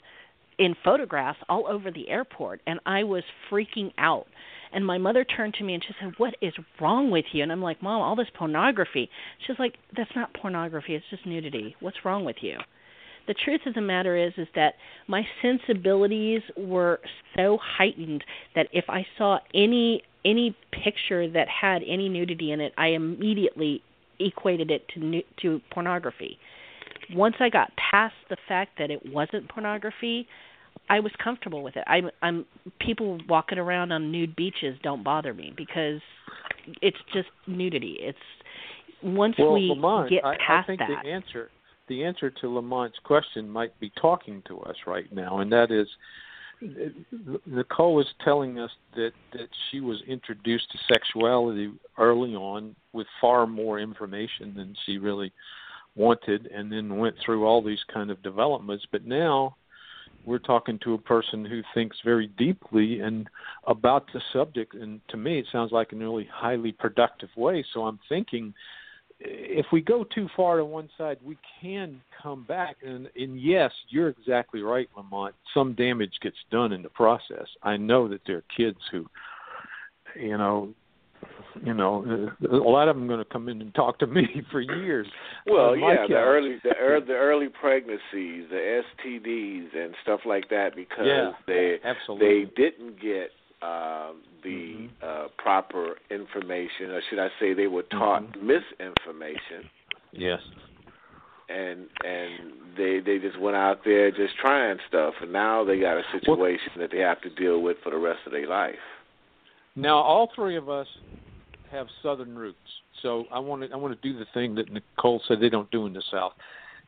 in 0.58 0.76
photographs 0.84 1.38
all 1.48 1.66
over 1.66 1.90
the 1.90 2.10
airport 2.10 2.60
and 2.66 2.78
I 2.84 3.04
was 3.04 3.22
freaking 3.50 3.94
out. 3.96 4.26
And 4.74 4.86
my 4.86 4.98
mother 4.98 5.24
turned 5.24 5.54
to 5.54 5.64
me 5.64 5.72
and 5.72 5.82
she 5.82 5.94
said, 5.98 6.12
"What 6.18 6.36
is 6.42 6.52
wrong 6.78 7.10
with 7.10 7.24
you?" 7.32 7.42
And 7.42 7.50
I'm 7.50 7.62
like, 7.62 7.82
"Mom, 7.82 8.02
all 8.02 8.14
this 8.14 8.28
pornography." 8.34 9.08
She's 9.46 9.58
like, 9.58 9.78
"That's 9.96 10.14
not 10.14 10.34
pornography. 10.34 10.94
It's 10.94 11.08
just 11.08 11.24
nudity. 11.24 11.76
What's 11.80 12.04
wrong 12.04 12.26
with 12.26 12.42
you?" 12.42 12.58
The 13.26 13.32
truth 13.32 13.64
of 13.64 13.72
the 13.72 13.80
matter 13.80 14.16
is 14.16 14.34
is 14.36 14.48
that 14.54 14.74
my 15.06 15.26
sensibilities 15.40 16.42
were 16.58 17.00
so 17.34 17.56
heightened 17.56 18.22
that 18.54 18.68
if 18.70 18.84
I 18.90 19.06
saw 19.16 19.38
any 19.54 20.02
any 20.26 20.54
picture 20.72 21.26
that 21.26 21.48
had 21.48 21.82
any 21.84 22.10
nudity 22.10 22.52
in 22.52 22.60
it, 22.60 22.74
I 22.76 22.88
immediately 22.88 23.82
equated 24.20 24.70
it 24.70 24.86
to 24.94 25.22
to 25.42 25.60
pornography. 25.72 26.38
Once 27.12 27.34
I 27.40 27.48
got 27.48 27.72
past 27.90 28.14
the 28.28 28.36
fact 28.46 28.78
that 28.78 28.90
it 28.90 29.00
wasn't 29.12 29.48
pornography, 29.48 30.28
I 30.88 31.00
was 31.00 31.12
comfortable 31.22 31.62
with 31.62 31.76
it. 31.76 31.84
I'm 31.86 32.10
I'm 32.22 32.44
people 32.80 33.18
walking 33.28 33.58
around 33.58 33.92
on 33.92 34.12
nude 34.12 34.36
beaches 34.36 34.76
don't 34.82 35.02
bother 35.02 35.34
me 35.34 35.52
because 35.56 36.00
it's 36.82 36.96
just 37.12 37.28
nudity. 37.46 37.96
It's 38.00 38.18
once 39.02 39.36
well, 39.38 39.54
we 39.54 39.68
Lamont, 39.68 40.10
get 40.10 40.24
I, 40.24 40.36
past 40.36 40.64
I 40.64 40.66
think 40.66 40.80
that. 40.80 40.88
the 41.02 41.10
answer 41.10 41.50
the 41.88 42.04
answer 42.04 42.30
to 42.30 42.48
Lamont's 42.48 42.98
question 43.04 43.48
might 43.48 43.78
be 43.80 43.92
talking 44.00 44.42
to 44.46 44.60
us 44.60 44.76
right 44.86 45.12
now, 45.12 45.40
and 45.40 45.50
that 45.52 45.70
is 45.70 45.88
Nicole 47.46 48.00
is 48.00 48.06
telling 48.24 48.58
us 48.58 48.70
that 48.94 49.12
that 49.32 49.48
she 49.70 49.80
was 49.80 50.02
introduced 50.06 50.70
to 50.72 50.78
sexuality 50.92 51.72
early 51.98 52.34
on 52.34 52.74
with 52.92 53.06
far 53.20 53.46
more 53.46 53.78
information 53.78 54.54
than 54.54 54.74
she 54.84 54.98
really 54.98 55.32
wanted, 55.96 56.46
and 56.46 56.70
then 56.70 56.96
went 56.98 57.16
through 57.24 57.46
all 57.46 57.62
these 57.62 57.82
kind 57.92 58.10
of 58.10 58.22
developments. 58.22 58.86
But 58.92 59.06
now 59.06 59.56
we're 60.24 60.38
talking 60.38 60.78
to 60.84 60.94
a 60.94 60.98
person 60.98 61.44
who 61.44 61.62
thinks 61.72 61.96
very 62.04 62.26
deeply 62.38 63.00
and 63.00 63.28
about 63.66 64.06
the 64.12 64.20
subject, 64.32 64.74
and 64.74 65.00
to 65.08 65.16
me, 65.16 65.38
it 65.38 65.46
sounds 65.50 65.72
like 65.72 65.92
a 65.92 65.96
really 65.96 66.28
highly 66.32 66.72
productive 66.72 67.30
way. 67.36 67.64
So 67.72 67.86
I'm 67.86 67.98
thinking 68.08 68.52
if 69.20 69.66
we 69.72 69.80
go 69.80 70.04
too 70.04 70.28
far 70.34 70.56
to 70.56 70.64
one 70.64 70.88
side, 70.96 71.18
we 71.24 71.36
can 71.60 72.00
come 72.22 72.44
back. 72.44 72.76
And, 72.82 73.08
and 73.16 73.40
yes, 73.40 73.70
you're 73.88 74.08
exactly 74.08 74.62
right, 74.62 74.88
Lamont. 74.96 75.34
Some 75.52 75.74
damage 75.74 76.14
gets 76.22 76.36
done 76.50 76.72
in 76.72 76.82
the 76.82 76.88
process. 76.88 77.46
I 77.62 77.76
know 77.76 78.08
that 78.08 78.22
there 78.26 78.38
are 78.38 78.44
kids 78.56 78.78
who, 78.90 79.06
you 80.18 80.38
know, 80.38 80.70
you 81.64 81.74
know, 81.74 82.30
a 82.50 82.56
lot 82.56 82.88
of 82.88 82.96
them 82.96 83.04
are 83.04 83.08
going 83.08 83.18
to 83.18 83.30
come 83.30 83.48
in 83.48 83.60
and 83.60 83.74
talk 83.74 83.98
to 83.98 84.06
me 84.06 84.26
for 84.50 84.60
years. 84.60 85.06
Well, 85.46 85.76
yeah, 85.76 86.06
the 86.08 86.14
early, 86.14 86.56
the 86.62 86.74
early, 86.80 87.06
the 87.06 87.12
early 87.12 87.48
pregnancies, 87.48 88.00
the 88.48 88.82
STDs, 89.04 89.76
and 89.76 89.94
stuff 90.02 90.20
like 90.24 90.48
that, 90.48 90.74
because 90.74 91.06
yeah, 91.06 91.32
they 91.46 91.76
absolutely. 91.84 92.44
they 92.44 92.50
didn't 92.56 93.00
get 93.00 93.32
uh, 93.62 94.10
the 94.42 94.48
mm-hmm. 94.48 94.86
uh, 95.02 95.28
proper 95.38 95.96
information, 96.10 96.90
or 96.90 97.00
should 97.08 97.18
I 97.18 97.28
say, 97.38 97.52
they 97.52 97.66
were 97.66 97.82
taught 97.84 98.22
mm-hmm. 98.22 98.46
misinformation. 98.46 99.68
Yes. 100.12 100.40
And 101.48 101.88
and 102.04 102.52
they 102.76 103.00
they 103.04 103.18
just 103.18 103.38
went 103.40 103.56
out 103.56 103.80
there 103.84 104.10
just 104.10 104.36
trying 104.40 104.78
stuff, 104.88 105.14
and 105.20 105.32
now 105.32 105.64
they 105.64 105.80
got 105.80 105.96
a 105.96 106.02
situation 106.12 106.70
well, 106.76 106.86
that 106.86 106.94
they 106.94 107.02
have 107.02 107.20
to 107.22 107.30
deal 107.30 107.60
with 107.60 107.76
for 107.82 107.90
the 107.90 107.98
rest 107.98 108.20
of 108.24 108.32
their 108.32 108.46
life. 108.46 108.76
Now, 109.74 109.96
all 109.96 110.30
three 110.34 110.56
of 110.56 110.68
us 110.68 110.86
have 111.72 111.86
Southern 112.02 112.36
roots, 112.36 112.58
so 113.02 113.24
I 113.32 113.40
want 113.40 113.62
to 113.62 113.70
I 113.72 113.76
want 113.76 114.00
to 114.00 114.12
do 114.12 114.16
the 114.16 114.26
thing 114.32 114.54
that 114.56 114.72
Nicole 114.72 115.20
said 115.26 115.40
they 115.40 115.48
don't 115.48 115.70
do 115.72 115.86
in 115.86 115.92
the 115.92 116.02
South. 116.10 116.32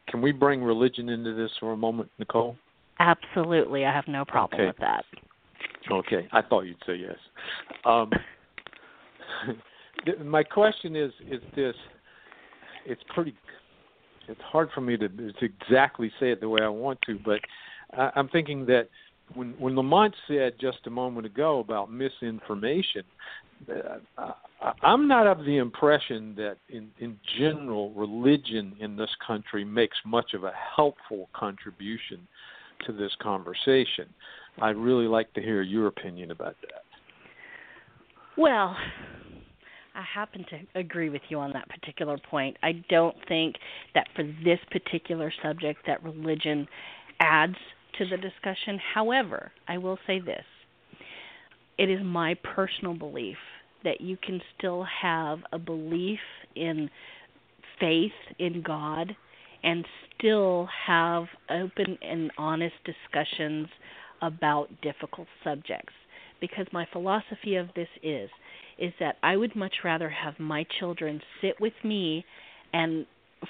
Can 0.09 0.23
we 0.23 0.33
bring 0.33 0.63
religion 0.63 1.09
into 1.09 1.35
this 1.35 1.51
for 1.59 1.73
a 1.73 1.77
moment, 1.77 2.11
Nicole? 2.19 2.57
Absolutely, 2.99 3.85
I 3.85 3.93
have 3.93 4.07
no 4.07 4.25
problem 4.25 4.61
okay. 4.61 4.67
with 4.69 4.79
that. 4.79 5.05
Okay, 5.91 6.29
I 6.33 6.43
thought 6.43 6.63
you'd 6.63 6.77
say 6.87 6.97
yes. 6.97 7.17
Um, 7.85 8.11
my 10.25 10.43
question 10.43 10.97
is 10.97 11.13
is 11.31 11.41
this: 11.55 11.75
It's 12.87 13.03
pretty. 13.15 13.35
It's 14.29 14.41
hard 14.41 14.71
for 14.73 14.81
me 14.81 14.97
to, 14.97 15.09
to 15.09 15.45
exactly 15.45 16.11
say 16.21 16.31
it 16.31 16.41
the 16.41 16.49
way 16.49 16.63
I 16.63 16.69
want 16.69 17.01
to, 17.07 17.19
but 17.25 17.41
I, 17.97 18.11
I'm 18.15 18.29
thinking 18.29 18.65
that 18.67 18.89
when 19.35 19.55
when 19.59 19.77
Lamont 19.77 20.15
said 20.29 20.55
just 20.61 20.79
a 20.87 20.91
moment 20.91 21.27
ago 21.27 21.59
about 21.61 21.93
misinformation, 21.93 23.03
uh, 24.19 24.33
I'm 24.83 25.09
not 25.09 25.27
of 25.27 25.45
the 25.45 25.59
impression 25.59 26.35
that 26.37 26.59
in 26.69 26.89
in 26.99 27.19
general 27.39 27.93
religion 27.93 28.75
in 28.81 28.97
this 28.97 29.11
country 29.27 29.65
makes 29.65 29.97
much 30.05 30.35
of 30.35 30.45
a 30.45 30.53
helpful 30.77 31.29
contribution 31.35 32.27
to 32.87 32.93
this 32.93 33.13
conversation. 33.21 34.09
I'd 34.61 34.77
really 34.77 35.07
like 35.07 35.33
to 35.35 35.41
hear 35.41 35.63
your 35.63 35.87
opinion 35.87 36.31
about 36.31 36.57
that. 36.63 36.83
Well, 38.37 38.77
I 39.95 40.03
happen 40.03 40.45
to 40.51 40.81
agree 40.81 41.11
with 41.11 41.23
you 41.29 41.39
on 41.39 41.53
that 41.53 41.69
particular 41.69 42.19
point. 42.19 42.57
I 42.63 42.83
don't 42.89 43.17
think 43.29 43.57
that 43.95 44.09
for 44.17 44.25
this 44.45 44.59
particular 44.71 45.33
subject 45.43 45.81
that 45.87 46.03
religion 46.03 46.67
adds 47.21 47.57
to 47.99 48.07
the 48.07 48.17
discussion. 48.17 48.81
However, 48.95 49.53
I 49.69 49.79
will 49.79 49.99
say 50.07 50.19
this. 50.19 50.45
It 51.79 51.91
is 51.91 52.01
my 52.03 52.35
personal 52.43 52.95
belief 52.95 53.37
that 53.85 54.01
you 54.01 54.17
can 54.17 54.41
still 54.57 54.87
have 55.03 55.41
a 55.53 55.59
belief 55.59 56.21
in 56.55 56.89
faith 57.81 58.13
in 58.39 58.63
God 58.63 59.15
and 59.63 59.85
still 60.17 60.69
have 60.87 61.25
open 61.51 61.99
and 62.03 62.31
honest 62.39 62.75
discussions 62.85 63.69
about 64.23 64.69
difficult 64.81 65.29
subjects 65.45 65.93
because 66.41 66.67
my 66.73 66.87
philosophy 66.93 67.57
of 67.57 67.69
this 67.77 67.89
is 68.03 68.31
is 68.79 68.93
that 68.99 69.17
I 69.23 69.37
would 69.37 69.55
much 69.55 69.75
rather 69.85 70.09
have 70.09 70.39
my 70.39 70.67
children 70.79 71.21
sit 71.41 71.61
with 71.61 71.75
me 71.85 72.25
and 72.73 73.07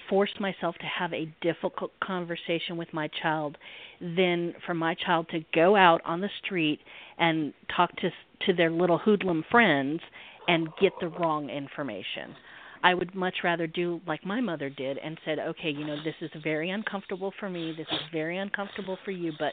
force 0.09 0.33
myself 0.41 0.75
to 0.77 0.87
have 0.87 1.13
a 1.13 1.33
difficult 1.41 1.91
conversation 2.03 2.77
with 2.77 2.93
my 2.93 3.09
child 3.23 3.57
than 4.01 4.55
for 4.67 4.75
my 4.75 4.95
child 4.95 5.29
to 5.31 5.41
go 5.55 5.77
out 5.77 6.01
on 6.05 6.21
the 6.21 6.31
street 6.45 6.81
and 7.19 7.53
talk 7.75 7.95
to 7.97 8.11
to 8.47 8.53
their 8.53 8.71
little 8.71 8.99
hoodlum 8.99 9.45
friends 9.51 10.01
and 10.49 10.69
get 10.81 10.93
the 11.01 11.09
wrong 11.09 11.49
information. 11.49 12.35
I 12.83 12.95
would 12.95 13.15
much 13.15 13.37
rather 13.45 13.69
do 13.69 14.01
like 14.07 14.27
my 14.27 14.41
mother 14.41 14.69
did 14.69 14.99
and 14.99 15.17
said, 15.25 15.39
"Okay, 15.39 15.71
you 15.71 15.87
know, 15.87 16.03
this 16.03 16.17
is 16.21 16.31
very 16.43 16.71
uncomfortable 16.71 17.33
for 17.39 17.49
me. 17.49 17.73
This 17.77 17.87
is 17.93 18.01
very 18.11 18.39
uncomfortable 18.39 18.99
for 19.05 19.13
you, 19.13 19.33
but 19.39 19.53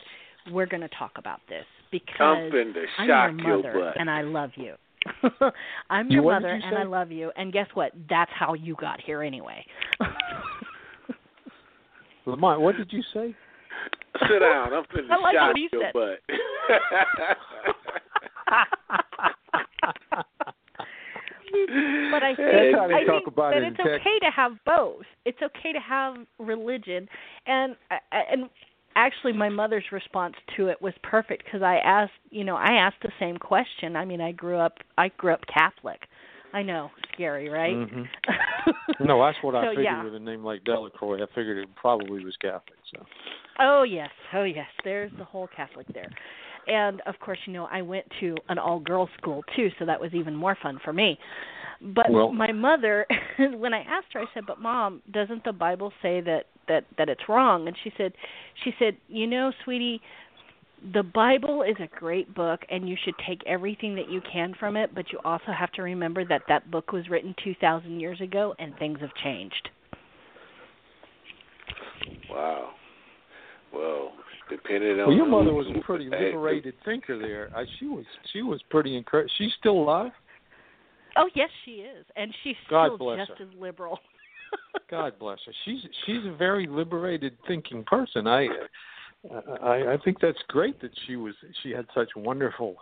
we're 0.52 0.66
going 0.66 0.82
to 0.82 0.89
talk 0.89 1.12
about 1.18 1.39
this 1.47 1.66
because 1.91 2.52
I'm 2.97 3.39
your 3.39 3.58
mother 3.58 3.93
and 3.97 4.10
I 4.10 4.22
love 4.22 4.52
you. 4.56 4.76
I'm 5.89 6.10
your 6.10 6.24
you, 6.24 6.30
mother 6.30 6.56
you 6.56 6.62
and 6.66 6.78
I 6.78 6.84
love 6.84 7.12
you, 7.12 7.32
and 7.38 7.54
guess 7.54 7.68
what? 7.74 7.93
That's 8.10 8.32
how 8.34 8.54
you 8.54 8.76
got 8.76 9.00
here 9.02 9.24
anyway." 9.24 9.66
Lamont, 12.26 12.62
what 12.62 12.76
did 12.78 12.91
you 12.91 13.02
say? 13.14 13.36
Sit 14.28 14.39
down. 14.39 14.74
I'm 14.74 14.84
finna 14.86 15.10
I 15.12 15.18
like 15.22 15.36
shot 15.36 15.58
your 15.58 15.70
said. 15.82 15.93
butt. 15.93 16.20
but 22.12 22.24
I 22.24 22.36
think, 22.36 22.76
That's 22.76 22.93
I 22.93 23.06
think 23.08 23.28
about 23.28 23.54
that 23.54 23.64
it 23.64 23.68
it's 23.68 23.78
Texas. 23.78 24.00
okay 24.02 24.20
to 24.26 24.32
have 24.36 24.52
both. 24.66 25.04
It's 25.26 25.41
okay 25.41 25.74
to 25.74 25.80
have 25.80 26.16
religion, 26.39 27.08
and 27.45 27.76
uh, 27.91 27.95
and 28.32 28.50
actually, 28.96 29.34
my 29.34 29.50
mother's 29.50 29.86
response 29.92 30.36
to 30.58 30.68
it 30.68 30.82
was 30.82 30.94
perfect 31.04 31.46
because 31.46 31.62
I 31.62 31.78
asked, 31.78 32.12
you 32.30 32.44
know, 32.44 32.56
I 32.56 32.74
asked 32.74 33.02
the 33.02 33.12
same 33.20 33.38
question. 33.38 33.96
I 33.96 34.06
mean, 34.06 34.22
I 34.22 34.32
grew 34.32 34.58
up, 34.58 34.78
I 34.98 35.10
grew 35.18 35.34
up 35.34 35.42
Catholic. 35.52 36.00
I 36.52 36.64
know, 36.64 36.90
scary, 37.14 37.48
right? 37.48 37.76
Mm-hmm. 37.76 38.04
no, 39.06 39.24
that's 39.24 39.38
what 39.44 39.56
I 39.56 39.70
figured 39.70 39.86
yeah. 39.86 40.04
with 40.04 40.16
a 40.16 40.20
name 40.20 40.44
like 40.44 40.64
Delacroix. 40.64 41.22
I 41.22 41.28
figured 41.36 41.58
it 41.60 41.70
probably 41.76 42.24
was 42.24 42.36
Catholic. 42.42 42.80
So. 42.94 43.06
Oh 43.60 43.84
yes, 43.84 44.10
oh 44.34 44.44
yes. 44.44 44.66
There's 44.84 45.12
the 45.18 45.26
whole 45.26 45.48
Catholic 45.56 45.86
there, 45.94 46.10
and 46.68 47.02
of 47.06 47.20
course, 47.20 47.38
you 47.46 47.54
know, 47.54 47.68
I 47.72 47.84
went 47.84 48.06
to 48.22 48.36
an 48.50 48.58
all-girls 48.58 49.10
school 49.20 49.44
too, 49.56 49.70
so 49.78 49.86
that 49.86 50.00
was 50.00 50.14
even 50.14 50.36
more 50.36 50.58
fun 50.62 50.80
for 50.84 50.92
me. 50.92 51.20
But 51.82 52.10
Well- 52.10 52.32
my 52.32 52.52
mother, 52.52 53.06
when 53.38 53.74
I 53.74 53.82
asked 53.82 54.08
her, 54.14 54.22
I 54.22 54.26
said, 54.34 54.46
"But 54.48 54.60
mom, 54.60 55.02
doesn't 55.12 55.44
the 55.44 55.54
Bible 55.54 55.94
say 56.02 56.22
that 56.22 56.46
that 56.70 56.86
that 56.97 57.09
it's 57.09 57.28
wrong?" 57.28 57.67
And 57.67 57.76
she 57.84 57.91
said, 57.97 58.13
"She 58.63 58.74
said, 58.80 58.95
you 59.09 59.28
know, 59.28 59.51
sweetie." 59.65 60.01
The 60.93 61.03
Bible 61.03 61.63
is 61.63 61.76
a 61.82 61.88
great 61.99 62.34
book, 62.34 62.61
and 62.70 62.88
you 62.88 62.95
should 63.03 63.15
take 63.28 63.41
everything 63.45 63.95
that 63.95 64.09
you 64.09 64.22
can 64.22 64.53
from 64.57 64.78
it. 64.78 64.95
But 64.95 65.11
you 65.11 65.20
also 65.26 65.51
have 65.51 65.74
to 65.74 65.82
remember 65.82 66.24
that 66.24 66.43
that 66.47 66.72
book 66.72 66.93
was 66.93 67.09
written 67.09 67.36
two 67.43 67.53
thousand 67.59 67.99
years 67.99 68.22
ago, 68.22 68.55
and 68.59 68.74
things 68.78 68.97
have 69.01 69.13
changed. 69.22 69.67
Wow. 72.30 72.70
Well, 73.74 74.13
depending 74.49 74.99
on 74.99 75.07
Well, 75.09 75.15
your 75.17 75.26
mother 75.26 75.53
was 75.53 75.67
a 75.67 75.74
who- 75.74 75.82
pretty 75.82 76.05
hey, 76.05 76.28
liberated 76.28 76.76
thinker 76.86 77.17
there. 77.20 77.49
I, 77.55 77.65
she 77.80 77.86
was 77.86 78.05
she 78.32 78.41
was 78.41 78.61
pretty 78.70 78.95
encouraged. 78.95 79.32
She's 79.38 79.51
still 79.59 79.74
alive. 79.80 80.11
Oh 81.17 81.30
yes, 81.36 81.49
she 81.65 81.72
is, 81.82 82.05
and 82.15 82.34
she's 82.43 82.55
God 82.70 82.88
still 82.88 82.97
bless 82.97 83.28
just 83.28 83.39
her. 83.39 83.45
as 83.45 83.51
liberal. 83.59 83.99
God 84.89 85.14
bless 85.20 85.39
her. 85.45 85.54
She's 85.66 85.80
she's 86.06 86.26
a 86.26 86.36
very 86.36 86.68
liberated 86.68 87.38
thinking 87.47 87.84
person. 87.84 88.28
I 88.28 88.47
I 89.62 89.93
I 89.93 89.97
think 90.04 90.18
that's 90.22 90.39
great 90.47 90.82
that 90.82 90.91
she 91.06 91.16
was 91.16 91.36
she 91.64 91.72
had 91.72 91.86
such 91.93 92.10
wonderful 92.16 92.76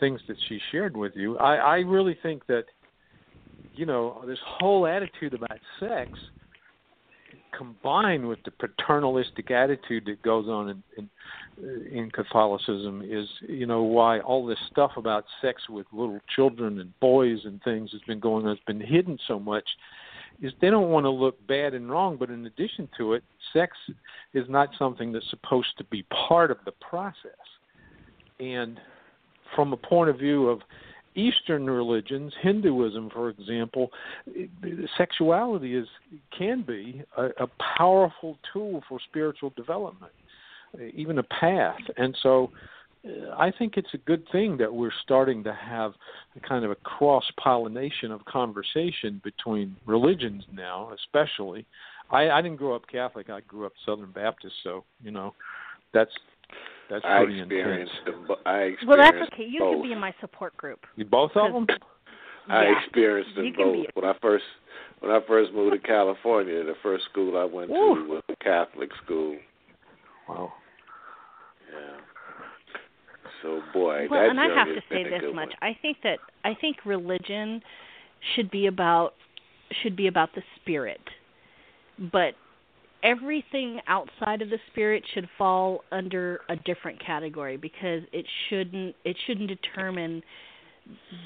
things 0.00 0.20
that 0.28 0.36
she 0.48 0.58
shared 0.72 0.96
with 0.96 1.12
you. 1.14 1.38
I 1.38 1.56
I 1.56 1.76
really 1.78 2.16
think 2.22 2.46
that 2.46 2.64
you 3.74 3.86
know 3.86 4.22
this 4.26 4.38
whole 4.46 4.86
attitude 4.86 5.34
about 5.34 5.58
sex 5.80 6.10
combined 7.56 8.26
with 8.26 8.38
the 8.44 8.50
paternalistic 8.50 9.50
attitude 9.50 10.04
that 10.06 10.22
goes 10.22 10.46
on 10.48 10.70
in, 10.70 10.82
in 10.96 11.10
in 11.92 12.10
Catholicism 12.10 13.02
is 13.08 13.28
you 13.48 13.66
know 13.66 13.82
why 13.82 14.20
all 14.20 14.44
this 14.46 14.58
stuff 14.70 14.92
about 14.96 15.24
sex 15.40 15.62
with 15.68 15.86
little 15.92 16.20
children 16.34 16.80
and 16.80 16.98
boys 17.00 17.38
and 17.44 17.62
things 17.62 17.90
has 17.92 18.00
been 18.02 18.20
going 18.20 18.44
on 18.46 18.56
has 18.56 18.64
been 18.66 18.80
hidden 18.80 19.18
so 19.28 19.38
much 19.38 19.68
is 20.42 20.52
they 20.60 20.70
don't 20.70 20.90
want 20.90 21.04
to 21.04 21.10
look 21.10 21.44
bad 21.46 21.74
and 21.74 21.90
wrong 21.90 22.16
but 22.18 22.30
in 22.30 22.46
addition 22.46 22.88
to 22.96 23.14
it 23.14 23.22
sex 23.52 23.76
is 24.32 24.44
not 24.48 24.68
something 24.78 25.12
that's 25.12 25.28
supposed 25.30 25.76
to 25.78 25.84
be 25.84 26.04
part 26.28 26.50
of 26.50 26.58
the 26.64 26.72
process 26.72 27.30
and 28.40 28.80
from 29.54 29.72
a 29.72 29.76
point 29.76 30.10
of 30.10 30.18
view 30.18 30.48
of 30.48 30.60
Eastern 31.16 31.68
religions, 31.68 32.32
Hinduism, 32.42 33.10
for 33.10 33.28
example, 33.28 33.90
sexuality 34.98 35.76
is 35.76 35.86
can 36.36 36.62
be 36.62 37.02
a, 37.16 37.26
a 37.44 37.46
powerful 37.78 38.36
tool 38.52 38.82
for 38.88 38.98
spiritual 39.08 39.52
development, 39.56 40.12
even 40.92 41.18
a 41.18 41.22
path. 41.22 41.78
And 41.96 42.16
so, 42.22 42.50
Uh, 43.06 43.34
I 43.38 43.52
think 43.58 43.76
it's 43.76 43.92
a 43.94 43.98
good 43.98 44.24
thing 44.32 44.56
that 44.58 44.72
we're 44.72 44.92
starting 45.02 45.44
to 45.44 45.52
have 45.52 45.92
a 46.36 46.40
kind 46.40 46.64
of 46.64 46.70
a 46.70 46.76
cross 46.76 47.24
pollination 47.42 48.10
of 48.10 48.24
conversation 48.24 49.20
between 49.22 49.76
religions 49.86 50.44
now, 50.52 50.90
especially. 50.94 51.66
I, 52.10 52.30
I 52.30 52.42
didn't 52.42 52.56
grow 52.56 52.74
up 52.74 52.82
Catholic. 52.90 53.30
I 53.30 53.40
grew 53.40 53.66
up 53.66 53.72
Southern 53.84 54.10
Baptist, 54.12 54.54
so 54.62 54.84
you 55.02 55.10
know, 55.10 55.34
that's 55.92 56.10
that's 56.90 57.04
I 57.04 57.18
pretty 57.24 57.40
experienced 57.40 57.92
intense. 58.06 58.28
them. 58.28 58.36
I 58.46 58.56
experienced 58.58 58.86
well, 58.86 58.98
that's 58.98 59.32
okay. 59.32 59.44
You 59.44 59.60
both. 59.60 59.74
can 59.74 59.82
be 59.82 59.92
in 59.92 59.98
my 60.00 60.14
support 60.20 60.56
group. 60.56 60.80
You 60.96 61.04
both 61.04 61.32
of 61.34 61.52
them. 61.52 61.66
I 62.48 62.64
Yeah. 62.64 62.78
experienced 62.82 63.30
You 63.36 63.52
them 63.52 63.54
both 63.56 63.86
when 63.94 64.04
I 64.04 64.14
first 64.20 64.44
when 65.00 65.10
I 65.10 65.20
first 65.26 65.52
moved 65.52 65.72
to 65.80 65.86
California. 65.86 66.62
The 66.64 66.74
first 66.82 67.04
school 67.10 67.38
I 67.38 67.44
went 67.44 67.70
to 67.70 67.74
was 68.08 68.22
a 68.28 68.36
Catholic 68.36 68.90
school. 69.04 69.36
Wow. 70.28 70.52
Yeah. 71.72 71.96
So 73.44 73.60
boy, 73.74 74.06
well, 74.10 74.30
and 74.30 74.40
I 74.40 74.48
have 74.56 74.68
to 74.68 74.80
say 74.90 75.04
this 75.04 75.22
much. 75.34 75.34
one. 75.34 75.48
I 75.60 75.76
think 75.82 75.98
that 76.02 76.18
I 76.44 76.54
think 76.58 76.78
religion 76.86 77.60
should 78.34 78.50
be 78.50 78.66
about 78.66 79.12
should 79.82 79.96
be 79.96 80.06
about 80.06 80.30
the 80.34 80.42
spirit. 80.60 81.00
But 82.10 82.34
everything 83.02 83.80
outside 83.86 84.40
of 84.40 84.48
the 84.48 84.58
spirit 84.72 85.04
should 85.12 85.28
fall 85.36 85.84
under 85.92 86.40
a 86.48 86.56
different 86.56 87.04
category 87.04 87.58
because 87.58 88.00
it 88.12 88.24
shouldn't 88.48 88.96
it 89.04 89.16
shouldn't 89.26 89.48
determine 89.48 90.22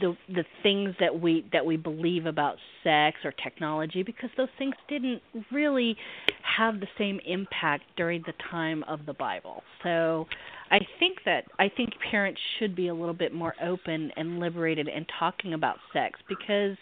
the 0.00 0.16
the 0.28 0.44
things 0.62 0.94
that 1.00 1.20
we 1.20 1.44
that 1.52 1.64
we 1.64 1.76
believe 1.76 2.26
about 2.26 2.56
sex 2.84 3.18
or 3.24 3.32
technology 3.42 4.02
because 4.02 4.30
those 4.36 4.48
things 4.56 4.74
didn't 4.88 5.20
really 5.50 5.96
have 6.42 6.78
the 6.80 6.86
same 6.96 7.20
impact 7.26 7.84
during 7.96 8.22
the 8.26 8.32
time 8.50 8.84
of 8.84 9.04
the 9.06 9.14
Bible. 9.14 9.62
So 9.82 10.26
I 10.70 10.78
think 11.00 11.18
that 11.24 11.44
I 11.58 11.68
think 11.76 11.90
parents 12.10 12.40
should 12.58 12.76
be 12.76 12.88
a 12.88 12.94
little 12.94 13.14
bit 13.14 13.34
more 13.34 13.54
open 13.62 14.12
and 14.16 14.38
liberated 14.38 14.88
in 14.88 15.04
talking 15.18 15.54
about 15.54 15.78
sex 15.92 16.20
because 16.28 16.76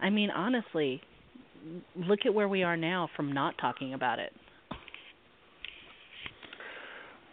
I 0.00 0.10
mean 0.10 0.30
honestly 0.30 1.00
look 1.96 2.20
at 2.24 2.32
where 2.32 2.48
we 2.48 2.62
are 2.62 2.76
now 2.76 3.10
from 3.16 3.32
not 3.32 3.56
talking 3.58 3.94
about 3.94 4.20
it. 4.20 4.32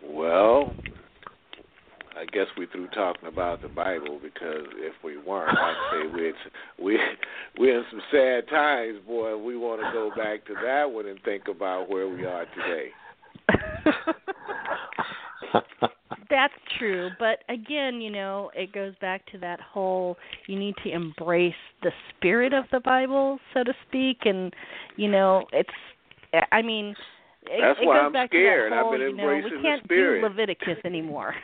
Well, 0.03 0.73
I 2.17 2.25
guess 2.25 2.45
we 2.57 2.65
through 2.67 2.87
talking 2.89 3.27
about 3.27 3.61
the 3.61 3.67
Bible 3.67 4.19
because 4.21 4.65
if 4.77 4.93
we 5.03 5.17
weren't, 5.17 5.57
I'd 5.57 5.75
say 5.91 6.07
we're 6.13 6.33
we 6.83 6.97
we're 7.59 7.79
in 7.79 7.85
some 7.91 8.01
sad 8.11 8.47
times, 8.49 8.99
boy. 9.05 9.37
We 9.37 9.57
want 9.57 9.81
to 9.81 9.91
go 9.91 10.09
back 10.15 10.45
to 10.47 10.53
that 10.63 10.89
one 10.91 11.07
and 11.07 11.19
think 11.23 11.43
about 11.49 11.89
where 11.89 12.07
we 12.07 12.25
are 12.25 12.45
today. 12.55 12.89
That's 16.29 16.53
true, 16.79 17.09
but 17.19 17.39
again, 17.49 18.01
you 18.01 18.09
know, 18.09 18.49
it 18.55 18.73
goes 18.73 18.93
back 18.99 19.25
to 19.31 19.37
that 19.39 19.59
whole 19.61 20.17
you 20.47 20.57
need 20.57 20.73
to 20.83 20.91
embrace 20.91 21.53
the 21.83 21.91
spirit 22.17 22.51
of 22.51 22.65
the 22.71 22.79
Bible, 22.79 23.37
so 23.53 23.63
to 23.63 23.73
speak, 23.87 24.19
and 24.25 24.51
you 24.95 25.09
know, 25.09 25.45
it's 25.53 25.69
I 26.51 26.61
mean, 26.61 26.95
it, 27.43 27.61
That's 27.61 27.79
it 27.81 27.85
why 27.85 27.97
goes 27.97 28.03
I'm 28.07 28.13
back 28.13 28.29
scared. 28.31 28.71
To 28.71 28.75
that 28.75 28.79
I've 28.79 28.83
whole, 28.85 28.91
been 28.93 29.01
you 29.01 29.15
know, 29.15 29.27
we 29.27 29.33
embracing 29.35 29.57
the 29.57 29.63
can't 29.63 29.83
spirit. 29.83 30.21
do 30.21 30.27
Leviticus 30.27 30.77
anymore. 30.83 31.35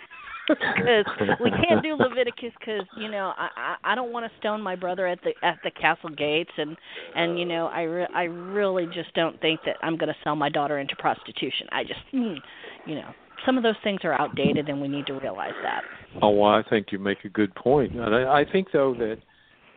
Because 0.60 1.06
we 1.39 1.52
can't 1.52 1.84
do 1.84 1.95
Leviticus 1.99 2.52
because 2.60 2.86
you 2.97 3.10
know 3.10 3.34
I 3.38 3.49
I 3.56 3.91
I 3.91 3.95
don't 3.95 4.12
want 4.12 4.26
to 4.26 4.38
stone 4.39 4.62
my 4.62 4.76
brother 4.76 5.08
at 5.08 5.20
the 5.24 5.32
at 5.45 5.60
the 5.64 5.72
castle 5.72 6.10
gates 6.10 6.52
and 6.58 6.78
and 7.16 7.39
you 7.39 7.45
know 7.45 7.68
I 7.68 7.82
re- 7.84 8.08
I 8.14 8.24
really 8.24 8.86
just 8.88 9.14
don't 9.14 9.39
think 9.41 9.60
that 9.66 9.78
I'm 9.82 9.97
going 9.97 10.10
to 10.10 10.16
sell 10.24 10.36
my 10.36 10.49
daughter 10.49 10.80
into 10.80 10.95
prostitution. 10.97 11.68
I 11.72 11.84
just 11.84 11.99
mm, 12.14 12.38
you 12.86 12.95
know 12.95 13.14
some 13.45 13.58
of 13.58 13.64
those 13.64 13.76
things 13.84 14.02
are 14.04 14.14
outdated 14.14 14.70
and 14.70 14.82
we 14.82 14.88
need 14.88 15.08
to 15.08 15.14
realize 15.14 15.54
that. 15.64 15.82
Oh, 16.22 16.30
well, 16.30 16.52
I 16.52 16.62
think 16.70 16.88
you 16.91 16.99
make 16.99 17.26
a 17.26 17.30
good 17.30 17.54
point, 17.56 17.93
and 17.93 18.16
I, 18.16 18.41
I 18.41 18.45
think 18.52 18.68
though 18.72 18.93
that 18.95 19.18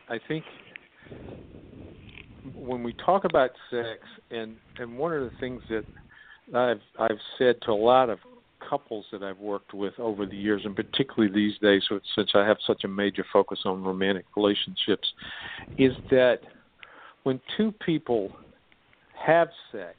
I 0.09 0.19
think 0.27 0.43
when 2.55 2.83
we 2.83 2.93
talk 3.03 3.25
about 3.25 3.51
sex, 3.71 3.99
and 4.31 4.55
and 4.77 4.97
one 4.97 5.13
of 5.13 5.21
the 5.21 5.31
things 5.39 5.61
that 5.69 5.85
I've 6.53 6.81
I've 6.99 7.19
said 7.37 7.55
to 7.63 7.71
a 7.71 7.73
lot 7.73 8.09
of 8.09 8.19
couples 8.69 9.05
that 9.11 9.23
I've 9.23 9.39
worked 9.39 9.73
with 9.73 9.93
over 9.99 10.25
the 10.25 10.35
years, 10.35 10.61
and 10.65 10.75
particularly 10.75 11.33
these 11.33 11.57
days, 11.59 11.83
since 12.15 12.31
I 12.33 12.45
have 12.45 12.57
such 12.65 12.83
a 12.83 12.87
major 12.87 13.25
focus 13.31 13.59
on 13.65 13.83
romantic 13.83 14.25
relationships, 14.35 15.07
is 15.77 15.93
that 16.11 16.39
when 17.23 17.39
two 17.57 17.71
people 17.85 18.31
have 19.15 19.49
sex, 19.71 19.97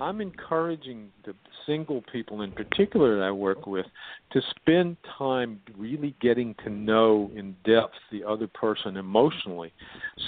I'm 0.00 0.20
encouraging 0.20 1.08
the 1.24 1.34
single 1.66 2.02
people 2.12 2.42
in 2.42 2.52
particular 2.52 3.16
that 3.16 3.24
I 3.24 3.32
work 3.32 3.66
with 3.66 3.86
to 4.32 4.40
spend 4.56 4.96
time 5.18 5.60
really 5.76 6.14
getting 6.20 6.54
to 6.64 6.70
know 6.70 7.30
in 7.34 7.56
depth 7.64 7.94
the 8.12 8.22
other 8.24 8.46
person 8.46 8.96
emotionally 8.96 9.72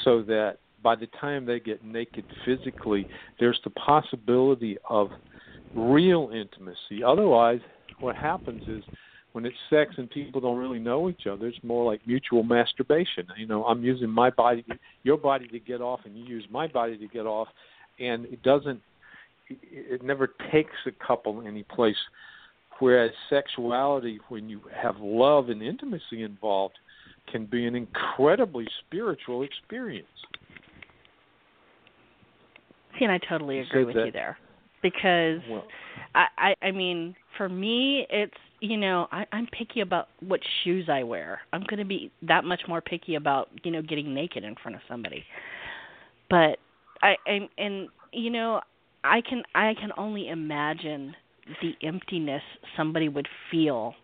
so 0.05 0.23
that 0.23 0.59
by 0.83 0.97
the 0.97 1.07
time 1.21 1.47
they 1.47 1.61
get 1.61 1.85
naked 1.85 2.25
physically, 2.45 3.07
there's 3.39 3.61
the 3.65 3.71
possibility 3.71 4.77
of 4.89 5.11
real 5.75 6.31
intimacy. 6.33 7.03
Otherwise, 7.05 7.61
what 8.01 8.17
happens 8.17 8.63
is 8.67 8.83
when 9.33 9.47
it's 9.47 9.57
sex 9.69 9.95
and 9.97 10.11
people 10.11 10.41
don't 10.41 10.59
really 10.59 10.79
know 10.79 11.09
each 11.09 11.27
other, 11.31 11.47
it's 11.47 11.59
more 11.63 11.91
like 11.91 12.01
mutual 12.07 12.43
masturbation. 12.43 13.27
You 13.37 13.47
know, 13.47 13.65
I'm 13.65 13.85
using 13.85 14.11
my 14.11 14.31
body, 14.31 14.65
your 15.05 15.17
body 15.17 15.47
to 15.49 15.61
get 15.61 15.81
off, 15.81 16.01
and 16.05 16.17
you 16.17 16.25
use 16.25 16.45
my 16.51 16.67
body 16.67 16.99
to 16.99 17.07
get 17.07 17.27
off, 17.27 17.49
and 17.99 18.25
it 18.27 18.43
doesn't. 18.43 18.81
It 19.49 19.59
it 19.73 20.03
never 20.03 20.31
takes 20.53 20.75
a 20.87 21.07
couple 21.07 21.43
any 21.47 21.63
place. 21.63 21.97
Whereas 22.81 23.11
sexuality, 23.29 24.19
when 24.29 24.49
you 24.49 24.63
have 24.75 24.97
love 24.99 25.51
and 25.51 25.63
intimacy 25.63 26.23
involved, 26.23 26.79
can 27.31 27.45
be 27.45 27.67
an 27.67 27.77
incredibly 27.77 28.67
spiritual 28.87 29.43
experience. 29.43 30.07
See, 32.99 33.05
and 33.05 33.13
I 33.13 33.19
totally 33.19 33.61
agree 33.61 33.81
said 33.83 33.87
with 33.87 33.95
that- 33.97 34.07
you 34.07 34.13
there 34.13 34.39
because 34.83 35.41
Well, 35.49 35.65
I, 36.15 36.27
I 36.39 36.67
I 36.67 36.71
mean, 36.71 37.15
for 37.37 37.49
me, 37.49 38.07
it's 38.11 38.35
you 38.61 38.77
know 38.77 39.07
I, 39.13 39.25
I'm 39.33 39.47
picky 39.47 39.81
about 39.81 40.09
what 40.21 40.41
shoes 40.63 40.89
I 40.91 41.03
wear. 41.03 41.41
I'm 41.53 41.63
going 41.69 41.79
to 41.79 41.85
be 41.85 42.11
that 42.23 42.45
much 42.45 42.63
more 42.69 42.81
picky 42.81 43.15
about 43.15 43.49
you 43.63 43.71
know 43.71 43.83
getting 43.83 44.15
naked 44.15 44.45
in 44.45 44.55
front 44.63 44.77
of 44.77 44.83
somebody. 44.89 45.25
But 46.29 46.59
I 47.03 47.17
and 47.27 47.49
and 47.59 47.89
you 48.13 48.31
know 48.31 48.61
I 49.05 49.21
can 49.21 49.43
I 49.55 49.75
can 49.75 49.91
only 49.97 50.29
imagine 50.29 51.15
the 51.63 51.73
emptiness 51.87 52.43
somebody 52.77 53.09
would 53.09 53.29
feel 53.51 53.95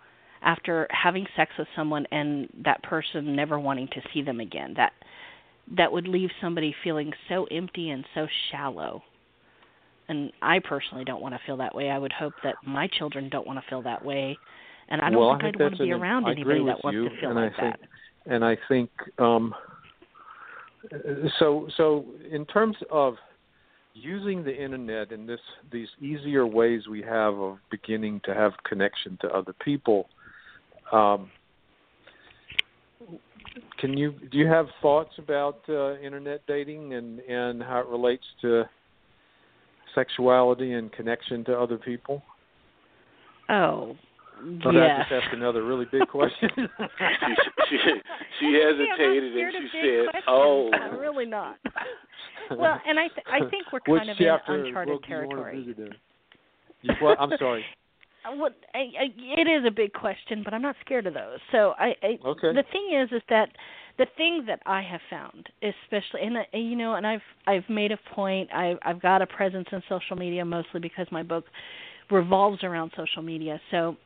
after 0.42 0.86
having 0.90 1.26
sex 1.36 1.52
with 1.58 1.68
someone 1.76 2.06
and 2.10 2.48
that 2.64 2.82
person 2.82 3.34
never 3.36 3.58
wanting 3.58 3.88
to 3.88 4.00
see 4.12 4.22
them 4.22 4.40
again. 4.40 4.74
That 4.76 4.92
that 5.76 5.90
would 5.92 6.06
leave 6.06 6.30
somebody 6.40 6.74
feeling 6.84 7.12
so 7.28 7.46
empty 7.50 7.90
and 7.90 8.04
so 8.14 8.26
shallow 8.50 9.02
and 10.08 10.32
I 10.42 10.58
personally 10.60 11.04
don't 11.04 11.20
want 11.20 11.34
to 11.34 11.40
feel 11.46 11.56
that 11.58 11.74
way. 11.74 11.90
I 11.90 11.98
would 11.98 12.12
hope 12.12 12.34
that 12.44 12.56
my 12.64 12.88
children 12.98 13.28
don't 13.28 13.46
want 13.46 13.58
to 13.58 13.64
feel 13.68 13.82
that 13.82 14.04
way, 14.04 14.38
and 14.88 15.00
I 15.00 15.10
don't 15.10 15.20
well, 15.20 15.30
think, 15.32 15.42
I 15.42 15.46
think 15.46 15.56
I'd 15.56 15.62
want 15.62 15.76
to 15.76 15.82
be 15.82 15.90
an- 15.90 16.00
around 16.00 16.26
I 16.26 16.32
anybody 16.32 16.64
that 16.66 16.82
wants 16.84 16.94
you, 16.94 17.08
to 17.08 17.20
feel 17.20 17.34
like 17.34 17.56
think, 17.56 17.74
that. 17.78 18.32
And 18.32 18.44
I 18.44 18.56
think 18.68 18.90
um, 19.18 19.54
so. 21.38 21.68
So 21.76 22.06
in 22.30 22.44
terms 22.46 22.76
of 22.90 23.14
using 23.96 24.44
the 24.44 24.54
internet 24.54 25.10
and 25.10 25.28
this 25.28 25.40
these 25.72 25.88
easier 26.00 26.46
ways 26.46 26.86
we 26.88 27.02
have 27.02 27.34
of 27.34 27.58
beginning 27.70 28.20
to 28.24 28.34
have 28.34 28.52
connection 28.68 29.18
to 29.22 29.28
other 29.28 29.54
people. 29.64 30.08
Um, 30.92 31.30
can 33.78 33.96
you 33.96 34.14
do 34.30 34.38
you 34.38 34.46
have 34.46 34.66
thoughts 34.82 35.12
about 35.18 35.60
uh, 35.68 35.96
internet 35.98 36.42
dating 36.46 36.94
and 36.94 37.20
and 37.20 37.62
how 37.62 37.80
it 37.80 37.86
relates 37.86 38.24
to 38.42 38.64
sexuality 39.96 40.74
and 40.74 40.92
connection 40.92 41.44
to 41.46 41.58
other 41.58 41.76
people? 41.78 42.22
Oh, 43.48 43.96
Or 44.64 44.72
did 44.72 44.82
I 44.82 44.98
just 45.00 45.12
asked 45.12 45.32
another 45.34 45.64
really 45.64 45.86
big 45.90 46.06
question? 46.08 46.50
she, 46.56 46.66
she 47.70 47.76
she 48.38 48.46
hesitated 48.54 48.84
Yeah, 48.88 49.06
and 49.06 49.26
I'm 49.26 49.32
not 49.32 49.32
scared 49.32 49.54
she 49.58 49.68
said, 49.72 50.10
questions. 50.10 50.24
"Oh." 50.28 50.70
I'm 50.80 50.98
really 50.98 51.26
not. 51.26 51.56
Well, 52.50 52.80
and 52.86 52.98
I 52.98 53.08
th- 53.08 53.26
I 53.26 53.40
think 53.50 53.72
we're 53.72 53.80
Which 53.86 54.00
kind 54.00 54.10
of 54.10 54.16
in 54.20 54.26
uncharted 54.66 54.92
book 54.94 55.02
do 55.06 55.10
you 55.10 55.16
wanna 55.16 55.28
territory. 55.28 55.64
visit? 55.64 55.92
You, 56.82 56.94
what? 57.00 57.18
I'm 57.20 57.32
sorry. 57.38 57.64
Well, 58.36 58.50
I, 58.74 58.78
I, 58.78 59.04
it 59.38 59.46
is 59.46 59.64
a 59.64 59.70
big 59.70 59.92
question, 59.92 60.42
but 60.44 60.52
I'm 60.52 60.60
not 60.60 60.74
scared 60.84 61.06
of 61.06 61.14
those. 61.14 61.38
So 61.52 61.74
I, 61.78 61.94
I 62.02 62.18
Okay. 62.26 62.52
the 62.52 62.64
thing 62.72 62.90
is, 63.00 63.12
is 63.12 63.22
that 63.28 63.50
the 63.98 64.06
thing 64.16 64.44
that 64.46 64.60
I 64.66 64.82
have 64.82 65.00
found, 65.08 65.48
especially, 65.62 66.22
and, 66.22 66.36
uh, 66.36 66.42
and 66.52 66.70
you 66.70 66.76
know, 66.76 66.94
and 66.94 67.06
I've 67.06 67.22
I've 67.46 67.68
made 67.68 67.92
a 67.92 67.98
point. 68.14 68.50
I 68.52 68.74
I've 68.82 69.00
got 69.00 69.22
a 69.22 69.26
presence 69.26 69.68
in 69.72 69.82
social 69.88 70.16
media 70.16 70.44
mostly 70.44 70.80
because 70.80 71.06
my 71.10 71.22
book 71.22 71.44
revolves 72.10 72.62
around 72.62 72.92
social 72.96 73.22
media. 73.22 73.60
So, 73.70 73.96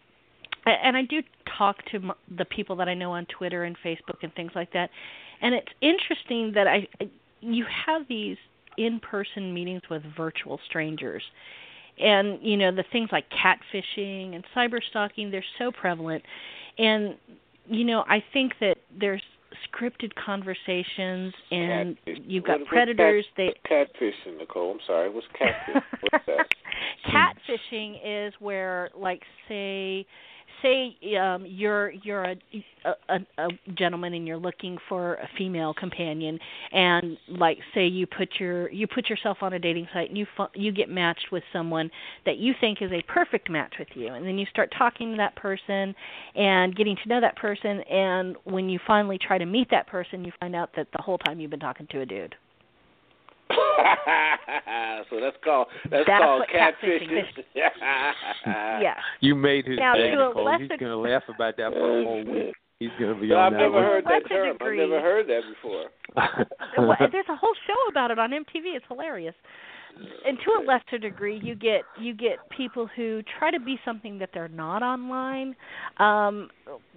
and 0.67 0.97
I 0.97 1.03
do 1.03 1.23
talk 1.59 1.77
to 1.93 1.97
m- 1.97 2.13
the 2.37 2.45
people 2.45 2.77
that 2.77 2.89
I 2.89 2.95
know 2.95 3.13
on 3.13 3.27
Twitter 3.27 3.65
and 3.65 3.77
Facebook 3.85 4.23
and 4.23 4.33
things 4.35 4.53
like 4.55 4.73
that. 4.73 4.91
And 5.43 5.55
it's 5.55 5.69
interesting 5.81 6.53
that 6.55 6.67
I, 6.67 6.87
I 7.01 7.11
you 7.41 7.65
have 7.87 8.03
these 8.09 8.37
in-person 8.79 9.53
meetings 9.53 9.83
with 9.91 10.03
virtual 10.17 10.61
strangers 10.69 11.23
and 11.99 12.39
you 12.43 12.57
know 12.57 12.75
the 12.75 12.85
things 12.93 13.09
like 13.13 13.25
catfishing 13.31 14.35
and 14.35 14.45
cyber 14.57 14.79
stalking 14.91 15.31
they're 15.31 15.45
so 15.59 15.71
prevalent 15.73 16.23
and 16.79 17.17
you 17.67 17.85
know 17.85 18.05
i 18.09 18.23
think 18.33 18.53
that 18.61 18.77
there's 18.99 19.23
scripted 19.69 20.13
conversations 20.15 21.35
and 21.51 21.97
Catfish. 22.05 22.25
you've 22.27 22.45
got 22.45 22.65
predators 22.67 23.25
cat, 23.37 23.55
they 23.69 23.75
catfishing, 23.75 24.39
Nicole. 24.39 24.73
I'm 24.73 24.79
sorry. 24.87 25.11
What's 25.11 25.27
catfish? 25.39 25.83
What's 26.11 26.27
that? 26.27 26.47
catfishing 27.07 27.97
is 28.05 28.33
where 28.39 28.91
like 28.97 29.23
say 29.49 30.07
say 30.63 30.97
um 31.17 31.45
you're 31.47 31.91
you're 31.91 32.25
a, 32.25 32.37
a 33.09 33.19
a 33.39 33.49
gentleman 33.75 34.15
and 34.15 34.27
you're 34.27 34.37
looking 34.37 34.79
for 34.89 35.15
a 35.15 35.29
female 35.37 35.75
companion 35.75 36.39
and 36.73 37.17
like 37.29 37.59
say 37.75 37.87
you 37.87 38.07
put 38.07 38.29
your 38.39 38.71
you 38.71 38.87
put 38.87 39.09
yourself 39.09 39.39
on 39.43 39.53
a 39.53 39.59
dating 39.59 39.89
site 39.93 40.09
and 40.09 40.19
you 40.19 40.27
you 40.55 40.73
get 40.73 40.89
matched 40.89 41.27
with 41.33 41.43
someone 41.53 41.91
that 42.27 42.39
you 42.39 42.55
think 42.61 42.83
is 42.83 42.91
a 42.93 43.03
perfect 43.03 43.51
match 43.51 43.75
with 43.79 43.89
you 43.95 44.09
and 44.13 44.27
then 44.27 44.39
you 44.39 44.47
start 44.51 44.73
talking 44.77 45.13
to 45.13 45.17
that 45.17 45.35
person 45.37 45.95
and 46.35 46.77
getting 46.77 46.97
to 47.03 47.09
know 47.09 47.21
that 47.21 47.37
person 47.37 47.81
and 47.83 48.37
when 48.45 48.69
you 48.69 48.79
finally 48.87 49.19
try 49.19 49.39
to 49.39 49.47
meet 49.47 49.69
that 49.71 49.87
person 49.87 50.25
you 50.25 50.33
find 50.41 50.55
out 50.55 50.71
that 50.77 50.87
the 50.93 51.03
whole 51.03 51.19
time 51.19 51.41
you've 51.41 51.51
been 51.51 51.61
talking 51.61 51.87
to 51.91 52.01
a 52.01 52.07
dude 52.07 52.35
so 55.11 55.21
that's 55.21 55.37
called 55.45 55.67
that's, 55.91 56.05
That's 56.07 56.23
called 56.25 56.41
what 56.41 56.49
catfishing 56.49 57.09
catfishing. 57.09 57.39
is. 57.39 57.45
yeah 57.55 58.95
You 59.21 59.35
made 59.35 59.67
his 59.67 59.79
Now, 59.79 59.95
day, 59.95 60.11
to 60.11 60.25
a 60.25 60.29
Nicole. 60.29 60.59
He's 60.59 60.69
going 60.69 60.81
to 60.81 60.97
laugh 60.97 61.23
about 61.35 61.57
that 61.57 61.73
for 61.73 62.01
a 62.01 62.05
whole 62.05 62.25
week. 62.25 62.55
He's 62.79 62.91
going 62.99 63.15
to 63.15 63.21
be 63.21 63.29
No, 63.29 63.37
on 63.37 63.47
I've 63.47 63.53
that 63.53 63.59
never 63.59 63.73
one. 63.75 63.83
heard 63.83 64.05
that 64.05 64.29
term. 64.29 64.53
degree. 64.53 64.83
I've 64.83 64.89
never 64.89 65.01
heard 65.03 65.27
that 65.29 65.43
before. 65.55 65.85
well, 66.79 66.97
there's 67.13 67.27
a 67.29 67.37
whole 67.37 67.55
show 67.67 67.91
about 67.91 68.11
it 68.11 68.19
on 68.19 68.31
MTV. 68.31 68.75
It's 68.77 68.85
hilarious. 68.89 69.35
And 70.27 70.39
to 70.45 70.51
a 70.53 70.61
lesser 70.65 70.99
degree, 70.99 71.39
you 71.43 71.55
get 71.55 71.83
you 72.01 72.15
get 72.15 72.37
people 72.57 72.89
who 72.97 73.23
try 73.39 73.51
to 73.51 73.61
be 73.61 73.79
something 73.85 74.19
that 74.21 74.31
they're 74.33 74.49
not 74.49 74.83
online. 74.83 75.55
Um, 75.99 76.49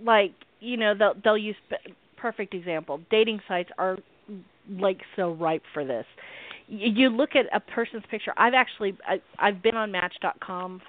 like 0.01 0.31
you 0.61 0.77
know, 0.77 0.93
they'll 0.97 1.15
they'll 1.23 1.37
use 1.37 1.55
perfect 2.17 2.53
example. 2.53 3.01
Dating 3.11 3.41
sites 3.47 3.69
are 3.77 3.97
like 4.69 4.99
so 5.17 5.31
ripe 5.33 5.63
for 5.73 5.83
this. 5.83 6.05
You 6.67 7.09
look 7.09 7.31
at 7.35 7.45
a 7.53 7.59
person's 7.59 8.03
picture. 8.09 8.33
I've 8.37 8.53
actually 8.53 8.97
I, 9.07 9.21
I've 9.39 9.61
been 9.61 9.75
on 9.75 9.91
Match.com 9.91 10.81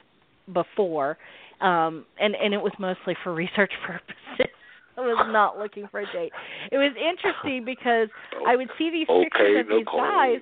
before, 0.53 1.18
um, 1.61 2.05
and 2.18 2.35
and 2.35 2.55
it 2.55 2.61
was 2.62 2.72
mostly 2.79 3.16
for 3.22 3.35
research 3.35 3.72
purposes. 3.87 4.55
I 4.97 5.01
was 5.01 5.27
not 5.33 5.59
looking 5.59 5.89
for 5.91 6.01
a 6.01 6.07
date. 6.12 6.33
It 6.70 6.79
was 6.79 6.93
interesting 6.95 7.64
because 7.64 8.09
I 8.47 8.55
would 8.55 8.68
see 8.79 8.91
these 8.91 9.09
Okay, 9.09 9.25
pictures 9.25 9.61
of 9.61 9.68
these 9.68 9.87
guys. 9.87 10.39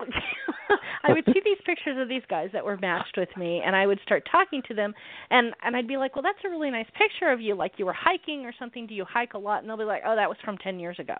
I 1.04 1.12
would 1.12 1.24
see 1.26 1.40
these 1.44 1.58
pictures 1.64 1.96
of 2.00 2.08
these 2.08 2.22
guys 2.28 2.50
that 2.52 2.64
were 2.64 2.76
matched 2.76 3.16
with 3.16 3.28
me, 3.36 3.62
and 3.64 3.74
I 3.74 3.86
would 3.86 3.98
start 4.04 4.26
talking 4.30 4.62
to 4.68 4.74
them, 4.74 4.94
and 5.30 5.54
and 5.62 5.76
I'd 5.76 5.88
be 5.88 5.96
like, 5.96 6.16
"Well, 6.16 6.22
that's 6.22 6.38
a 6.44 6.50
really 6.50 6.70
nice 6.70 6.86
picture 6.96 7.30
of 7.32 7.40
you. 7.40 7.54
Like 7.54 7.72
you 7.78 7.86
were 7.86 7.92
hiking 7.94 8.44
or 8.44 8.52
something. 8.58 8.86
Do 8.86 8.94
you 8.94 9.04
hike 9.04 9.34
a 9.34 9.38
lot?" 9.38 9.60
And 9.60 9.68
they'll 9.68 9.76
be 9.76 9.84
like, 9.84 10.02
"Oh, 10.04 10.16
that 10.16 10.28
was 10.28 10.38
from 10.44 10.58
ten 10.58 10.78
years 10.80 10.98
ago." 10.98 11.16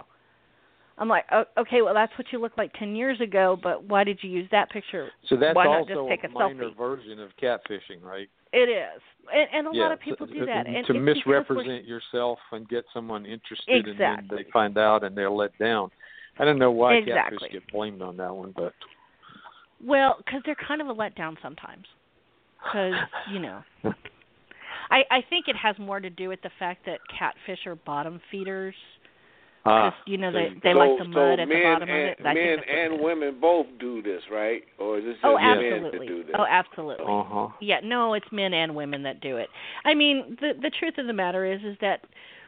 I'm 1.00 1.08
like, 1.08 1.24
oh, 1.32 1.44
"Okay, 1.56 1.82
well, 1.82 1.94
that's 1.94 2.12
what 2.18 2.26
you 2.32 2.40
looked 2.40 2.58
like 2.58 2.72
ten 2.74 2.94
years 2.96 3.20
ago, 3.20 3.58
but 3.62 3.84
why 3.84 4.04
did 4.04 4.18
you 4.22 4.30
use 4.30 4.48
that 4.50 4.70
picture?" 4.70 5.10
So 5.28 5.36
that's 5.36 5.54
Why 5.54 5.64
not 5.64 5.80
also 5.90 6.08
just 6.08 6.08
take 6.08 6.24
a 6.24 6.26
a 6.26 6.30
minor 6.30 6.70
selfie? 6.70 6.76
version 6.76 7.20
of 7.20 7.30
catfishing, 7.40 8.02
right? 8.02 8.28
It 8.52 8.68
is, 8.68 9.00
and, 9.32 9.48
and 9.52 9.66
a 9.68 9.76
yeah, 9.76 9.82
lot 9.84 9.92
of 9.92 10.00
people 10.00 10.26
to, 10.26 10.32
do 10.32 10.46
that. 10.46 10.66
And 10.66 10.74
to 10.74 10.80
it's 10.80 10.88
because 10.88 11.22
we're- 11.26 11.40
misrepresent 11.40 11.84
yourself 11.84 12.38
and 12.52 12.68
get 12.68 12.84
someone 12.92 13.26
interested, 13.26 13.86
and 13.86 13.98
then 13.98 14.12
Exactly. 14.18 14.44
they 14.44 14.50
find 14.50 14.76
out 14.78 15.04
and 15.04 15.16
they're 15.16 15.30
let 15.30 15.56
down. 15.58 15.90
I 16.38 16.44
don't 16.44 16.58
know 16.58 16.70
why 16.70 16.94
Exactly. 16.94 17.38
catfish 17.38 17.52
get 17.52 17.72
blamed 17.72 18.00
on 18.02 18.16
that 18.16 18.34
one, 18.34 18.52
but 18.56 18.72
Well, 19.84 20.16
because 20.18 20.40
they're 20.46 20.54
kind 20.56 20.80
of 20.80 20.88
a 20.88 20.94
letdown 20.94 21.36
sometimes. 21.42 21.86
Because 22.64 22.94
you 23.30 23.38
know, 23.38 23.62
I 24.90 25.04
I 25.10 25.22
think 25.28 25.46
it 25.48 25.56
has 25.56 25.78
more 25.78 26.00
to 26.00 26.10
do 26.10 26.28
with 26.28 26.40
the 26.42 26.50
fact 26.58 26.84
that 26.86 26.98
catfish 27.16 27.66
are 27.66 27.76
bottom 27.76 28.20
feeders. 28.30 28.74
Ah, 29.68 29.94
you 30.06 30.18
know 30.18 30.32
they 30.32 30.48
they 30.62 30.72
so, 30.72 30.78
like 30.78 30.98
the 30.98 31.04
so 31.04 31.10
mud 31.10 31.40
at 31.40 31.48
the 31.48 31.62
bottom 31.62 31.88
and, 31.88 31.90
of 31.90 32.06
it. 32.06 32.18
I 32.24 32.34
men 32.34 32.34
think 32.34 32.60
that's 32.60 32.68
what 32.68 32.78
it 32.78 32.92
and 32.92 33.00
women 33.02 33.40
both 33.40 33.66
do 33.78 34.02
this, 34.02 34.22
right? 34.30 34.62
Or 34.78 34.98
is 34.98 35.04
this 35.04 35.14
just 35.14 35.24
Oh, 35.24 35.36
men 35.36 35.46
absolutely. 35.46 35.98
that 35.98 36.06
do 36.06 36.24
this? 36.24 36.34
Oh, 36.38 36.46
absolutely. 36.48 37.04
uh 37.06 37.24
huh. 37.24 37.48
Yeah, 37.60 37.80
no, 37.84 38.14
it's 38.14 38.26
men 38.32 38.54
and 38.54 38.74
women 38.74 39.02
that 39.04 39.20
do 39.20 39.36
it. 39.36 39.48
I 39.84 39.94
mean, 39.94 40.36
the 40.40 40.52
the 40.60 40.70
truth 40.78 40.94
of 40.98 41.06
the 41.06 41.12
matter 41.12 41.44
is 41.44 41.60
is 41.62 41.76
that 41.80 42.00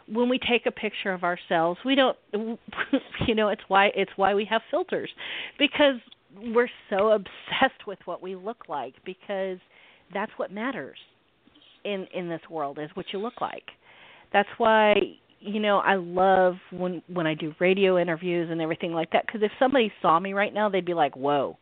when 0.09 0.29
we 0.29 0.39
take 0.39 0.67
a 0.67 0.71
picture 0.71 1.13
of 1.13 1.23
ourselves, 1.23 1.79
we 1.85 1.95
don't 1.95 2.17
you 3.27 3.35
know, 3.35 3.49
it's 3.49 3.63
why 3.69 3.91
it's 3.95 4.13
why 4.17 4.35
we 4.35 4.45
have 4.47 4.63
filters 4.71 5.11
because 5.59 5.97
we're 6.55 6.71
so 6.89 7.11
obsessed 7.11 7.87
with 7.87 7.99
what 8.05 8.23
we 8.23 8.37
look 8.37 8.69
like 8.69 8.95
because 9.05 9.59
that's 10.13 10.33
what 10.37 10.53
matters 10.53 10.99
in 11.85 12.07
in 12.15 12.29
this 12.29 12.43
world 12.51 12.79
is 12.79 12.91
what 12.95 13.07
you 13.13 13.19
look 13.19 13.41
like. 13.41 13.65
That's 14.33 14.49
why 14.59 14.95
you 15.41 15.61
know 15.61 15.79
I 15.79 15.97
love 15.97 16.57
when 16.71 17.03
when 17.09 17.27
I 17.27 17.35
do 17.35 17.55
radio 17.59 17.99
interviews 17.99 18.49
and 18.51 18.61
everything 18.61 18.93
like 18.93 19.11
that 19.13 19.27
because 19.27 19.43
if 19.43 19.51
somebody 19.59 19.93
saw 20.03 20.19
me 20.21 20.33
right 20.33 20.53
now 20.53 20.69
they'd 20.69 20.85
be 20.85 20.95
like, 20.95 21.17
"Whoa." 21.17 21.57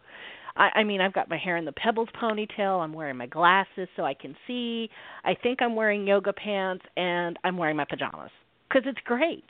I, 0.57 0.81
I 0.81 0.85
mean, 0.85 1.01
I've 1.01 1.13
got 1.13 1.31
my 1.31 1.39
hair 1.39 1.57
in 1.57 1.65
the 1.65 1.73
pebbles 1.73 2.09
ponytail. 2.21 2.83
I'm 2.83 2.93
wearing 2.93 3.17
my 3.17 3.27
glasses 3.27 3.89
so 3.97 4.05
I 4.05 4.15
can 4.15 4.35
see. 4.47 4.91
I 5.25 5.35
think 5.35 5.63
I'm 5.63 5.77
wearing 5.77 6.07
yoga 6.07 6.33
pants 6.33 6.85
and 6.97 7.39
I'm 7.45 7.57
wearing 7.57 7.77
my 7.77 7.85
pajamas 7.85 8.31
because 8.69 8.83
it's 8.87 8.99
great. 9.05 9.45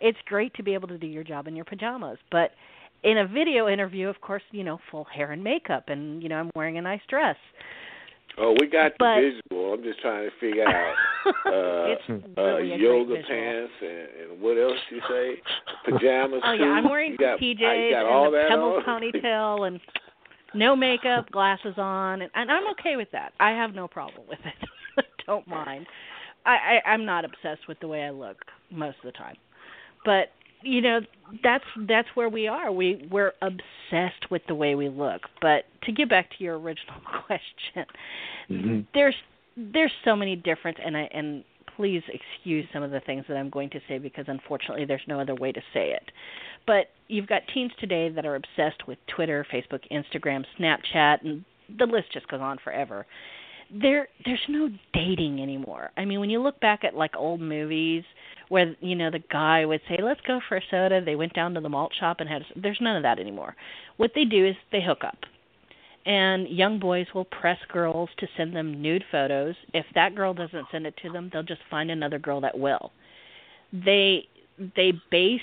It's 0.00 0.18
great 0.26 0.52
to 0.54 0.62
be 0.62 0.74
able 0.74 0.88
to 0.88 0.98
do 0.98 1.06
your 1.06 1.24
job 1.24 1.46
in 1.46 1.56
your 1.56 1.64
pajamas. 1.64 2.18
But 2.30 2.50
in 3.04 3.18
a 3.18 3.26
video 3.26 3.68
interview, 3.68 4.08
of 4.08 4.20
course, 4.20 4.42
you 4.50 4.64
know, 4.64 4.78
full 4.90 5.04
hair 5.04 5.32
and 5.32 5.42
makeup, 5.42 5.84
and 5.88 6.22
you 6.22 6.28
know, 6.28 6.36
I'm 6.36 6.50
wearing 6.54 6.78
a 6.78 6.82
nice 6.82 7.00
dress. 7.08 7.36
Oh, 8.36 8.54
we 8.60 8.68
got 8.68 8.92
the 8.98 9.40
visual. 9.50 9.74
I'm 9.74 9.82
just 9.82 10.00
trying 10.00 10.28
to 10.28 10.36
figure 10.40 10.68
out 10.68 10.94
uh, 11.46 12.40
uh, 12.40 12.58
yoga 12.58 13.14
pants 13.28 13.72
and, 13.80 14.30
and 14.30 14.40
what 14.40 14.56
else 14.58 14.78
you 14.90 15.00
say? 15.08 15.34
Pajamas. 15.84 16.42
Oh 16.44 16.56
too? 16.56 16.62
yeah, 16.62 16.70
I'm 16.70 16.88
wearing 16.88 17.12
you 17.12 17.18
got, 17.18 17.38
PJs 17.38 17.90
got 17.90 18.06
all 18.06 18.26
and 18.26 18.34
the 18.34 18.38
that 18.38 18.48
pebbles 18.50 18.84
on? 18.86 19.02
ponytail 19.02 19.66
and 19.66 19.80
no 20.54 20.74
makeup, 20.74 21.30
glasses 21.30 21.74
on, 21.76 22.22
and, 22.22 22.30
and 22.34 22.50
I'm 22.50 22.68
okay 22.72 22.96
with 22.96 23.10
that. 23.12 23.32
I 23.38 23.50
have 23.50 23.74
no 23.74 23.86
problem 23.88 24.26
with 24.28 24.38
it. 24.44 25.04
Don't 25.26 25.46
mind. 25.46 25.86
I, 26.46 26.80
I 26.86 26.90
I'm 26.90 27.04
not 27.04 27.24
obsessed 27.24 27.68
with 27.68 27.78
the 27.80 27.88
way 27.88 28.04
I 28.04 28.10
look 28.10 28.38
most 28.70 28.96
of 28.98 29.04
the 29.04 29.12
time, 29.12 29.36
but 30.04 30.28
you 30.62 30.80
know 30.80 31.00
that's 31.42 31.64
that's 31.86 32.08
where 32.14 32.28
we 32.28 32.48
are. 32.48 32.72
We 32.72 33.06
we're 33.10 33.32
obsessed 33.42 34.30
with 34.30 34.42
the 34.48 34.54
way 34.54 34.74
we 34.74 34.88
look. 34.88 35.22
But 35.42 35.64
to 35.84 35.92
get 35.92 36.08
back 36.08 36.30
to 36.38 36.44
your 36.44 36.58
original 36.58 37.00
question, 37.26 37.86
hmm 38.48 38.80
there's 38.94 39.14
there's 39.72 39.92
so 40.04 40.14
many 40.14 40.36
different 40.36 40.78
and 40.84 40.96
I 40.96 41.08
and 41.12 41.44
please 41.76 42.02
excuse 42.08 42.66
some 42.72 42.82
of 42.82 42.90
the 42.90 43.00
things 43.00 43.24
that 43.28 43.36
I'm 43.36 43.50
going 43.50 43.70
to 43.70 43.80
say 43.88 43.98
because 43.98 44.24
unfortunately 44.28 44.84
there's 44.84 45.02
no 45.06 45.20
other 45.20 45.34
way 45.34 45.52
to 45.52 45.60
say 45.72 45.90
it. 45.90 46.10
But 46.66 46.86
you've 47.06 47.28
got 47.28 47.42
teens 47.54 47.72
today 47.78 48.08
that 48.08 48.26
are 48.26 48.34
obsessed 48.34 48.88
with 48.88 48.98
Twitter, 49.14 49.46
Facebook, 49.52 49.80
Instagram, 49.92 50.44
Snapchat 50.58 51.24
and 51.24 51.44
the 51.78 51.86
list 51.86 52.12
just 52.12 52.26
goes 52.28 52.40
on 52.40 52.58
forever. 52.62 53.06
There 53.70 54.08
there's 54.24 54.40
no 54.48 54.70
dating 54.94 55.42
anymore. 55.42 55.90
I 55.96 56.04
mean 56.04 56.20
when 56.20 56.30
you 56.30 56.40
look 56.40 56.58
back 56.60 56.84
at 56.84 56.94
like 56.94 57.16
old 57.16 57.40
movies 57.40 58.04
where 58.48 58.74
you 58.80 58.96
know 58.96 59.10
the 59.10 59.22
guy 59.30 59.64
would 59.64 59.80
say 59.88 59.98
let's 60.02 60.20
go 60.26 60.40
for 60.48 60.56
a 60.56 60.62
soda 60.70 61.02
they 61.04 61.16
went 61.16 61.34
down 61.34 61.54
to 61.54 61.60
the 61.60 61.68
malt 61.68 61.92
shop 61.98 62.18
and 62.20 62.28
had 62.28 62.42
there's 62.56 62.78
none 62.80 62.96
of 62.96 63.02
that 63.02 63.18
anymore 63.18 63.54
what 63.98 64.12
they 64.14 64.24
do 64.24 64.46
is 64.46 64.56
they 64.72 64.82
hook 64.82 65.04
up 65.04 65.18
and 66.08 66.48
young 66.48 66.78
boys 66.80 67.06
will 67.14 67.26
press 67.26 67.58
girls 67.70 68.08
to 68.18 68.26
send 68.36 68.56
them 68.56 68.80
nude 68.80 69.04
photos. 69.12 69.54
If 69.74 69.84
that 69.94 70.14
girl 70.14 70.32
doesn't 70.32 70.66
send 70.72 70.86
it 70.86 70.94
to 71.02 71.12
them, 71.12 71.28
they'll 71.30 71.42
just 71.42 71.60
find 71.70 71.90
another 71.90 72.18
girl 72.18 72.40
that 72.40 72.58
will. 72.58 72.90
They 73.72 74.26
they 74.74 74.94
base 75.10 75.40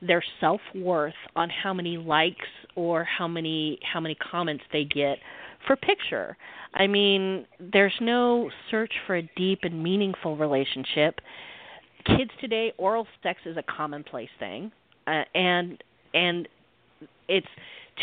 their 0.00 0.24
self-worth 0.40 1.14
on 1.36 1.50
how 1.50 1.72
many 1.72 1.98
likes 1.98 2.48
or 2.74 3.04
how 3.04 3.28
many 3.28 3.78
how 3.92 4.00
many 4.00 4.14
comments 4.14 4.64
they 4.72 4.84
get 4.84 5.18
for 5.66 5.76
picture. 5.76 6.36
I 6.72 6.86
mean, 6.86 7.46
there's 7.60 7.94
no 8.00 8.50
search 8.70 8.92
for 9.06 9.16
a 9.16 9.22
deep 9.36 9.60
and 9.62 9.82
meaningful 9.82 10.36
relationship. 10.36 11.20
Kids 12.06 12.30
today, 12.40 12.72
oral 12.78 13.06
sex 13.22 13.40
is 13.44 13.58
a 13.58 13.62
commonplace 13.62 14.30
thing, 14.38 14.72
uh, 15.06 15.24
and 15.34 15.82
and 16.14 16.48
it's 17.28 17.46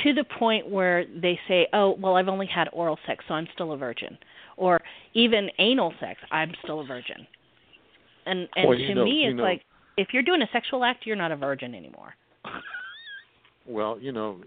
to 0.03 0.13
the 0.13 0.23
point 0.23 0.69
where 0.69 1.05
they 1.05 1.39
say, 1.47 1.67
"Oh, 1.73 1.91
well, 1.99 2.15
I've 2.15 2.27
only 2.29 2.47
had 2.47 2.69
oral 2.73 2.97
sex, 3.05 3.23
so 3.27 3.33
I'm 3.33 3.47
still 3.53 3.71
a 3.73 3.77
virgin," 3.77 4.17
or 4.57 4.79
even 5.13 5.49
anal 5.59 5.93
sex, 5.99 6.19
I'm 6.31 6.53
still 6.63 6.79
a 6.79 6.85
virgin. 6.85 7.27
And 8.25 8.47
and 8.55 8.69
Well, 8.69 8.77
to 8.77 8.95
know- 8.95 9.03
me, 9.03 9.25
it's 9.27 9.35
know- 9.37 9.43
like 9.43 9.63
if 9.97 10.13
you're 10.13 10.23
doing 10.23 10.41
a 10.41 10.47
sexual 10.53 10.83
act, 10.83 11.05
you're 11.05 11.15
not 11.15 11.31
a 11.31 11.35
virgin 11.35 11.75
anymore. 11.75 12.15
Well, 13.67 13.99
you 14.01 14.11
know, 14.11 14.41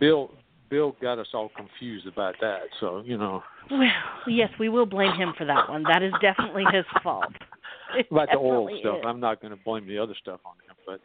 Bill 0.00 0.30
Bill 0.70 0.96
got 1.02 1.18
us 1.18 1.26
all 1.34 1.50
confused 1.54 2.06
about 2.06 2.34
that. 2.40 2.62
So 2.80 3.02
you 3.04 3.18
know 3.18 3.42
Well, 3.70 3.82
yes, 4.26 4.48
we 4.58 4.68
will 4.70 4.86
blame 4.86 5.12
him 5.12 5.34
for 5.36 5.44
that 5.44 5.68
one. 5.68 5.82
That 5.84 6.02
is 6.02 6.12
definitely 6.22 6.64
his 6.72 6.86
fault. 7.02 7.32
It 7.96 8.06
about 8.10 8.28
the 8.32 8.38
oral 8.38 8.68
stuff. 8.80 8.96
is. 9.00 9.04
I'm 9.06 9.20
not 9.20 9.40
going 9.42 9.50
to 9.56 9.62
blame 9.62 9.86
the 9.86 9.98
other 9.98 10.14
stuff 10.20 10.40
on 10.46 10.54
him, 10.66 10.74
but 10.86 11.00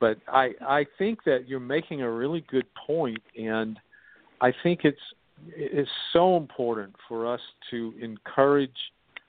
but 0.00 0.18
I 0.28 0.50
I 0.60 0.86
think 0.98 1.24
that 1.24 1.48
you're 1.48 1.60
making 1.60 2.02
a 2.02 2.10
really 2.10 2.44
good 2.50 2.66
point, 2.86 3.22
and 3.36 3.78
I 4.40 4.52
think 4.62 4.80
it's 4.84 4.98
it's 5.48 5.90
so 6.12 6.36
important 6.36 6.94
for 7.08 7.32
us 7.32 7.40
to 7.70 7.92
encourage 8.00 8.70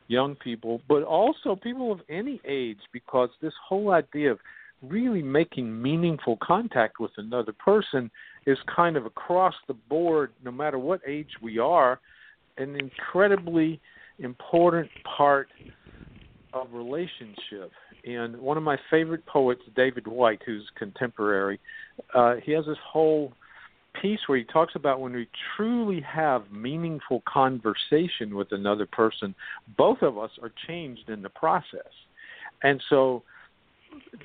young 0.08 0.36
people, 0.36 0.82
but 0.88 1.04
also 1.04 1.56
people 1.56 1.92
of 1.92 2.00
any 2.10 2.40
age, 2.46 2.80
because 2.94 3.30
this 3.42 3.54
whole 3.68 3.92
idea 3.92 4.32
of 4.32 4.40
really 4.82 5.22
making 5.22 5.82
meaningful 5.82 6.38
contact 6.42 7.00
with 7.00 7.12
another 7.18 7.52
person 7.52 8.10
is 8.46 8.58
kind 8.74 8.96
of 8.96 9.06
across 9.06 9.56
the 9.68 9.74
board, 9.74 10.32
no 10.46 10.52
matter 10.52 10.80
what 10.80 11.02
age 11.06 11.32
we 11.42 11.58
are, 11.58 12.00
an 12.58 12.76
incredibly 12.76 13.80
important 14.20 14.90
part 15.18 15.50
of 16.62 16.74
relationship. 16.74 17.72
And 18.06 18.38
one 18.38 18.58
of 18.58 18.64
my 18.64 18.78
favorite 18.90 19.26
poets, 19.26 19.62
David 19.76 20.08
Whyte, 20.08 20.42
who's 20.46 20.70
contemporary, 20.78 21.60
uh, 22.14 22.36
he 22.44 22.52
has 22.54 22.66
this 22.66 22.78
whole 22.86 23.34
piece 24.02 24.20
where 24.28 24.38
he 24.38 24.44
talks 24.44 24.76
about 24.76 25.02
when 25.02 25.14
we 25.14 25.28
truly 25.56 26.02
have 26.02 26.52
meaningful 26.52 27.24
conversation 27.28 28.36
with 28.36 28.52
another 28.52 28.86
person, 28.86 29.34
both 29.78 30.02
of 30.02 30.18
us 30.18 30.32
are 30.42 30.52
changed 30.68 31.10
in 31.10 31.22
the 31.22 31.30
process. 31.30 31.92
And 32.64 32.82
so 32.90 33.24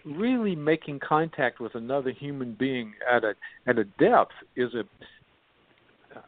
really 0.05 0.57
making 0.57 1.01
contact 1.01 1.61
with 1.61 1.75
another 1.75 2.11
human 2.11 2.55
being 2.55 2.93
at 3.11 3.25
a 3.25 3.35
at 3.67 3.79
a 3.79 3.85
depth 3.85 4.33
is 4.57 4.75
a 4.75 4.85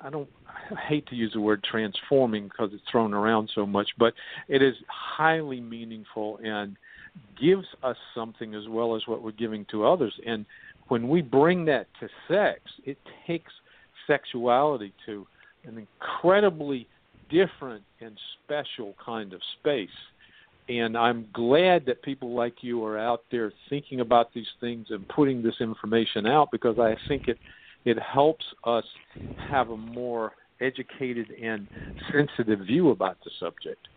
I 0.01 0.11
don't 0.11 0.29
I 0.71 0.81
hate 0.81 1.07
to 1.09 1.15
use 1.15 1.33
the 1.33 1.41
word 1.41 1.63
transforming 1.63 2.45
because 2.45 2.71
it's 2.73 2.83
thrown 2.91 3.13
around 3.13 3.51
so 3.55 3.67
much, 3.67 3.89
but 3.99 4.15
it 4.49 4.63
is 4.63 4.75
highly 4.89 5.61
meaningful 5.61 6.39
and 6.43 6.77
gives 7.41 7.67
us 7.83 7.97
something 8.15 8.55
as 8.55 8.69
well 8.69 8.97
as 8.97 9.03
what 9.07 9.23
we're 9.23 9.33
giving 9.33 9.67
to 9.71 9.87
others. 9.87 10.15
And 10.27 10.47
when 10.89 11.09
we 11.09 11.23
bring 11.23 11.65
that 11.67 11.87
to 12.01 12.09
sex, 12.29 12.61
it 12.85 12.99
takes 13.27 13.53
sexuality 14.07 14.93
to 15.07 15.27
an 15.65 15.79
incredibly 15.79 16.87
different 17.31 17.83
and 18.01 18.19
special 18.45 18.95
kind 19.05 19.33
of 19.33 19.41
space. 19.61 19.89
And 20.69 20.97
I'm 20.97 21.27
glad 21.35 21.85
that 21.87 22.03
people 22.03 22.35
like 22.35 22.63
you 22.63 22.85
are 22.85 22.99
out 22.99 23.23
there 23.31 23.53
thinking 23.69 24.01
about 24.01 24.33
these 24.33 24.47
things 24.61 24.87
and 24.91 25.07
putting 25.09 25.43
this 25.43 25.57
information 25.61 26.27
out 26.27 26.51
because 26.51 26.79
I 26.79 26.97
think 27.07 27.29
it 27.29 27.39
it 27.85 27.99
helps 27.99 28.45
us 28.65 28.85
have 29.51 29.71
a 29.71 29.77
more 29.77 30.33
educated 30.61 31.31
and 31.31 31.69
sensitive 32.13 32.61
view 32.61 32.91
about 32.91 33.19
the 33.25 33.31
subject. 33.39 33.89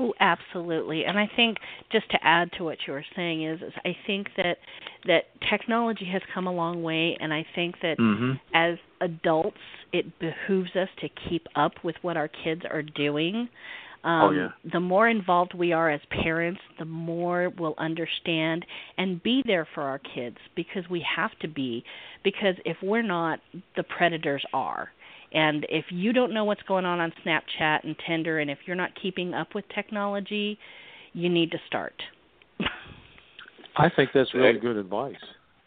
Oh, 0.00 0.14
absolutely. 0.20 1.04
And 1.04 1.18
I 1.18 1.28
think 1.34 1.58
just 1.90 2.08
to 2.12 2.18
add 2.22 2.52
to 2.56 2.64
what 2.64 2.78
you 2.86 2.92
were 2.92 3.04
saying 3.16 3.44
is, 3.44 3.60
is 3.60 3.72
I 3.84 3.96
think 4.06 4.28
that 4.36 4.58
that 5.06 5.24
technology 5.50 6.08
has 6.12 6.22
come 6.32 6.46
a 6.46 6.52
long 6.52 6.84
way, 6.84 7.16
and 7.20 7.34
I 7.34 7.44
think 7.54 7.76
that 7.82 7.98
mm-hmm. 7.98 8.34
as 8.54 8.78
adults, 9.00 9.56
it 9.92 10.06
behooves 10.20 10.70
us 10.76 10.88
to 11.00 11.08
keep 11.28 11.46
up 11.56 11.72
with 11.82 11.96
what 12.02 12.16
our 12.16 12.28
kids 12.28 12.62
are 12.70 12.82
doing. 12.82 13.48
Um, 14.04 14.22
oh, 14.22 14.30
yeah. 14.30 14.48
The 14.72 14.80
more 14.80 15.08
involved 15.08 15.54
we 15.54 15.72
are 15.72 15.90
as 15.90 16.00
parents, 16.22 16.60
the 16.78 16.84
more 16.84 17.52
we'll 17.58 17.74
understand 17.78 18.64
and 18.96 19.22
be 19.22 19.42
there 19.44 19.66
for 19.74 19.82
our 19.82 19.98
kids 19.98 20.36
because 20.54 20.84
we 20.88 21.04
have 21.16 21.36
to 21.40 21.48
be. 21.48 21.84
Because 22.22 22.54
if 22.64 22.76
we're 22.82 23.02
not, 23.02 23.40
the 23.76 23.82
predators 23.82 24.44
are. 24.52 24.90
And 25.32 25.66
if 25.68 25.86
you 25.90 26.12
don't 26.12 26.32
know 26.32 26.44
what's 26.44 26.62
going 26.62 26.84
on 26.84 27.00
on 27.00 27.12
Snapchat 27.24 27.84
and 27.84 27.96
Tinder, 28.06 28.38
and 28.38 28.50
if 28.50 28.58
you're 28.66 28.76
not 28.76 28.90
keeping 29.00 29.34
up 29.34 29.54
with 29.54 29.64
technology, 29.74 30.58
you 31.12 31.28
need 31.28 31.50
to 31.50 31.58
start. 31.66 31.94
I 33.76 33.90
think 33.90 34.10
that's 34.14 34.32
really 34.32 34.58
good 34.58 34.76
advice. 34.76 35.14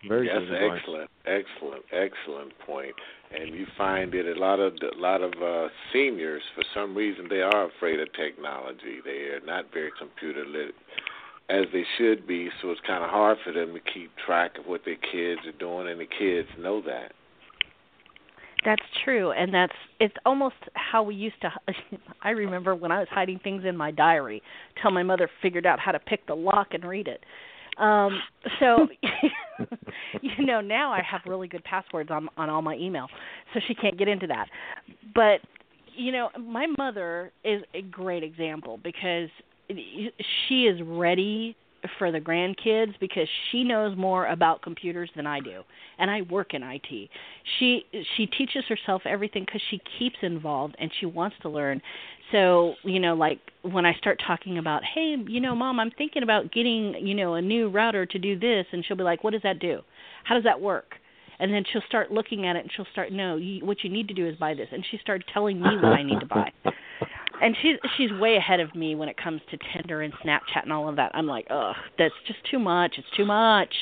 Very 0.07 0.27
that's 0.27 0.45
good 0.45 0.55
excellent, 0.55 1.09
excellent, 1.25 1.83
excellent 1.93 2.57
point. 2.65 2.95
And 3.31 3.53
you 3.53 3.67
find 3.77 4.11
that 4.11 4.31
a 4.31 4.39
lot 4.39 4.59
of 4.59 4.73
a 4.73 4.99
lot 4.99 5.21
of 5.21 5.33
uh, 5.41 5.69
seniors, 5.93 6.41
for 6.55 6.63
some 6.73 6.95
reason, 6.95 7.27
they 7.29 7.41
are 7.41 7.69
afraid 7.69 7.99
of 7.99 8.11
technology. 8.13 8.99
They 9.05 9.29
are 9.29 9.45
not 9.45 9.65
very 9.71 9.91
computer 9.99 10.43
lit 10.45 10.73
as 11.49 11.65
they 11.71 11.83
should 11.97 12.25
be. 12.27 12.49
So 12.61 12.71
it's 12.71 12.81
kind 12.87 13.03
of 13.03 13.09
hard 13.09 13.37
for 13.43 13.53
them 13.53 13.73
to 13.73 13.79
keep 13.93 14.11
track 14.25 14.57
of 14.57 14.65
what 14.65 14.81
their 14.85 14.95
kids 14.95 15.41
are 15.45 15.57
doing, 15.59 15.87
and 15.87 15.99
the 15.99 16.07
kids 16.07 16.47
know 16.57 16.81
that. 16.81 17.11
That's 18.63 18.81
true, 19.03 19.31
and 19.31 19.53
that's 19.53 19.73
it's 19.99 20.15
almost 20.25 20.55
how 20.73 21.03
we 21.03 21.15
used 21.15 21.41
to. 21.41 21.51
I 22.23 22.29
remember 22.29 22.75
when 22.75 22.91
I 22.91 22.99
was 22.99 23.07
hiding 23.09 23.39
things 23.39 23.63
in 23.65 23.75
my 23.75 23.91
diary 23.91 24.41
till 24.81 24.91
my 24.91 25.03
mother 25.03 25.29
figured 25.41 25.65
out 25.65 25.79
how 25.79 25.91
to 25.91 25.99
pick 25.99 26.27
the 26.27 26.35
lock 26.35 26.67
and 26.71 26.83
read 26.83 27.07
it. 27.07 27.23
Um, 27.81 28.21
so, 28.59 28.87
you 30.21 30.45
know, 30.45 30.61
now 30.61 30.91
I 30.91 31.01
have 31.01 31.21
really 31.25 31.47
good 31.47 31.63
passwords 31.63 32.09
on 32.11 32.29
on 32.37 32.49
all 32.49 32.61
my 32.61 32.75
email, 32.75 33.07
so 33.53 33.59
she 33.67 33.75
can't 33.75 33.97
get 33.97 34.07
into 34.07 34.27
that. 34.27 34.47
But 35.13 35.41
you 35.95 36.11
know, 36.11 36.29
my 36.39 36.67
mother 36.77 37.31
is 37.43 37.63
a 37.73 37.81
great 37.81 38.23
example 38.23 38.79
because 38.81 39.29
she 40.47 40.65
is 40.65 40.81
ready 40.83 41.55
for 41.97 42.11
the 42.11 42.19
grandkids 42.19 42.93
because 42.99 43.27
she 43.51 43.63
knows 43.63 43.97
more 43.97 44.27
about 44.27 44.61
computers 44.61 45.09
than 45.15 45.25
I 45.27 45.39
do 45.39 45.61
and 45.99 46.09
I 46.09 46.21
work 46.23 46.53
in 46.53 46.63
IT. 46.63 47.09
She 47.59 47.85
she 48.15 48.25
teaches 48.25 48.63
herself 48.67 49.03
everything 49.05 49.45
cuz 49.45 49.61
she 49.69 49.81
keeps 49.97 50.17
involved 50.21 50.75
and 50.79 50.91
she 50.99 51.05
wants 51.05 51.37
to 51.41 51.49
learn. 51.49 51.81
So, 52.31 52.75
you 52.83 52.99
know, 52.99 53.13
like 53.13 53.39
when 53.61 53.85
I 53.85 53.93
start 53.95 54.21
talking 54.25 54.57
about, 54.57 54.83
"Hey, 54.83 55.17
you 55.27 55.41
know, 55.41 55.53
mom, 55.53 55.79
I'm 55.79 55.91
thinking 55.91 56.23
about 56.23 56.51
getting, 56.51 56.95
you 57.05 57.13
know, 57.13 57.33
a 57.35 57.41
new 57.41 57.67
router 57.67 58.05
to 58.05 58.19
do 58.19 58.39
this." 58.39 58.65
And 58.71 58.85
she'll 58.85 58.97
be 58.97 59.03
like, 59.03 59.23
"What 59.23 59.33
does 59.33 59.41
that 59.41 59.59
do? 59.59 59.83
How 60.23 60.35
does 60.35 60.45
that 60.45 60.61
work?" 60.61 60.97
and 61.41 61.51
then 61.51 61.63
she'll 61.71 61.81
start 61.87 62.11
looking 62.11 62.45
at 62.45 62.55
it 62.55 62.59
and 62.59 62.71
she'll 62.71 62.85
start 62.93 63.11
no 63.11 63.35
you, 63.35 63.65
what 63.65 63.83
you 63.83 63.89
need 63.89 64.07
to 64.07 64.13
do 64.13 64.27
is 64.27 64.35
buy 64.37 64.53
this 64.53 64.67
and 64.71 64.85
she 64.89 64.97
started 64.99 65.27
telling 65.33 65.59
me 65.59 65.75
what 65.75 65.93
i 65.93 66.03
need 66.03 66.19
to 66.19 66.25
buy 66.25 66.49
and 67.41 67.55
she's 67.61 67.75
she's 67.97 68.11
way 68.19 68.37
ahead 68.37 68.59
of 68.59 68.73
me 68.75 68.95
when 68.95 69.09
it 69.09 69.17
comes 69.17 69.41
to 69.49 69.57
Tinder 69.73 70.01
and 70.01 70.13
Snapchat 70.23 70.63
and 70.63 70.71
all 70.71 70.87
of 70.87 70.95
that. 70.97 71.11
I'm 71.13 71.27
like, 71.27 71.47
ugh, 71.49 71.75
that's 71.97 72.13
just 72.27 72.39
too 72.49 72.59
much. 72.59 72.93
It's 72.97 73.07
too 73.17 73.25
much. 73.25 73.73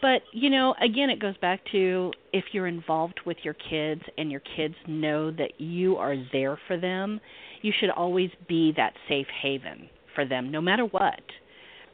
But 0.00 0.22
you 0.32 0.50
know, 0.50 0.74
again, 0.80 1.10
it 1.10 1.20
goes 1.20 1.36
back 1.38 1.60
to 1.72 2.12
if 2.32 2.44
you're 2.52 2.68
involved 2.68 3.20
with 3.26 3.38
your 3.42 3.54
kids 3.54 4.02
and 4.18 4.30
your 4.30 4.42
kids 4.56 4.74
know 4.86 5.30
that 5.32 5.60
you 5.60 5.96
are 5.96 6.16
there 6.32 6.58
for 6.66 6.76
them, 6.76 7.20
you 7.62 7.72
should 7.78 7.90
always 7.90 8.30
be 8.48 8.72
that 8.76 8.92
safe 9.08 9.26
haven 9.42 9.88
for 10.14 10.24
them, 10.24 10.50
no 10.50 10.60
matter 10.60 10.84
what, 10.84 11.20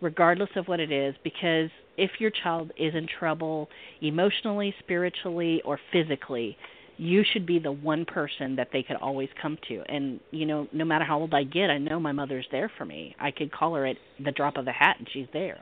regardless 0.01 0.51
of 0.57 0.69
what 0.69 0.81
it 0.81 0.93
is. 0.93 1.15
Because 1.25 1.71
if 1.97 2.11
your 2.19 2.31
child 2.31 2.73
is 2.77 2.95
in 2.95 3.07
trouble 3.19 3.69
emotionally, 4.03 4.75
spiritually, 4.81 5.63
or 5.65 5.79
physically, 5.93 6.57
you 6.97 7.25
should 7.33 7.47
be 7.47 7.59
the 7.59 7.73
one 7.73 8.05
person 8.05 8.57
that 8.57 8.69
they 8.73 8.83
could 8.83 8.97
always 8.97 9.29
come 9.41 9.59
to. 9.69 9.83
And 9.89 10.21
you 10.31 10.47
know 10.47 10.69
no 10.73 10.85
matter 10.85 11.05
how 11.05 11.21
old 11.21 11.35
i 11.35 11.45
get 11.45 11.71
i 11.71 11.79
know 11.79 11.99
my 11.99 12.13
mother's 12.13 12.47
there 12.51 12.71
for 12.77 12.85
me. 12.85 13.15
I 13.21 13.31
could 13.31 13.53
call 13.53 13.75
her 13.75 13.87
at 13.87 13.97
the 14.23 14.33
drop 14.33 14.57
of 14.57 14.67
a 14.67 14.73
hat 14.73 14.97
and 14.99 15.09
she's 15.13 15.27
there. 15.33 15.59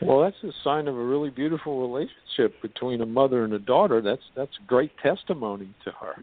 Well 0.00 0.22
that's 0.22 0.36
a 0.44 0.52
sign 0.62 0.88
of 0.88 0.96
a 0.96 1.04
really 1.04 1.30
beautiful 1.30 1.80
relationship 1.80 2.60
between 2.62 3.00
a 3.00 3.06
mother 3.06 3.44
and 3.44 3.52
a 3.52 3.58
daughter. 3.58 4.00
That's 4.00 4.22
that's 4.36 4.52
great 4.66 4.92
testimony 5.02 5.74
to 5.84 5.90
her. 5.92 6.22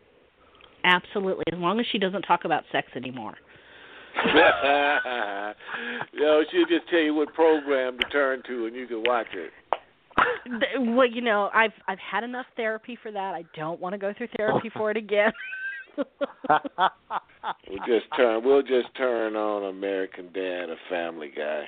Absolutely. 0.83 1.45
As 1.51 1.59
long 1.59 1.79
as 1.79 1.85
she 1.91 1.97
doesn't 1.97 2.21
talk 2.23 2.45
about 2.45 2.63
sex 2.71 2.87
anymore. 2.95 3.35
You 6.13 6.21
know, 6.21 6.43
she'll 6.51 6.65
just 6.65 6.89
tell 6.89 6.99
you 6.99 7.13
what 7.13 7.33
program 7.33 7.97
to 7.99 8.09
turn 8.09 8.41
to 8.47 8.65
and 8.65 8.75
you 8.75 8.87
can 8.87 9.03
watch 9.05 9.27
it 9.33 9.51
well, 10.79 11.07
you 11.07 11.21
know, 11.21 11.49
I've 11.53 11.73
I've 11.87 11.99
had 11.99 12.23
enough 12.23 12.45
therapy 12.55 12.97
for 13.01 13.11
that. 13.11 13.35
I 13.35 13.43
don't 13.55 13.79
want 13.79 13.93
to 13.93 13.97
go 13.99 14.13
through 14.17 14.27
therapy 14.37 14.69
for 14.73 14.91
it 14.91 14.97
again. 14.97 15.31
we'll 15.97 17.79
just 17.87 18.05
turn 18.15 18.43
we'll 18.43 18.61
just 18.61 18.95
turn 18.97 19.35
on 19.35 19.69
American 19.69 20.31
Dad 20.33 20.69
or 20.69 20.77
Family 20.89 21.31
Guy. 21.35 21.65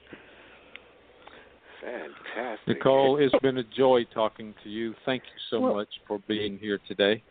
Fantastic. 1.79 2.67
Nicole, 2.67 3.17
it's 3.17 3.35
been 3.41 3.59
a 3.59 3.63
joy 3.63 4.03
talking 4.13 4.53
to 4.63 4.69
you. 4.69 4.95
Thank 5.05 5.23
you 5.23 5.39
so 5.49 5.59
Well- 5.59 5.75
much 5.75 5.89
for 6.07 6.17
being 6.27 6.57
here 6.57 6.79
today. 6.87 7.21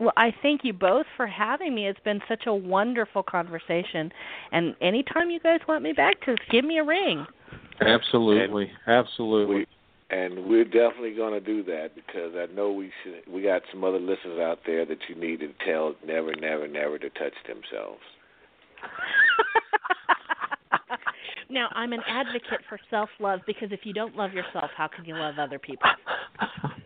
Well, 0.00 0.12
I 0.16 0.34
thank 0.42 0.64
you 0.64 0.72
both 0.72 1.04
for 1.18 1.26
having 1.26 1.74
me. 1.74 1.86
It's 1.86 2.00
been 2.00 2.22
such 2.26 2.44
a 2.46 2.54
wonderful 2.54 3.22
conversation. 3.22 4.10
And 4.50 4.74
anytime 4.80 5.28
you 5.28 5.38
guys 5.40 5.60
want 5.68 5.82
me 5.82 5.92
back, 5.92 6.16
just 6.24 6.40
give 6.50 6.64
me 6.64 6.78
a 6.78 6.84
ring. 6.84 7.26
Absolutely, 7.82 8.70
absolutely. 8.86 9.56
We, 9.56 9.66
and 10.08 10.46
we're 10.46 10.64
definitely 10.64 11.14
going 11.14 11.34
to 11.34 11.40
do 11.40 11.62
that 11.64 11.90
because 11.94 12.32
I 12.34 12.46
know 12.54 12.72
we 12.72 12.90
should. 13.04 13.32
We 13.32 13.42
got 13.42 13.60
some 13.70 13.84
other 13.84 14.00
listeners 14.00 14.40
out 14.40 14.60
there 14.64 14.86
that 14.86 14.98
you 15.08 15.16
need 15.16 15.40
to 15.40 15.52
tell 15.66 15.94
never, 16.04 16.34
never, 16.34 16.66
never 16.66 16.98
to 16.98 17.10
touch 17.10 17.34
themselves. 17.46 18.00
now, 21.50 21.68
I'm 21.74 21.92
an 21.92 22.00
advocate 22.08 22.60
for 22.70 22.80
self 22.88 23.10
love 23.20 23.40
because 23.46 23.70
if 23.70 23.80
you 23.84 23.92
don't 23.92 24.16
love 24.16 24.32
yourself, 24.32 24.70
how 24.74 24.88
can 24.88 25.04
you 25.04 25.14
love 25.14 25.38
other 25.38 25.58
people? 25.58 25.90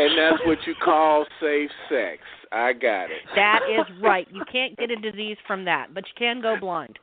And 0.00 0.16
that's 0.16 0.40
what 0.46 0.56
you 0.66 0.74
call 0.82 1.26
safe 1.42 1.70
sex. 1.90 2.22
I 2.52 2.72
got 2.72 3.10
it. 3.10 3.20
That 3.36 3.60
is 3.68 3.84
right. 4.00 4.26
You 4.32 4.42
can't 4.50 4.74
get 4.78 4.90
a 4.90 4.96
disease 4.96 5.36
from 5.46 5.66
that, 5.66 5.92
but 5.92 6.04
you 6.06 6.12
can 6.16 6.40
go 6.40 6.56
blind. 6.58 6.98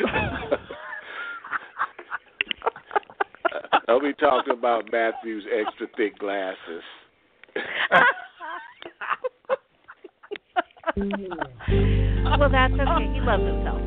I'll 3.88 4.00
be 4.00 4.12
talking 4.14 4.52
about 4.52 4.90
Matthew's 4.90 5.44
extra 5.56 5.86
thick 5.96 6.18
glasses. 6.18 6.82
well, 10.96 12.50
that's 12.50 12.74
okay. 12.74 13.12
He 13.14 13.20
loves 13.20 13.44
himself. 13.44 13.80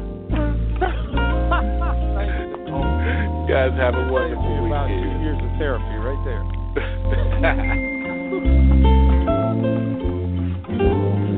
You 3.44 3.48
guys 3.54 3.74
have 3.78 3.96
a 3.96 4.08
wonderful 4.10 4.66
About 4.66 4.88
two 4.88 4.94
years 4.94 5.38
of 5.42 5.50
therapy 5.60 5.98
right 5.98 6.24
there. 6.24 7.99
Ooh. 8.32 8.36
Ooh. 10.70 11.29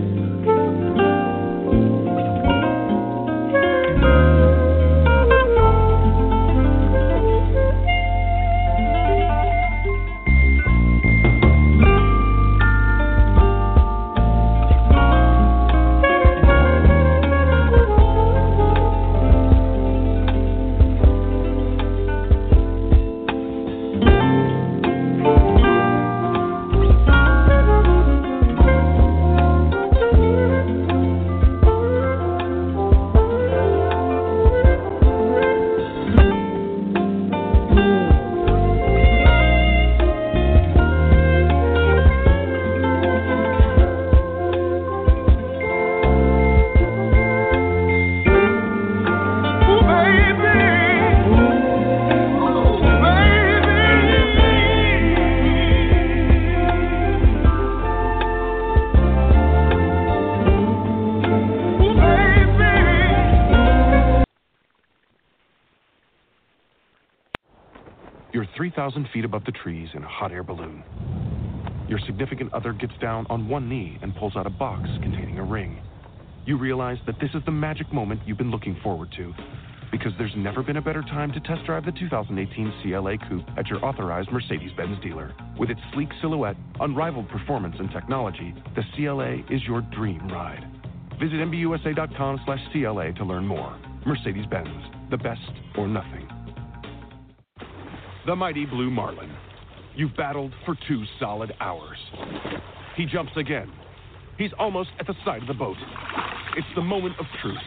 3,000 68.91 69.09
feet 69.13 69.25
above 69.25 69.43
the 69.45 69.51
trees 69.51 69.89
in 69.93 70.03
a 70.03 70.07
hot 70.07 70.31
air 70.31 70.43
balloon. 70.43 70.83
Your 71.87 71.99
significant 72.05 72.53
other 72.53 72.73
gets 72.73 72.93
down 73.01 73.25
on 73.29 73.47
one 73.47 73.69
knee 73.69 73.97
and 74.01 74.15
pulls 74.15 74.35
out 74.35 74.45
a 74.45 74.49
box 74.49 74.89
containing 75.01 75.39
a 75.39 75.43
ring. 75.43 75.77
You 76.45 76.57
realize 76.57 76.97
that 77.05 77.15
this 77.21 77.29
is 77.33 77.41
the 77.45 77.51
magic 77.51 77.93
moment 77.93 78.21
you've 78.25 78.37
been 78.37 78.51
looking 78.51 78.77
forward 78.83 79.09
to. 79.17 79.33
Because 79.91 80.11
there's 80.17 80.33
never 80.37 80.63
been 80.63 80.77
a 80.77 80.81
better 80.81 81.01
time 81.01 81.31
to 81.33 81.39
test 81.41 81.65
drive 81.65 81.85
the 81.85 81.91
2018 81.91 82.73
CLA 82.81 83.17
Coupe 83.29 83.45
at 83.57 83.67
your 83.67 83.83
authorized 83.83 84.31
Mercedes 84.31 84.71
Benz 84.75 84.97
dealer. 85.01 85.33
With 85.57 85.69
its 85.69 85.81
sleek 85.93 86.09
silhouette, 86.21 86.55
unrivaled 86.79 87.29
performance, 87.29 87.75
and 87.77 87.91
technology, 87.91 88.53
the 88.75 88.83
CLA 88.95 89.43
is 89.53 89.61
your 89.67 89.81
dream 89.93 90.27
ride. 90.29 90.65
Visit 91.19 91.35
MBUSA.com 91.35 92.41
slash 92.45 92.61
CLA 92.71 93.13
to 93.13 93.23
learn 93.23 93.45
more. 93.45 93.77
Mercedes 94.05 94.45
Benz, 94.47 94.69
the 95.11 95.17
best 95.17 95.51
or 95.77 95.87
nothing. 95.87 96.30
The 98.27 98.35
mighty 98.35 98.65
Blue 98.65 98.91
Marlin. 98.91 99.31
You've 99.95 100.15
battled 100.15 100.53
for 100.63 100.77
two 100.87 101.03
solid 101.19 101.53
hours. 101.59 101.97
He 102.95 103.07
jumps 103.07 103.31
again. 103.35 103.71
He's 104.37 104.51
almost 104.59 104.89
at 104.99 105.07
the 105.07 105.15
side 105.25 105.41
of 105.41 105.47
the 105.47 105.55
boat. 105.55 105.75
It's 106.55 106.67
the 106.75 106.83
moment 106.83 107.15
of 107.19 107.25
truth. 107.41 107.57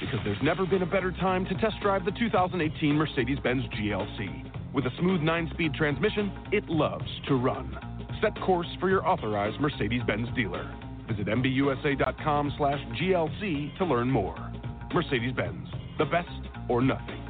Because 0.00 0.18
there's 0.24 0.42
never 0.42 0.66
been 0.66 0.82
a 0.82 0.86
better 0.86 1.12
time 1.12 1.44
to 1.46 1.54
test 1.54 1.76
drive 1.80 2.04
the 2.04 2.10
2018 2.10 2.94
Mercedes 2.96 3.38
Benz 3.38 3.62
GLC. 3.74 4.74
With 4.74 4.84
a 4.86 4.90
smooth 4.98 5.20
9 5.20 5.50
speed 5.54 5.74
transmission, 5.74 6.32
it 6.50 6.68
loves 6.68 7.08
to 7.28 7.36
run. 7.36 7.78
Set 8.20 8.38
course 8.40 8.68
for 8.80 8.88
your 8.88 9.06
authorized 9.06 9.60
Mercedes 9.60 10.02
Benz 10.08 10.28
dealer. 10.34 10.74
Visit 11.08 11.28
MBUSA.com 11.28 12.52
slash 12.58 12.80
GLC 13.00 13.78
to 13.78 13.84
learn 13.84 14.10
more. 14.10 14.36
Mercedes 14.92 15.34
Benz, 15.36 15.68
the 15.98 16.04
best 16.04 16.28
or 16.68 16.82
nothing. 16.82 17.27